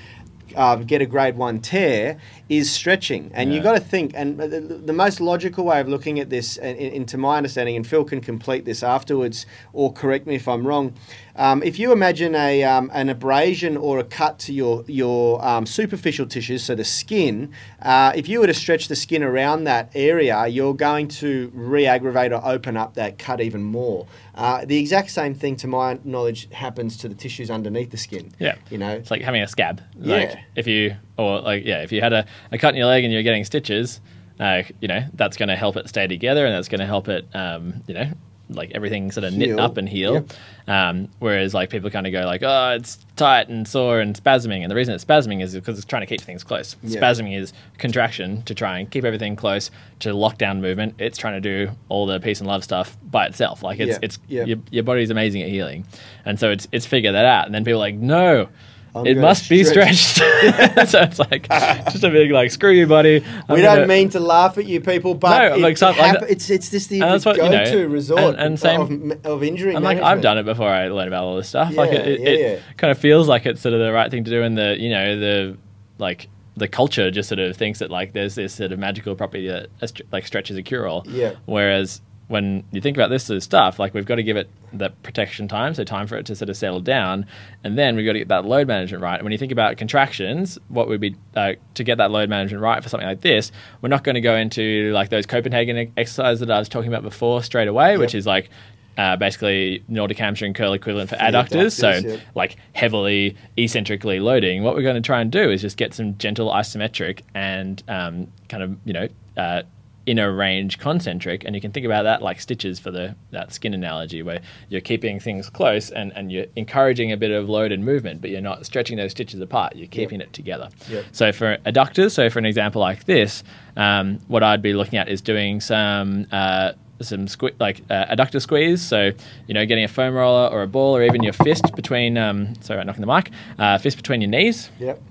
uh, 0.57 0.77
get 0.77 1.03
a 1.03 1.07
grade 1.07 1.37
one 1.37 1.61
tear 1.61 2.19
is 2.49 2.71
stretching. 2.71 3.31
And 3.35 3.53
you've 3.53 3.65
got 3.65 3.75
to 3.75 3.81
think, 3.81 4.13
and 4.15 4.39
the, 4.39 4.61
the 4.61 4.93
most 4.93 5.21
logical 5.21 5.65
way 5.65 5.81
of 5.81 5.89
looking 5.89 6.21
at 6.21 6.31
this, 6.31 6.57
and, 6.59 6.79
and, 6.79 6.95
and 6.95 7.09
to 7.09 7.19
my 7.19 7.37
understanding, 7.37 7.77
and 7.77 7.87
Phil 7.87 8.05
can 8.05 8.21
complete 8.21 8.65
this 8.65 8.83
afterwards 8.83 9.47
or 9.73 9.93
correct 9.93 10.27
me 10.27 10.37
if 10.37 10.47
I'm 10.47 10.67
wrong. 10.67 10.95
Um, 11.35 11.63
if 11.63 11.79
you 11.79 11.93
imagine 11.93 12.35
a, 12.35 12.63
um, 12.65 12.91
an 12.95 13.09
abrasion 13.09 13.77
or 13.77 13.99
a 13.99 14.05
cut 14.05 14.39
to 14.41 14.53
your, 14.53 14.85
your 14.87 15.45
um, 15.45 15.67
superficial 15.67 16.27
tissues, 16.27 16.65
so 16.65 16.75
the 16.75 16.85
skin, 16.85 17.53
uh, 17.83 18.13
if 18.15 18.29
you 18.29 18.41
were 18.41 18.47
to 18.47 18.55
stretch 18.55 18.89
the 18.89 18.97
skin 18.97 19.23
around 19.23 19.65
that 19.65 19.91
area, 19.95 20.47
you're 20.47 20.75
going 20.75 21.09
to 21.09 21.51
re 21.53 21.87
aggravate 21.87 22.33
or 22.33 22.41
open 22.45 22.77
up 22.77 22.95
that 22.95 23.19
cut 23.19 23.41
even 23.41 23.63
more. 23.63 24.07
Uh, 24.37 24.65
the 24.67 24.79
exact 24.79 25.11
same 25.11 25.35
thing, 25.35 25.57
to 25.57 25.67
my 25.67 25.99
knowledge, 26.05 26.51
happens 26.53 26.97
to 26.99 27.09
the 27.09 27.15
tissues 27.15 27.51
underneath 27.51 27.91
the 27.91 27.97
skin. 27.97 28.31
Yeah. 28.39 28.57
You 28.71 28.79
know, 28.79 28.91
It's 28.91 29.11
like 29.11 29.23
having 29.23 29.43
a 29.43 29.49
scab. 29.49 29.81
Like 29.97 30.31
Yeah. 30.31 30.41
if 30.57 30.67
you 30.67 30.95
or 31.17 31.41
like 31.41 31.65
yeah, 31.65 31.83
if 31.83 31.91
you 31.93 32.01
had 32.03 32.13
a, 32.13 32.27
a 32.53 32.59
cut 32.59 32.71
in 32.75 32.77
your 32.77 32.87
leg 32.87 33.05
and 33.05 33.13
you're 33.13 33.23
getting 33.23 33.45
stitches, 33.45 34.01
uh, 34.39 34.63
you 34.81 34.89
know 34.89 35.03
that's 35.15 35.37
going 35.39 35.49
to 35.49 35.57
help 35.57 35.77
it 35.77 35.89
stay 35.89 36.07
together 36.07 36.45
and 36.45 36.55
that's 36.55 36.69
going 36.69 36.81
to 36.81 36.87
help 36.87 37.09
it, 37.09 37.27
um, 37.35 37.83
you 37.87 37.95
know, 37.95 38.11
like 38.49 38.71
everything 38.73 39.11
sort 39.11 39.25
of 39.25 39.35
knit 39.35 39.59
up 39.59 39.77
and 39.77 39.89
heal. 39.89 40.15
Yep. 40.15 40.33
Um, 40.69 41.09
whereas 41.19 41.55
like 41.55 41.71
people 41.71 41.91
kind 41.91 42.07
of 42.07 42.13
go 42.13 42.25
like, 42.25 42.43
oh, 42.43 42.75
it's 42.77 42.99
tight 43.17 43.49
and 43.49 43.67
sore 43.67 44.01
and 44.01 44.15
spasming, 44.15 44.63
and 44.63 44.71
the 44.71 44.75
reason 44.75 44.95
it's 44.95 45.05
spasming 45.05 45.43
is 45.43 45.55
because 45.55 45.79
it's 45.79 45.87
trying 45.87 46.03
to 46.03 46.07
keep 46.07 46.21
things 46.21 46.45
close. 46.45 46.77
Spasming 46.85 47.39
is 47.39 47.53
contraction 47.79 48.43
to 48.43 48.55
try 48.55 48.79
and 48.79 48.91
keep 48.91 49.05
everything 49.05 49.37
close 49.37 49.71
to 50.01 50.13
lock 50.13 50.39
down 50.39 50.61
movement. 50.61 50.95
It's 50.99 51.19
trying 51.19 51.41
to 51.41 51.67
do 51.67 51.73
all 51.89 52.07
the 52.07 52.21
peace 52.21 52.41
and 52.41 52.49
love 52.49 52.65
stuff 52.65 52.97
by 53.11 53.27
itself. 53.27 53.63
Like 53.63 53.79
it's 53.81 53.99
it's 54.03 54.19
your, 54.29 54.59
your 54.71 54.85
body's 54.85 55.11
amazing 55.11 55.43
at 55.43 55.49
healing, 55.49 55.87
and 56.25 56.39
so 56.39 56.51
it's 56.51 56.69
it's 56.73 56.87
figured 56.87 57.15
that 57.15 57.25
out. 57.25 57.47
And 57.47 57.55
then 57.55 57.65
people 57.65 57.79
are 57.81 57.87
like, 57.87 57.97
no. 57.97 58.49
I'm 58.97 59.07
it 59.07 59.17
must 59.19 59.49
be 59.49 59.63
stretch." 59.65 59.97
stretched. 59.97 60.89
so 60.91 61.01
it's 61.01 61.19
like 61.19 61.49
just 61.93 62.05
a 62.05 62.11
big 62.11 62.31
like 62.31 62.51
screw 62.51 62.73
you, 62.73 62.87
buddy. 62.87 63.17
I'm 63.49 63.55
we 63.57 63.63
gonna- 63.63 63.81
don't 63.81 63.89
mean 63.89 64.09
to 64.11 64.21
laugh 64.21 64.59
at 64.59 64.67
you 64.67 64.81
people, 64.81 65.15
but 65.15 65.39
No, 65.49 65.55
it, 65.57 65.61
like 65.61 65.77
some- 65.79 65.95
it 65.95 65.99
hap- 65.99 66.23
it's 66.29 66.51
it's 66.51 66.71
just 66.71 66.89
the 66.91 67.01
And 67.03 67.25
what, 67.25 67.37
you 67.37 67.43
know, 67.43 67.65
go-to 67.65 67.89
resort 67.89 68.21
and- 68.21 68.37
and 68.37 68.61
same- 68.61 69.11
of, 69.13 69.27
of 69.27 69.43
injury 69.43 69.75
I'm 69.77 69.83
like 69.83 69.99
I've 70.01 70.21
done 70.23 70.39
it 70.39 70.45
before 70.45 70.69
I 70.69 70.89
learned 70.89 71.09
about 71.09 71.25
all 71.25 71.37
this 71.37 71.49
stuff. 71.49 71.75
like 71.77 71.93
Yeah, 71.93 71.99
it, 72.01 72.09
it, 72.09 72.21
yeah, 72.21 72.29
it 72.29 72.41
yeah. 72.41 72.59
kind 72.77 72.91
of 72.91 72.99
feels 72.99 73.29
like 73.29 73.47
it's 73.47 73.61
sort 73.61 73.75
of 73.75 73.81
the 73.81 73.93
right 73.93 74.11
thing 74.11 74.25
to 74.25 74.31
do, 74.31 74.43
and 74.43 74.57
the 74.57 74.77
you 74.79 74.91
know 74.91 75.19
the 75.19 75.57
like 75.99 76.29
the 76.59 76.69
culture 76.69 77.11
just 77.11 77.29
sort 77.29 77.39
of 77.39 77.55
thinks 77.57 77.81
that 77.81 77.91
like 77.91 78.15
there's 78.15 78.35
this 78.35 78.55
sort 78.55 78.73
of 78.73 78.79
magical 78.79 79.15
property 79.15 79.47
that 79.47 79.69
uh, 79.83 79.87
like 80.11 80.27
stretches 80.27 80.57
a 80.57 80.63
cure 80.63 80.87
all. 80.87 81.05
Yeah. 81.07 81.33
Whereas 81.45 82.01
when 82.29 82.65
you 82.73 82.81
think 82.81 82.97
about 82.97 83.09
this 83.09 83.25
sort 83.25 83.37
of 83.37 83.43
stuff, 83.43 83.79
like 83.79 83.95
we've 83.95 84.05
got 84.05 84.17
to 84.17 84.23
give 84.23 84.37
it 84.37 84.51
the 84.73 84.91
protection 85.03 85.47
time, 85.47 85.75
so 85.75 85.85
time 85.85 86.07
for 86.07 86.17
it 86.17 86.27
to 86.27 86.35
sort 86.35 86.49
of 86.49 86.57
settle 86.57 86.81
down, 86.81 87.25
and 87.63 87.79
then 87.79 87.95
we've 87.95 88.05
got 88.05 88.15
to 88.15 88.19
get 88.19 88.29
that 88.29 88.45
load 88.45 88.67
management 88.67 89.03
right. 89.03 89.15
And 89.15 89.23
when 89.23 89.33
you 89.33 89.39
think 89.39 89.53
about 89.53 89.77
contractions, 89.77 90.59
what 90.69 90.89
would 90.89 91.01
be 91.01 91.15
uh, 91.37 91.53
to 91.75 91.85
get 91.85 91.99
that 91.99 92.11
load 92.11 92.29
management 92.29 92.63
right 92.63 92.83
for 92.83 92.89
something 92.89 93.09
like 93.09 93.21
this? 93.21 93.53
We're 93.81 93.91
not 93.91 94.03
going 94.03 94.17
to 94.17 94.21
go 94.21 94.35
into 94.35 94.93
like 94.93 95.11
those 95.11 95.25
Copenhagen 95.25 95.93
exercises 95.97 96.41
that 96.41 96.51
I 96.51 96.59
was 96.59 96.69
talking 96.69 96.89
about 96.89 97.03
before 97.03 97.43
straight 97.45 97.69
away, 97.69 97.97
which 97.97 98.15
is 98.15 98.27
like 98.27 98.51
uh, 98.97 99.17
basically 99.17 99.85
Nordic 99.89 100.19
hamstring 100.19 100.55
curl 100.55 100.73
equivalent 100.73 101.11
for 101.11 101.17
adductors. 101.17 101.73
So 101.73 101.91
yep. 101.91 102.21
like 102.35 102.57
heavily 102.73 103.37
eccentrically 103.57 104.21
loading. 104.21 104.63
What 104.63 104.75
we're 104.75 104.83
going 104.83 104.97
to 104.97 105.07
try 105.07 105.21
and 105.21 105.31
do 105.31 105.51
is 105.51 105.61
just 105.61 105.77
get 105.77 105.95
some 105.95 106.17
gentle 106.19 106.51
isometric 106.51 107.21
and 107.35 107.83
um, 107.89 108.29
kind 108.49 108.63
of 108.63 108.77
you 108.85 108.93
know 108.93 109.09
uh, 109.37 109.63
inner 110.07 110.33
range 110.35 110.79
concentric, 110.79 111.45
and 111.45 111.55
you 111.55 111.61
can 111.61 111.73
think 111.73 111.85
about 111.85 112.05
that 112.05 112.23
like 112.23 112.41
stitches 112.41 112.79
for 112.79 112.91
the 112.91 113.15
that 113.33 113.53
skin 113.53 113.75
analogy, 113.75 114.23
where 114.23 114.41
you're 114.69 114.81
keeping 114.81 115.19
things 115.21 115.51
close 115.51 115.91
and, 115.91 116.13
and 116.17 116.33
you're 116.33 116.47
encouraging 116.57 117.13
a 117.13 117.17
bit 117.17 117.31
of 117.33 117.49
load 117.49 117.73
and 117.73 117.85
movement, 117.85 118.21
but 118.21 118.31
you're 118.31 118.41
not 118.41 118.65
stretching 118.65 118.97
those 118.97 119.11
stitches 119.11 119.41
apart. 119.41 119.77
You're 119.77 119.89
keeping 119.89 120.21
it 120.21 120.33
together. 120.33 120.69
Yep. 120.89 121.05
So 121.13 121.33
for 121.33 121.57
adductors, 121.67 122.13
so 122.13 122.31
for 122.31 122.39
an 122.39 122.47
example 122.47 122.81
like 122.81 123.05
this, 123.05 123.43
um, 123.77 124.19
what 124.29 124.43
I'd 124.43 124.63
be 124.63 124.73
looking 124.73 124.99
at 124.99 125.09
is 125.09 125.21
doing 125.21 125.61
some. 125.61 126.27
Uh, 126.33 126.73
some 127.03 127.27
sque- 127.27 127.53
like 127.61 127.83
uh, 127.91 128.07
adductor 128.07 128.41
squeeze, 128.41 128.81
so 128.81 129.11
you 129.47 129.53
know, 129.53 129.67
getting 129.67 129.85
a 129.85 129.89
foam 129.89 130.15
roller 130.15 130.49
or 130.49 130.63
a 130.63 130.67
ball 130.67 130.97
or 130.97 131.03
even 131.03 131.23
your 131.23 131.35
fist 131.35 131.75
between. 131.77 132.17
Um, 132.17 132.55
sorry, 132.63 132.81
I'm 132.81 132.87
knocking 132.87 133.03
the 133.03 133.07
mic. 133.07 133.31
Uh, 133.59 133.77
fist 133.77 133.99
between 133.99 134.23
your 134.23 134.31
knees, 134.31 134.71
Yep. 134.79 135.03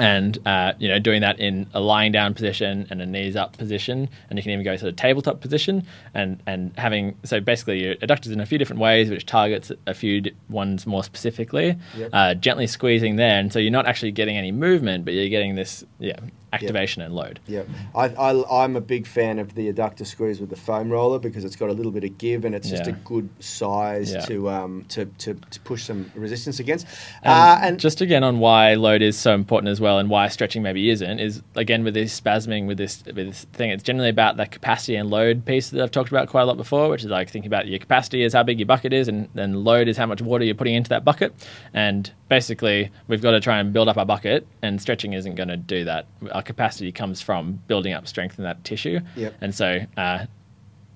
And 0.00 0.38
uh, 0.46 0.72
you 0.78 0.88
know 0.88 0.98
doing 0.98 1.20
that 1.20 1.38
in 1.38 1.66
a 1.74 1.80
lying 1.80 2.12
down 2.12 2.34
position 2.34 2.86
and 2.90 3.00
a 3.02 3.06
knees 3.06 3.36
up 3.36 3.56
position 3.56 4.08
and 4.28 4.38
you 4.38 4.42
can 4.42 4.52
even 4.52 4.64
go 4.64 4.76
to 4.76 4.84
the 4.84 4.92
tabletop 4.92 5.40
position 5.40 5.86
and 6.14 6.42
and 6.46 6.72
having 6.76 7.16
so 7.24 7.40
basically 7.40 7.82
your 7.84 7.94
adductors 7.96 8.32
in 8.32 8.40
a 8.40 8.46
few 8.46 8.58
different 8.58 8.80
ways 8.80 9.10
which 9.10 9.26
targets 9.26 9.70
a 9.86 9.94
few 9.94 10.20
d- 10.22 10.32
ones 10.48 10.86
more 10.86 11.04
specifically 11.04 11.76
Yep. 11.96 12.10
uh, 12.12 12.34
gently 12.34 12.66
squeezing 12.66 13.16
there 13.16 13.38
and 13.38 13.52
so 13.52 13.58
you're 13.58 13.70
not 13.72 13.86
actually 13.86 14.12
getting 14.12 14.36
any 14.36 14.52
movement 14.52 15.04
but 15.04 15.14
you're 15.14 15.28
getting 15.28 15.54
this 15.54 15.84
yeah 15.98 16.16
activation 16.52 17.02
and 17.02 17.14
load 17.14 17.40
Yeah, 17.46 17.62
I, 17.94 18.06
I, 18.08 18.64
I'm 18.64 18.76
a 18.76 18.80
big 18.80 19.06
fan 19.06 19.38
of 19.38 19.54
the 19.54 19.72
adductor 19.72 20.06
squeeze 20.06 20.40
with 20.40 20.50
the 20.50 20.56
foam 20.56 20.90
roller 20.90 21.18
because 21.18 21.44
it's 21.44 21.56
got 21.56 21.70
a 21.70 21.72
little 21.72 21.92
bit 21.92 22.04
of 22.04 22.18
give 22.18 22.44
and 22.44 22.54
it's 22.54 22.68
just 22.68 22.86
a 22.86 22.92
good 22.92 23.28
size 23.42 24.12
Yeah. 24.12 24.20
to, 24.26 24.50
um, 24.50 24.84
to, 24.88 25.04
to 25.06 25.34
to 25.34 25.60
push 25.60 25.84
some 25.84 26.10
resistance 26.14 26.60
against. 26.60 26.86
And, 27.22 27.32
uh, 27.32 27.58
and 27.62 27.80
just 27.80 28.00
again 28.00 28.22
on 28.24 28.38
why 28.38 28.74
load 28.74 29.02
is 29.02 29.18
so 29.18 29.34
important 29.34 29.70
as 29.70 29.80
well, 29.80 29.98
and 29.98 30.08
why 30.10 30.28
stretching 30.28 30.62
maybe 30.62 30.90
isn't, 30.90 31.18
is 31.20 31.42
again 31.56 31.84
with 31.84 31.94
this 31.94 32.18
spasming 32.20 32.66
with 32.66 32.78
this 32.78 33.02
with 33.06 33.16
this 33.16 33.44
thing. 33.52 33.70
It's 33.70 33.82
generally 33.82 34.08
about 34.10 34.36
that 34.38 34.50
capacity 34.50 34.96
and 34.96 35.10
load 35.10 35.44
piece 35.44 35.70
that 35.70 35.82
I've 35.82 35.90
talked 35.90 36.10
about 36.10 36.28
quite 36.28 36.42
a 36.42 36.46
lot 36.46 36.56
before, 36.56 36.88
which 36.88 37.02
is 37.04 37.10
like 37.10 37.30
thinking 37.30 37.48
about 37.48 37.66
your 37.68 37.78
capacity 37.78 38.22
is 38.22 38.32
how 38.32 38.42
big 38.42 38.58
your 38.58 38.66
bucket 38.66 38.92
is, 38.92 39.08
and 39.08 39.28
then 39.34 39.64
load 39.64 39.88
is 39.88 39.96
how 39.96 40.06
much 40.06 40.20
water 40.22 40.44
you're 40.44 40.54
putting 40.54 40.74
into 40.74 40.88
that 40.90 41.04
bucket. 41.04 41.34
And 41.74 42.10
basically, 42.28 42.90
we've 43.08 43.22
got 43.22 43.32
to 43.32 43.40
try 43.40 43.58
and 43.58 43.72
build 43.72 43.88
up 43.88 43.96
our 43.96 44.06
bucket, 44.06 44.46
and 44.62 44.80
stretching 44.80 45.12
isn't 45.12 45.34
going 45.34 45.48
to 45.48 45.56
do 45.56 45.84
that. 45.84 46.06
Our 46.32 46.39
capacity 46.42 46.92
comes 46.92 47.20
from 47.20 47.60
building 47.66 47.92
up 47.92 48.06
strength 48.06 48.38
in 48.38 48.44
that 48.44 48.62
tissue. 48.64 49.00
Yep. 49.16 49.34
And 49.40 49.54
so, 49.54 49.80
uh, 49.96 50.26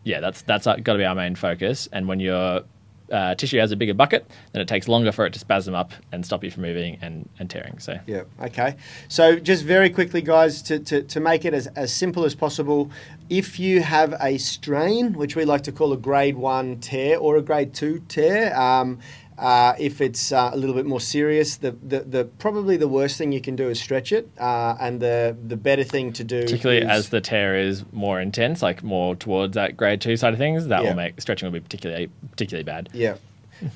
yeah, 0.04 0.20
that's 0.20 0.42
that's 0.42 0.66
got 0.66 0.82
to 0.84 0.98
be 0.98 1.04
our 1.04 1.14
main 1.14 1.34
focus. 1.34 1.88
And 1.92 2.08
when 2.08 2.20
your 2.20 2.62
uh, 3.10 3.34
tissue 3.34 3.58
has 3.58 3.70
a 3.72 3.76
bigger 3.76 3.94
bucket, 3.94 4.26
then 4.52 4.62
it 4.62 4.68
takes 4.68 4.88
longer 4.88 5.12
for 5.12 5.26
it 5.26 5.32
to 5.32 5.38
spasm 5.38 5.74
up 5.74 5.92
and 6.12 6.24
stop 6.24 6.42
you 6.42 6.50
from 6.50 6.62
moving 6.62 6.98
and, 7.02 7.28
and 7.38 7.50
tearing. 7.50 7.78
So 7.78 7.98
Yeah, 8.06 8.22
okay. 8.42 8.76
So 9.08 9.36
just 9.36 9.64
very 9.64 9.90
quickly, 9.90 10.22
guys, 10.22 10.62
to, 10.62 10.78
to, 10.80 11.02
to 11.02 11.20
make 11.20 11.44
it 11.44 11.54
as, 11.54 11.66
as 11.68 11.92
simple 11.92 12.24
as 12.24 12.34
possible, 12.34 12.90
if 13.28 13.58
you 13.58 13.82
have 13.82 14.14
a 14.20 14.38
strain, 14.38 15.12
which 15.12 15.36
we 15.36 15.44
like 15.44 15.62
to 15.62 15.72
call 15.72 15.92
a 15.92 15.96
grade 15.96 16.36
one 16.36 16.80
tear 16.80 17.18
or 17.18 17.36
a 17.36 17.42
grade 17.42 17.74
two 17.74 18.00
tear, 18.08 18.58
um, 18.58 18.98
uh, 19.38 19.74
if 19.78 20.00
it's 20.00 20.32
uh, 20.32 20.50
a 20.52 20.56
little 20.56 20.74
bit 20.74 20.86
more 20.86 21.00
serious, 21.00 21.56
the, 21.56 21.72
the, 21.72 22.00
the 22.00 22.24
probably 22.38 22.76
the 22.76 22.88
worst 22.88 23.18
thing 23.18 23.32
you 23.32 23.40
can 23.40 23.56
do 23.56 23.68
is 23.68 23.80
stretch 23.80 24.12
it, 24.12 24.28
uh, 24.38 24.76
and 24.80 25.00
the 25.00 25.36
the 25.46 25.56
better 25.56 25.84
thing 25.84 26.12
to 26.14 26.24
do, 26.24 26.42
particularly 26.42 26.82
is, 26.82 26.88
as 26.88 27.08
the 27.08 27.20
tear 27.20 27.56
is 27.58 27.84
more 27.92 28.20
intense, 28.20 28.62
like 28.62 28.82
more 28.82 29.16
towards 29.16 29.54
that 29.54 29.76
grade 29.76 30.00
two 30.00 30.16
side 30.16 30.32
of 30.32 30.38
things, 30.38 30.66
that 30.68 30.82
Yeah. 30.82 30.90
will 30.90 30.96
make 30.96 31.20
stretching 31.20 31.46
will 31.46 31.52
be 31.52 31.60
particularly 31.60 32.08
particularly 32.30 32.64
bad. 32.64 32.88
Yeah. 32.92 33.16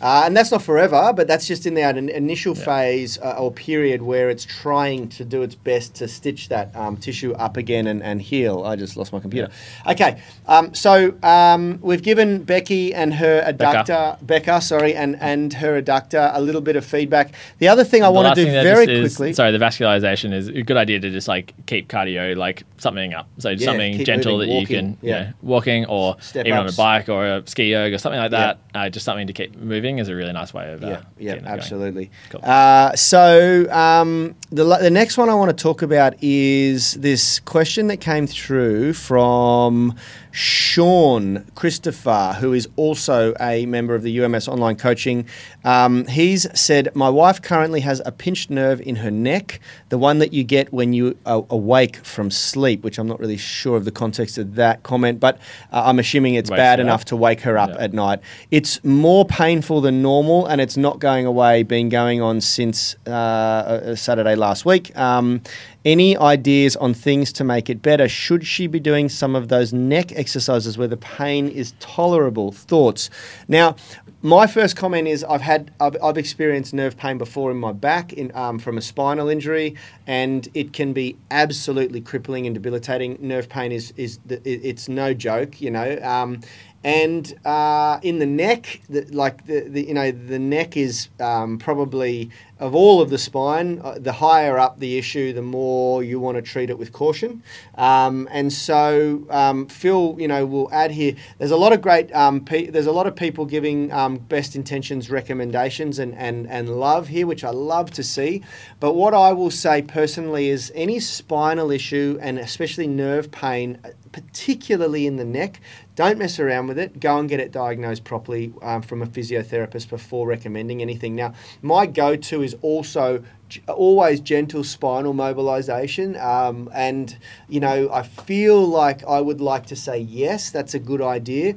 Uh, 0.01 0.23
and 0.27 0.37
that's 0.37 0.51
not 0.51 0.63
forever, 0.63 1.13
but 1.15 1.27
that's 1.27 1.47
just 1.47 1.67
in 1.67 1.75
that 1.75 1.97
in- 1.97 2.09
initial 2.09 2.57
Yeah. 2.57 2.65
phase 2.65 3.19
uh, 3.19 3.37
or 3.39 3.51
period 3.53 4.03
where 4.03 4.29
it's 4.31 4.45
trying 4.45 5.09
to 5.11 5.25
do 5.25 5.43
its 5.43 5.55
best 5.55 5.95
to 5.97 6.09
stitch 6.09 6.49
that 6.49 6.75
um, 6.77 6.97
tissue 6.97 7.33
up 7.33 7.57
again 7.57 7.87
and, 7.87 8.03
and 8.03 8.21
heal. 8.21 8.65
I 8.65 8.77
just 8.77 8.97
lost 8.97 9.13
my 9.13 9.21
computer. 9.21 9.51
Okay, 9.87 10.21
um, 10.47 10.75
so 10.75 11.15
um, 11.23 11.79
we've 11.83 12.03
given 12.03 12.43
Becky 12.45 12.95
and 12.95 13.15
her 13.15 13.43
adductor, 13.47 14.19
Becca, 14.27 14.61
sorry, 14.61 14.95
and, 14.95 15.17
and 15.21 15.53
her 15.55 15.81
adductor 15.81 16.31
a 16.35 16.41
little 16.41 16.61
bit 16.61 16.77
of 16.77 16.85
feedback. 16.85 17.33
The 17.59 17.69
other 17.69 17.85
thing 17.85 18.03
I 18.03 18.09
want 18.09 18.35
to 18.37 18.45
do 18.45 18.51
very 18.51 18.85
is- 18.93 19.17
quickly. 19.17 19.33
sorry, 19.33 19.53
the 19.53 19.59
vascularization 19.59 20.33
is 20.33 20.49
a 20.49 20.63
good 20.63 20.77
idea 20.77 21.01
to 21.01 21.11
just 21.11 21.29
like 21.29 21.55
keep 21.67 21.89
cardio 21.89 22.37
like 22.37 22.65
something 22.79 23.15
up. 23.15 23.29
So 23.39 23.51
Yeah, 23.51 23.65
something 23.65 24.05
gentle 24.05 24.39
moving, 24.39 24.49
that 24.55 24.61
you 24.61 24.67
can, 24.67 24.99
yeah. 25.03 25.19
you 25.19 25.25
know, 25.27 25.33
walking 25.43 25.87
or 25.87 26.17
Step 26.21 26.47
even 26.47 26.59
on 26.59 26.69
a 26.69 26.73
bike 26.73 27.09
or 27.09 27.27
a 27.27 27.47
ski 27.47 27.75
erg 27.75 27.93
or 27.93 27.99
something 27.99 28.21
like 28.21 28.33
Yeah. 28.33 28.39
that. 28.39 28.59
Uh, 28.75 28.89
just 28.91 29.05
something 29.05 29.27
to 29.27 29.33
keep 29.33 29.57
moving 29.69 29.99
is 29.99 30.09
a 30.09 30.15
really 30.15 30.33
nice 30.33 30.53
way 30.53 30.73
of 30.73 30.83
uh, 30.83 30.89
yeah, 31.19 31.35
yeah, 31.35 31.41
absolutely. 31.45 32.11
Cool. 32.31 32.41
Uh, 32.43 32.95
so 32.97 33.67
um, 33.71 34.35
the 34.51 34.65
the 34.65 34.91
next 34.91 35.19
one 35.19 35.29
I 35.29 35.35
want 35.35 35.57
to 35.57 35.63
talk 35.63 35.83
about 35.83 36.15
is 36.23 36.95
this 36.95 37.41
question 37.41 37.87
that 37.89 37.99
came 37.99 38.27
through 38.27 38.95
from 38.95 39.95
Sean 40.43 41.45
Christopher, 41.57 42.37
who 42.39 42.53
is 42.53 42.69
also 42.77 43.35
a 43.41 43.67
member 43.67 43.97
of 43.97 44.05
the 44.05 44.21
UMS 44.21 44.47
online 44.47 44.77
coaching, 44.77 45.27
um, 45.65 46.07
he's 46.07 46.47
said, 46.57 46.95
My 46.95 47.09
wife 47.09 47.43
currently 47.43 47.81
has 47.81 48.01
a 48.07 48.13
pinched 48.13 48.49
nerve 48.49 48.81
in 48.81 48.95
her 48.97 49.11
neck, 49.11 49.59
the 49.89 49.99
one 49.99 50.21
that 50.21 50.33
you 50.33 50.45
get 50.45 50.73
when 50.73 50.93
you 50.93 51.19
are 51.27 51.45
awake 51.51 51.97
from 52.05 52.31
sleep, 52.31 52.85
which 52.85 52.99
I'm 52.99 53.09
not 53.09 53.19
really 53.19 53.37
sure 53.37 53.77
of 53.77 53.85
the 53.85 53.91
context 53.91 54.39
of 54.39 54.55
that 54.55 54.85
comment, 54.85 55.19
but 55.19 55.39
uh, 55.73 55.83
I'm 55.87 55.99
assuming 55.99 56.35
it's 56.35 56.51
Wakes 56.51 56.59
bad 56.59 56.79
enough 56.79 57.01
up. 57.01 57.07
to 57.09 57.17
wake 57.17 57.41
her 57.41 57.59
up 57.59 57.71
Yeah. 57.71 57.83
at 57.85 57.93
night. 57.93 58.21
It's 58.53 58.83
more 58.85 59.25
painful 59.25 59.81
than 59.81 60.03
normal, 60.03 60.47
and 60.47 60.61
it's 60.61 60.77
not 60.77 61.01
going 61.01 61.27
away. 61.27 61.65
Been 61.65 61.89
going 61.89 62.23
on 62.23 62.41
since 62.41 62.95
uh, 63.09 63.11
uh, 63.11 63.95
Saturday 63.97 64.37
last 64.37 64.65
week. 64.65 64.97
Um, 64.97 65.41
any 65.89 66.19
ideas 66.19 66.77
on 66.77 66.93
things 66.93 67.33
to 67.33 67.45
make 67.45 67.71
it 67.71 67.81
better? 67.81 68.09
Should 68.11 68.47
she 68.47 68.67
be 68.67 68.79
doing 68.79 69.09
some 69.09 69.35
of 69.35 69.49
those 69.49 69.73
neck 69.73 70.13
exercises 70.13 70.77
where 70.77 70.87
the 70.87 70.99
pain 70.99 71.49
is 71.49 71.73
tolerable? 71.81 72.53
Thoughts. 72.53 73.09
Now, 73.49 73.75
my 74.21 74.47
first 74.47 74.77
comment 74.77 75.09
is 75.09 75.25
I've 75.25 75.41
had 75.41 75.71
I've, 75.81 75.97
I've 76.03 76.19
experienced 76.19 76.75
nerve 76.75 76.95
pain 76.99 77.17
before 77.17 77.51
in 77.51 77.57
my 77.57 77.73
back 77.73 78.13
in, 78.13 78.31
um, 78.37 78.59
from 78.59 78.77
a 78.77 78.83
spinal 78.83 79.31
injury, 79.31 79.77
and 80.07 80.47
it 80.53 80.75
can 80.75 80.93
be 80.93 81.17
absolutely 81.31 82.03
crippling 82.03 82.45
and 82.45 82.53
debilitating. 82.53 83.17
Nerve 83.21 83.49
pain 83.49 83.73
is 83.73 83.95
is 83.97 84.19
the, 84.27 84.37
it, 84.47 84.61
it's 84.63 84.89
no 84.91 85.15
joke, 85.15 85.59
you 85.61 85.71
know. 85.71 85.99
Um, 86.03 86.41
and 86.85 87.35
uh, 87.45 87.99
in 88.03 88.19
the 88.21 88.27
neck, 88.27 88.81
the, 88.89 89.03
like 89.11 89.47
the, 89.47 89.61
the 89.63 89.89
you 89.89 89.95
know 89.95 90.11
the 90.13 90.39
neck 90.39 90.77
is 90.77 91.09
um, 91.21 91.59
probably 91.59 92.31
of 92.61 92.75
all 92.75 93.01
of 93.01 93.11
the 93.11 93.19
spine, 93.19 93.81
uh, 93.85 93.99
the 93.99 94.13
higher 94.13 94.59
up 94.59 94.79
the 94.79 94.99
issue, 94.99 95.33
the 95.33 95.43
more 95.43 96.03
you 96.03 96.19
want 96.19 96.37
to 96.37 96.43
treat 96.43 96.71
it 96.71 96.79
with 96.79 96.93
caution. 96.93 97.43
Um, 97.77 98.29
and 98.33 98.53
so 98.53 99.25
um, 99.31 99.67
Phil, 99.67 100.17
you 100.19 100.29
know, 100.29 100.45
will 100.47 100.73
add 100.73 100.91
here. 100.91 101.15
There's 101.39 101.51
a 101.51 101.57
lot 101.57 101.73
of 101.73 101.83
great. 101.83 102.15
Um, 102.15 102.45
pe- 102.45 102.67
there's 102.67 102.87
a 102.87 102.93
lot 102.93 103.07
of 103.07 103.17
people 103.17 103.45
giving 103.45 103.93
um, 103.93 104.19
best 104.19 104.57
intentions 104.57 105.11
recommendations 105.11 105.99
and, 105.99 106.15
and 106.15 106.49
and 106.49 106.69
love 106.81 107.09
here, 107.09 107.27
which 107.27 107.45
I 107.45 107.51
love 107.51 107.91
to 107.93 108.03
see. 108.03 108.43
But 108.81 108.95
what 108.95 109.15
I 109.15 109.33
will 109.33 109.51
say 109.51 109.83
personally 109.83 110.49
is 110.49 110.73
any 110.75 111.01
spinal 111.01 111.71
issue 111.71 112.19
and 112.21 112.39
especially 112.39 112.87
nerve 112.87 113.31
pain, 113.31 113.79
particularly 114.13 115.07
in 115.07 115.17
the 115.17 115.25
neck, 115.25 115.61
don't 115.99 116.17
mess 116.17 116.39
around 116.39 116.69
with 116.69 116.79
it. 116.79 117.01
Go 117.01 117.19
and 117.19 117.29
get 117.29 117.41
it 117.41 117.51
diagnosed 117.51 118.05
properly 118.05 118.53
um, 118.63 118.83
from 118.83 119.03
a 119.03 119.07
physiotherapist 119.07 119.89
before 119.89 120.29
recommending 120.29 120.81
anything. 120.81 121.17
Now, 121.17 121.35
my 121.61 121.87
go-to 121.87 122.41
is 122.41 122.55
also 122.63 123.25
always 123.67 124.21
gentle 124.21 124.63
spinal 124.63 125.13
mobilization, 125.13 126.15
um, 126.19 126.71
and 126.73 127.19
you 127.49 127.59
know 127.59 127.91
I 127.93 128.05
feel 128.05 128.65
like 128.65 129.05
I 129.07 129.21
would 129.21 129.41
like 129.41 129.67
to 129.67 129.77
say 129.77 129.99
yes, 129.99 130.51
that's 130.51 130.73
a 130.73 130.79
good 130.79 131.03
idea, 131.03 131.57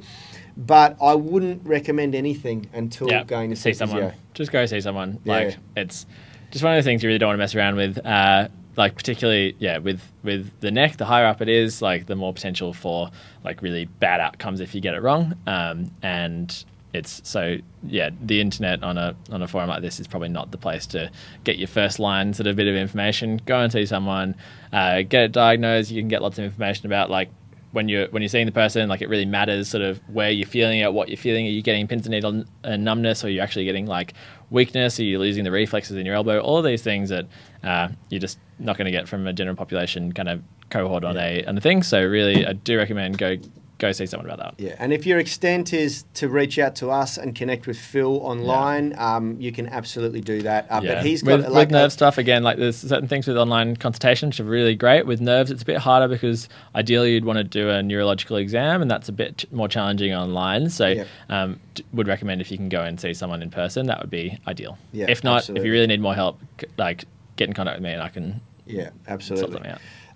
but 0.56 0.96
I 1.00 1.14
wouldn't 1.14 1.64
recommend 1.64 2.16
anything 2.16 2.68
until 2.72 3.08
yeah, 3.08 3.22
going 3.22 3.50
to 3.50 3.56
see 3.56 3.72
someone. 3.72 4.00
physio. 4.00 4.14
Just 4.34 4.50
go 4.50 4.66
see 4.66 4.80
someone. 4.80 5.20
Yeah. 5.22 5.34
Like 5.34 5.56
it's 5.76 6.04
just 6.50 6.64
one 6.64 6.76
of 6.76 6.82
the 6.82 6.90
things 6.90 7.04
you 7.04 7.08
really 7.10 7.20
don't 7.20 7.28
want 7.28 7.36
to 7.36 7.42
mess 7.42 7.54
around 7.54 7.76
with. 7.76 8.04
Uh, 8.04 8.48
like 8.76 8.94
particularly, 8.94 9.54
yeah, 9.58 9.78
with 9.78 10.00
with 10.22 10.50
the 10.60 10.70
neck, 10.70 10.96
the 10.96 11.04
higher 11.04 11.26
up 11.26 11.42
it 11.42 11.48
is, 11.48 11.82
like 11.82 12.06
the 12.06 12.16
more 12.16 12.32
potential 12.32 12.72
for 12.72 13.10
like 13.44 13.62
really 13.62 13.84
bad 13.84 14.20
outcomes 14.20 14.60
if 14.60 14.74
you 14.74 14.80
get 14.80 14.94
it 14.94 15.02
wrong. 15.02 15.34
Um, 15.46 15.90
and 16.02 16.64
it's 16.94 17.20
so 17.24 17.56
yeah, 17.82 18.10
the 18.22 18.40
internet 18.40 18.82
on 18.82 18.98
a 18.98 19.14
on 19.30 19.42
a 19.42 19.48
forum 19.48 19.68
like 19.68 19.82
this 19.82 20.00
is 20.00 20.06
probably 20.06 20.28
not 20.28 20.50
the 20.50 20.58
place 20.58 20.86
to 20.88 21.10
get 21.44 21.58
your 21.58 21.68
first 21.68 21.98
line 21.98 22.34
sort 22.34 22.46
of 22.46 22.56
bit 22.56 22.66
of 22.66 22.74
information. 22.74 23.40
Go 23.44 23.58
and 23.60 23.72
see 23.72 23.86
someone, 23.86 24.36
uh, 24.72 25.02
get 25.02 25.24
it 25.24 25.32
diagnosed. 25.32 25.90
You 25.90 26.00
can 26.00 26.08
get 26.08 26.22
lots 26.22 26.38
of 26.38 26.44
information 26.44 26.86
about 26.86 27.10
like 27.10 27.30
when 27.72 27.88
you're 27.88 28.06
when 28.08 28.22
you're 28.22 28.28
seeing 28.28 28.46
the 28.46 28.52
person, 28.52 28.88
like 28.88 29.02
it 29.02 29.08
really 29.08 29.24
matters 29.24 29.68
sort 29.68 29.82
of 29.82 29.98
where 30.08 30.30
you're 30.30 30.46
feeling 30.46 30.80
it, 30.80 30.92
what 30.92 31.08
you're 31.08 31.16
feeling. 31.16 31.46
Are 31.46 31.50
you 31.50 31.62
getting 31.62 31.88
pins 31.88 32.06
and 32.06 32.12
needle 32.12 32.44
uh, 32.64 32.76
numbness, 32.76 33.24
or 33.24 33.26
are 33.26 33.30
you 33.30 33.40
actually 33.40 33.64
getting 33.64 33.86
like 33.86 34.14
weakness? 34.50 35.00
Are 35.00 35.04
you 35.04 35.18
losing 35.18 35.44
the 35.44 35.50
reflexes 35.50 35.96
in 35.96 36.06
your 36.06 36.14
elbow? 36.14 36.38
All 36.40 36.58
of 36.58 36.64
these 36.64 36.82
things 36.82 37.08
that 37.08 37.26
uh, 37.64 37.88
you're 38.10 38.20
just 38.20 38.38
not 38.58 38.76
going 38.76 38.86
to 38.86 38.92
get 38.92 39.08
from 39.08 39.26
a 39.26 39.32
general 39.32 39.56
population 39.56 40.12
kind 40.12 40.28
of 40.28 40.42
cohort 40.70 41.04
on 41.04 41.16
a 41.16 41.44
on 41.44 41.56
a 41.56 41.60
thing. 41.60 41.82
So 41.82 42.04
really, 42.04 42.46
I 42.46 42.52
do 42.52 42.76
recommend 42.76 43.18
go 43.18 43.36
go 43.82 43.92
see 43.92 44.06
someone 44.06 44.30
about 44.30 44.38
that. 44.56 44.64
Yeah, 44.64 44.76
and 44.78 44.92
if 44.92 45.04
your 45.06 45.18
extent 45.18 45.72
is 45.74 46.04
to 46.14 46.28
reach 46.28 46.58
out 46.58 46.76
to 46.76 46.90
us 46.90 47.18
and 47.18 47.34
connect 47.34 47.66
with 47.66 47.76
Phil 47.78 48.18
online, 48.22 48.94
um, 48.96 49.36
you 49.40 49.50
can 49.52 49.68
absolutely 49.68 50.20
do 50.20 50.40
that. 50.42 50.66
Uh, 50.70 50.80
Yeah. 50.82 50.94
But 50.94 51.04
he's 51.04 51.22
got 51.22 51.38
with, 51.40 51.48
like 51.48 51.68
with 51.68 51.76
a- 51.76 51.80
nerve 51.82 51.92
stuff 51.92 52.16
again. 52.16 52.42
Like 52.44 52.58
there's 52.58 52.76
certain 52.76 53.08
things 53.08 53.26
with 53.26 53.36
online 53.36 53.76
consultation 53.76 54.28
which 54.28 54.38
are 54.40 54.44
really 54.44 54.74
great. 54.76 55.04
With 55.04 55.20
nerves, 55.20 55.50
it's 55.50 55.62
a 55.62 55.66
bit 55.66 55.78
harder 55.78 56.06
because 56.08 56.48
ideally 56.76 57.12
you'd 57.14 57.24
want 57.24 57.38
to 57.38 57.44
do 57.44 57.68
a 57.68 57.82
neurological 57.82 58.36
exam, 58.36 58.80
and 58.80 58.90
that's 58.90 59.08
a 59.08 59.12
bit 59.12 59.44
more 59.52 59.68
challenging 59.68 60.14
online. 60.14 60.70
So, 60.70 60.86
Yep. 60.88 61.06
um, 61.28 61.60
d- 61.74 61.84
would 61.92 62.06
recommend 62.08 62.40
if 62.40 62.50
you 62.52 62.56
can 62.56 62.68
go 62.68 62.82
and 62.82 63.00
see 63.00 63.12
someone 63.12 63.42
in 63.42 63.50
person, 63.50 63.86
that 63.86 64.00
would 64.00 64.10
be 64.10 64.38
ideal. 64.46 64.78
Yeah, 64.92 65.06
if 65.08 65.24
not, 65.24 65.38
absolutely. 65.38 65.60
if 65.60 65.66
you 65.66 65.72
really 65.72 65.86
need 65.88 66.00
more 66.00 66.14
help, 66.14 66.40
c- 66.60 66.68
like 66.78 67.04
get 67.36 67.48
in 67.48 67.54
contact 67.54 67.78
with 67.78 67.84
me 67.84 67.92
and 67.92 68.02
I 68.02 68.08
can 68.10 68.40
Yeah, 68.64 68.90
absolutely. 69.08 69.60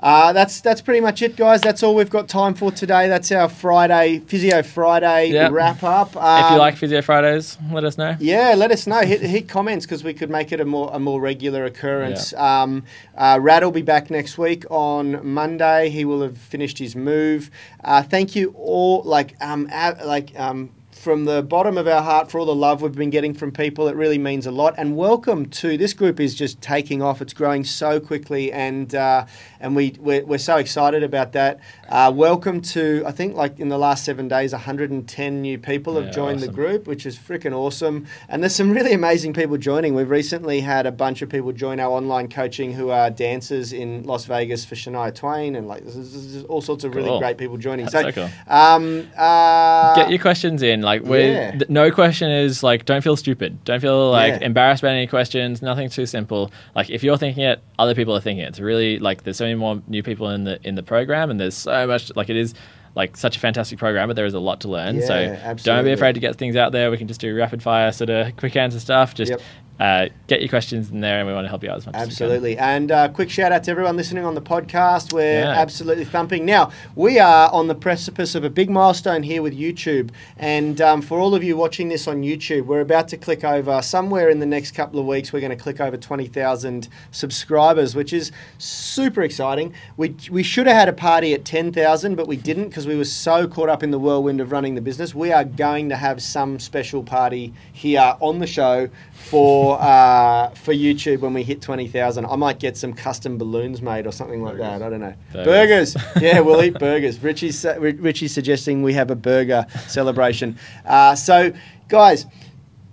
Uh, 0.01 0.33
that's 0.33 0.61
that's 0.61 0.81
pretty 0.83 1.01
much 1.01 1.23
it, 1.23 1.37
guys. 1.37 1.61
That's 1.63 1.83
all 1.83 1.95
we've 1.95 2.11
got 2.11 2.29
time 2.29 2.55
for 2.55 2.71
today. 2.71 3.09
That's 3.09 3.33
our 3.33 3.49
Friday 3.49 4.19
Physio 4.27 4.63
Friday 4.63 5.31
Yep. 5.31 5.53
wrap 5.53 5.83
up. 5.83 6.09
if 6.11 6.15
you 6.15 6.21
Um, 6.21 6.59
like 6.59 6.77
Physio 6.77 7.01
Fridays, 7.03 7.57
let 7.73 7.85
us 7.85 7.97
know. 7.97 8.15
Yeah, 8.21 8.55
let 8.57 8.71
us 8.71 8.87
know. 8.87 9.01
Hit, 9.01 9.23
hit 9.23 9.49
comments 9.49 9.87
because 9.87 10.05
we 10.05 10.13
could 10.13 10.29
make 10.31 10.53
it 10.53 10.61
a 10.61 10.65
more 10.67 10.91
a 10.93 10.99
more 10.99 11.21
regular 11.21 11.65
occurrence. 11.65 12.35
Um, 12.35 12.85
uh, 13.17 13.39
Rad 13.41 13.65
will 13.65 13.71
be 13.71 13.83
back 13.83 14.11
next 14.11 14.37
week 14.37 14.65
on 14.71 15.27
Monday. 15.27 15.89
He 15.89 16.05
will 16.05 16.21
have 16.23 16.37
finished 16.37 16.79
his 16.79 16.95
move. 16.95 17.51
Uh, 17.83 18.03
thank 18.03 18.37
you 18.37 18.55
all, 18.57 19.03
like 19.05 19.35
um, 19.41 19.67
like 20.05 20.39
um, 20.39 20.71
from 21.07 21.25
the 21.25 21.41
bottom 21.41 21.79
of 21.79 21.87
our 21.87 22.03
heart 22.03 22.33
for 22.33 22.41
all 22.41 22.47
the 22.47 22.53
love 22.53 22.83
we've 22.83 22.91
been 22.97 23.11
getting 23.11 23.33
from 23.33 23.53
people. 23.53 23.87
It 23.87 23.95
really 23.95 24.19
means 24.19 24.45
a 24.45 24.51
lot. 24.51 24.75
And 24.77 24.97
welcome 24.97 25.47
to 25.51 25.77
this 25.79 25.93
group 25.93 26.19
is 26.19 26.35
just 26.35 26.61
taking 26.61 27.01
off. 27.01 27.23
It's 27.23 27.33
growing 27.33 27.63
so 27.63 28.01
quickly, 28.01 28.51
and 28.53 28.93
uh, 28.93 29.27
and 29.61 29.77
we 29.77 29.95
we're, 30.01 30.25
we're 30.25 30.39
so 30.39 30.57
excited 30.57 31.05
about 31.05 31.31
that. 31.35 31.61
Uh, 31.89 32.11
welcome 32.13 32.61
to 32.61 33.05
I 33.07 33.13
think 33.13 33.37
like 33.37 33.61
in 33.61 33.69
the 33.69 33.79
last 33.79 34.05
seven 34.05 34.27
days, 34.27 34.51
110 34.51 35.41
new 35.43 35.59
people 35.59 35.95
have 35.95 36.07
Yeah, 36.07 36.11
joined 36.11 36.41
the 36.41 36.47
awesome. 36.47 36.55
group 36.57 36.67
group, 36.67 36.87
which 36.89 37.07
is 37.07 37.17
freaking 37.17 37.53
awesome. 37.55 38.07
And 38.29 38.43
there's 38.43 38.57
some 38.57 38.73
really 38.73 38.93
amazing 38.93 39.33
people 39.33 39.57
joining. 39.59 39.95
We've 39.95 40.11
recently 40.11 40.59
had 40.61 40.87
a 40.87 40.91
bunch 40.91 41.23
of 41.23 41.29
people 41.29 41.53
join 41.53 41.79
our 41.79 41.93
online 41.93 42.29
coaching 42.29 42.73
who 42.73 42.91
are 42.91 43.11
dancers 43.11 43.73
in 43.73 44.03
Las 44.03 44.25
Vegas 44.25 44.65
for 44.65 44.75
Shania 44.75 45.15
Twain, 45.15 45.55
and 45.55 45.69
like 45.69 45.85
there's, 45.85 46.33
there's 46.33 46.45
all 46.47 46.61
sorts 46.61 46.83
of 46.83 46.97
really 46.97 47.07
Cool. 47.11 47.21
great 47.21 47.39
people 47.39 47.59
joining. 47.59 47.87
That's 47.87 48.17
so, 48.17 48.25
so 48.25 48.29
cool. 48.49 48.53
um, 48.53 49.07
uh, 49.17 49.95
Get 49.95 50.11
your 50.11 50.19
questions 50.19 50.63
in. 50.65 50.83
Like, 50.83 50.96
we 51.03 51.25
yeah. 51.25 51.51
th- 51.53 51.69
no 51.69 51.91
question 51.91 52.31
is 52.31 52.63
like, 52.63 52.85
don't 52.85 53.03
feel 53.03 53.17
stupid. 53.17 53.63
Don't 53.65 53.81
feel 53.81 54.11
like 54.11 54.41
Yeah. 54.41 54.47
embarrassed 54.47 54.83
about 54.83 54.93
any 54.95 55.07
questions. 55.07 55.63
Nothing 55.63 55.89
too 55.89 56.07
simple. 56.07 56.51
Like, 56.75 56.91
if 56.91 57.03
you're 57.03 57.17
thinking 57.19 57.45
it, 57.45 57.61
other 57.79 57.95
people 57.95 58.15
are 58.17 58.21
thinking 58.21 58.45
it. 58.45 58.49
It's 58.49 58.61
really 58.61 58.99
like 58.99 59.25
there's 59.25 59.37
so 59.37 59.45
many 59.45 59.55
more 59.57 59.83
new 59.89 60.03
people 60.03 60.31
in 60.31 60.45
the 60.45 60.59
in 60.67 60.75
the 60.75 60.83
program, 60.83 61.31
and 61.31 61.39
there's 61.41 61.57
so 61.57 61.87
much 61.87 62.15
like 62.17 62.29
it 62.31 62.37
is 62.37 62.55
like 62.95 63.15
such 63.17 63.37
a 63.37 63.41
fantastic 63.41 63.79
program, 63.79 64.09
but 64.09 64.17
there 64.17 64.25
is 64.25 64.33
a 64.33 64.39
lot 64.41 64.61
to 64.63 64.69
learn. 64.69 65.03
so 65.03 65.21
Yeah, 65.21 65.53
don't 65.63 65.85
be 65.85 65.93
afraid 65.93 66.15
to 66.15 66.21
get 66.21 66.37
things 66.37 66.57
out 66.57 66.73
there. 66.73 66.91
We 66.91 66.97
can 66.97 67.07
just 67.09 67.21
do 67.21 67.37
rapid 67.37 67.63
fire 67.63 67.93
sort 67.93 68.09
of 68.09 68.35
quick 68.37 68.57
answer 68.57 68.81
stuff. 68.81 69.15
Just 69.15 69.33
Yep. 69.33 69.41
Uh, 69.79 70.09
get 70.27 70.41
your 70.41 70.49
questions 70.49 70.91
in 70.91 71.01
there, 71.01 71.19
and 71.19 71.27
we 71.29 71.35
want 71.35 71.45
to 71.45 71.49
help 71.49 71.63
you 71.63 71.71
out 71.71 71.77
as 71.77 71.87
much. 71.87 71.95
Absolutely. 71.95 72.57
And 72.57 72.91
uh, 72.91 73.09
quick 73.09 73.29
shout 73.31 73.53
out 73.53 73.65
to 73.65 73.71
everyone 73.71 73.97
listening 73.97 74.25
on 74.25 74.35
the 74.35 74.41
podcast. 74.41 75.13
We're 75.13 75.41
Yeah. 75.41 75.51
absolutely 75.51 76.05
thumping. 76.05 76.45
Now, 76.47 76.71
we 76.95 77.19
are 77.19 77.51
on 77.53 77.67
the 77.67 77.75
precipice 77.75 78.35
of 78.35 78.43
a 78.45 78.51
big 78.51 78.71
milestone 78.71 79.23
here 79.23 79.43
with 79.43 79.57
YouTube. 79.57 80.11
And 80.39 80.81
um, 80.81 81.03
for 81.03 81.19
all 81.21 81.35
of 81.35 81.45
you 81.45 81.57
watching 81.57 81.89
this 81.89 82.09
on 82.09 82.23
YouTube, 82.23 82.67
we're 82.67 82.81
about 82.81 83.09
to 83.09 83.17
click 83.17 83.45
over 83.45 83.83
somewhere 83.83 84.31
in 84.31 84.41
the 84.41 84.47
next 84.47 84.73
couple 84.73 84.99
of 84.99 85.07
weeks. 85.07 85.33
We're 85.33 85.41
going 85.41 85.51
to 85.57 85.63
click 85.63 85.81
over 85.81 85.97
20,000 85.97 86.89
subscribers, 87.11 87.95
which 87.95 88.13
is 88.13 88.33
super 88.59 89.23
exciting. 89.23 89.75
We, 89.97 90.15
we 90.31 90.43
should 90.43 90.67
have 90.67 90.77
had 90.77 90.89
a 90.89 90.93
party 90.93 91.35
at 91.35 91.45
10,000, 91.45 92.15
but 92.15 92.27
we 92.27 92.37
didn't 92.37 92.69
because 92.69 92.87
we 92.87 92.97
were 92.97 93.05
so 93.05 93.47
caught 93.47 93.69
up 93.69 93.83
in 93.83 93.91
the 93.91 93.99
whirlwind 93.99 94.41
of 94.41 94.53
running 94.53 94.75
the 94.75 94.81
business. 94.81 95.15
We 95.15 95.33
are 95.33 95.45
going 95.45 95.89
to 95.91 95.97
have 95.97 96.23
some 96.23 96.59
special 96.59 97.03
party 97.03 97.53
here 97.73 98.15
on 98.21 98.39
the 98.39 98.47
show 98.47 98.89
for 99.17 99.81
uh, 99.81 100.51
for 100.51 100.73
YouTube 100.73 101.21
when 101.21 101.35
we 101.35 101.43
hit 101.43 101.61
twenty 101.63 101.89
thousand. 101.89 102.27
I 102.27 102.37
might 102.37 102.59
get 102.59 102.77
some 102.77 102.93
custom 102.93 103.39
balloons 103.39 103.83
made 103.83 104.07
or 104.07 104.13
something 104.13 104.43
like 104.43 104.59
that. 104.59 104.83
I 104.83 104.89
don't 104.91 105.01
know. 105.01 105.15
Burgers. 105.33 105.95
Burgers. 105.95 105.97
yeah, 106.23 106.41
we'll 106.41 106.63
eat 106.63 106.79
burgers. 106.79 107.23
Richie's 107.23 107.65
Richie's 107.79 108.33
suggesting 108.33 108.83
we 108.83 108.93
have 108.95 109.11
a 109.11 109.17
burger 109.17 109.67
celebration. 109.89 110.59
Uh, 110.85 111.15
so, 111.15 111.53
guys. 111.89 112.27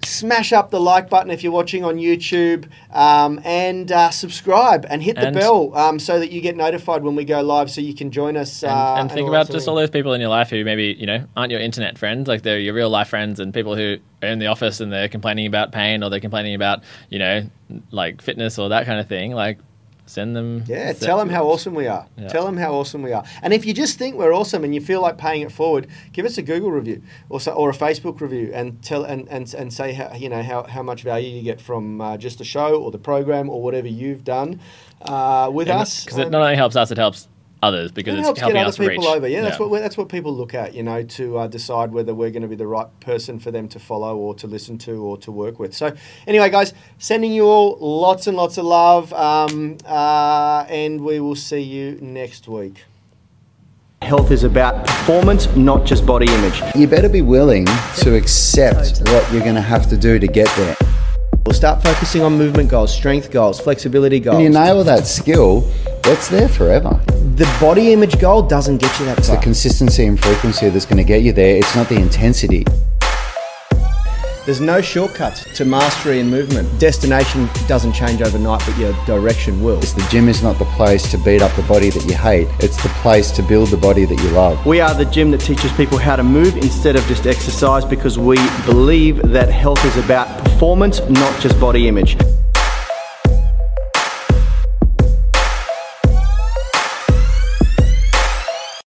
Smash 0.05 0.53
up 0.53 0.69
the 0.69 0.79
like 0.79 1.09
button 1.09 1.31
if 1.31 1.43
you're 1.43 1.51
watching 1.51 1.83
on 1.83 1.95
YouTube 1.97 2.69
um, 2.91 3.39
and 3.43 3.91
uh, 3.91 4.09
subscribe 4.09 4.85
and 4.89 5.01
hit 5.01 5.15
the 5.15 5.27
And- 5.27 5.35
bell 5.35 5.75
um, 5.77 5.99
so 5.99 6.19
that 6.19 6.31
you 6.31 6.41
get 6.41 6.55
notified 6.55 7.03
when 7.03 7.15
we 7.15 7.25
go 7.25 7.41
live 7.41 7.69
so 7.71 7.81
you 7.81 7.93
can 7.93 8.11
join 8.11 8.37
us. 8.37 8.63
and, 8.63 8.71
uh, 8.71 8.95
and 8.99 9.11
think 9.11 9.27
about 9.27 9.49
just 9.49 9.67
all 9.67 9.75
those 9.75 9.89
people 9.89 10.13
in 10.13 10.21
your 10.21 10.29
life 10.29 10.49
who 10.49 10.63
maybe 10.63 10.95
you 10.99 11.05
know 11.07 11.25
aren't 11.35 11.51
your 11.51 11.61
internet 11.61 11.97
friends 11.97 12.27
like 12.27 12.41
they're 12.43 12.59
your 12.59 12.73
real 12.73 12.89
life 12.89 13.07
friends 13.07 13.39
and 13.39 13.53
people 13.53 13.75
who 13.75 13.97
are 14.21 14.27
in 14.29 14.39
the 14.39 14.47
office 14.47 14.79
and 14.79 14.91
they're 14.91 15.09
complaining 15.09 15.45
about 15.45 15.71
pain 15.71 16.03
or 16.03 16.09
they're 16.09 16.19
complaining 16.19 16.55
about 16.55 16.83
you 17.09 17.19
know 17.19 17.43
like 17.91 18.21
fitness 18.21 18.59
or 18.59 18.69
that 18.69 18.85
kind 18.85 18.99
of 18.99 19.07
thing 19.07 19.31
like 19.33 19.57
send 20.05 20.35
them. 20.35 20.63
Yeah, 20.67 20.93
tell 20.93 21.17
them 21.17 21.29
how 21.29 21.45
awesome 21.47 21.73
we 21.75 21.87
are. 21.87 22.05
Yeah. 22.17 22.27
Tell 22.27 22.45
them 22.45 22.57
how 22.57 22.73
awesome 22.73 23.01
we 23.01 23.13
are. 23.13 23.23
And 23.41 23.53
if 23.53 23.65
you 23.65 23.73
just 23.73 23.97
think 23.97 24.15
we're 24.15 24.33
awesome 24.33 24.63
and 24.63 24.73
you 24.75 24.81
feel 24.81 25.01
like 25.01 25.17
paying 25.17 25.41
it 25.41 25.51
forward, 25.51 25.87
give 26.11 26.25
us 26.25 26.37
a 26.37 26.41
Google 26.41 26.71
review 26.71 27.01
or 27.29 27.39
so, 27.39 27.53
or 27.53 27.69
a 27.69 27.73
Facebook 27.73 28.19
review 28.21 28.51
and 28.53 28.81
tell 28.83 29.03
and, 29.03 29.27
and, 29.29 29.53
and 29.53 29.73
say 29.73 29.93
how 29.93 30.13
you 30.13 30.29
know 30.29 30.41
how, 30.43 30.63
how 30.63 30.83
much 30.83 31.03
value 31.03 31.29
you 31.29 31.41
get 31.41 31.61
from 31.61 32.01
uh, 32.01 32.17
just 32.17 32.37
the 32.37 32.43
show 32.45 32.81
or 32.81 32.91
the 32.91 32.97
program 32.97 33.49
or 33.49 33.61
whatever 33.61 33.87
you've 33.87 34.23
done 34.23 34.59
uh, 35.03 35.49
with 35.51 35.69
us. 35.69 36.03
because 36.05 36.19
it 36.19 36.25
Um, 36.25 36.31
not 36.31 36.41
only 36.41 36.55
helps 36.55 36.75
us, 36.75 36.91
it 36.91 36.97
helps 36.97 37.27
others 37.63 37.91
because 37.91 38.15
it 38.15 38.19
it's 38.19 38.27
helps 38.27 38.39
get 38.39 38.43
helping 38.43 38.61
other 38.61 38.69
us 38.69 38.77
people 38.77 39.03
reach. 39.03 39.15
over. 39.15 39.27
Yeah, 39.27 39.41
that's 39.41 39.57
what 39.57 39.71
that's 39.81 39.97
what 39.97 40.09
people 40.09 40.35
look 40.35 40.53
at, 40.53 40.73
you 40.73 40.83
know, 40.83 41.03
to 41.03 41.37
uh, 41.37 41.47
decide 41.47 41.91
whether 41.91 42.13
we're 42.13 42.29
going 42.29 42.43
to 42.43 42.47
be 42.47 42.55
the 42.55 42.67
right 42.67 42.87
person 42.99 43.39
for 43.39 43.51
them 43.51 43.67
to 43.69 43.79
follow 43.79 44.17
or 44.17 44.35
to 44.35 44.47
listen 44.47 44.77
to 44.79 45.01
or 45.01 45.17
to 45.19 45.31
work 45.31 45.59
with. 45.59 45.73
So, 45.73 45.95
anyway, 46.27 46.49
guys, 46.49 46.73
sending 46.99 47.31
you 47.31 47.45
all 47.45 47.77
lots 47.79 48.27
and 48.27 48.35
lots 48.35 48.57
of 48.57 48.65
love, 48.65 49.13
um, 49.13 49.77
uh, 49.85 50.65
and 50.69 51.01
we 51.01 51.19
will 51.19 51.35
see 51.35 51.61
you 51.61 51.97
next 52.01 52.47
week. 52.47 52.83
Health 54.01 54.31
is 54.31 54.43
about 54.43 54.85
performance, 54.85 55.47
not 55.55 55.85
just 55.85 56.05
body 56.05 56.25
image. 56.33 56.61
You 56.75 56.87
better 56.87 57.07
be 57.07 57.21
willing 57.21 57.65
to 57.99 58.15
accept 58.15 58.99
what 59.09 59.31
you're 59.31 59.41
going 59.41 59.55
to 59.55 59.61
have 59.61 59.89
to 59.89 59.97
do 59.97 60.19
to 60.19 60.27
get 60.27 60.53
there. 60.57 60.75
We'll 61.45 61.53
start 61.53 61.81
focusing 61.81 62.21
on 62.21 62.37
movement 62.37 62.69
goals, 62.69 62.93
strength 62.93 63.31
goals, 63.31 63.61
flexibility 63.61 64.19
goals. 64.19 64.35
When 64.35 64.43
you 64.43 64.49
nail 64.49 64.83
that 64.83 65.07
skill, 65.07 65.69
that's 66.03 66.27
there 66.27 66.49
forever. 66.49 66.99
the 67.35 67.57
body 67.59 67.93
image 67.93 68.19
goal 68.19 68.41
doesn't 68.41 68.77
get 68.77 68.99
you 68.99 69.05
that 69.05 69.17
It's 69.17 69.29
the 69.29 69.37
consistency 69.37 70.05
and 70.05 70.19
frequency 70.19 70.69
that's 70.69 70.85
going 70.85 70.97
to 70.97 71.03
get 71.03 71.23
you 71.23 71.31
there. 71.31 71.57
It's 71.57 71.75
not 71.75 71.89
the 71.89 71.95
intensity. 71.95 72.65
There's 74.45 74.59
no 74.59 74.81
shortcuts 74.81 75.45
to 75.55 75.63
mastery 75.63 76.19
and 76.19 76.29
movement. 76.29 76.67
Destination 76.77 77.47
doesn't 77.65 77.93
change 77.93 78.21
overnight, 78.21 78.61
but 78.67 78.77
your 78.77 78.91
direction 79.05 79.63
will. 79.63 79.79
The 79.79 80.05
gym 80.11 80.27
is 80.27 80.43
not 80.43 80.59
the 80.59 80.65
place 80.65 81.09
to 81.11 81.17
beat 81.17 81.41
up 81.41 81.55
the 81.55 81.61
body 81.61 81.89
that 81.91 82.03
you 82.03 82.13
hate. 82.13 82.49
It's 82.59 82.75
the 82.83 82.89
place 83.01 83.31
to 83.31 83.41
build 83.41 83.69
the 83.69 83.77
body 83.77 84.03
that 84.03 84.21
you 84.21 84.29
love. 84.31 84.65
We 84.65 84.81
are 84.81 84.93
the 84.93 85.05
gym 85.05 85.31
that 85.31 85.39
teaches 85.39 85.71
people 85.71 85.97
how 85.97 86.17
to 86.17 86.23
move 86.23 86.57
instead 86.57 86.97
of 86.97 87.05
just 87.05 87.25
exercise 87.25 87.85
because 87.85 88.19
we 88.19 88.35
believe 88.65 89.21
that 89.31 89.47
health 89.47 89.83
is 89.85 89.95
about 89.95 90.27
performance, 90.43 90.99
not 91.09 91.39
just 91.39 91.57
body 91.57 91.87
image. 91.87 92.17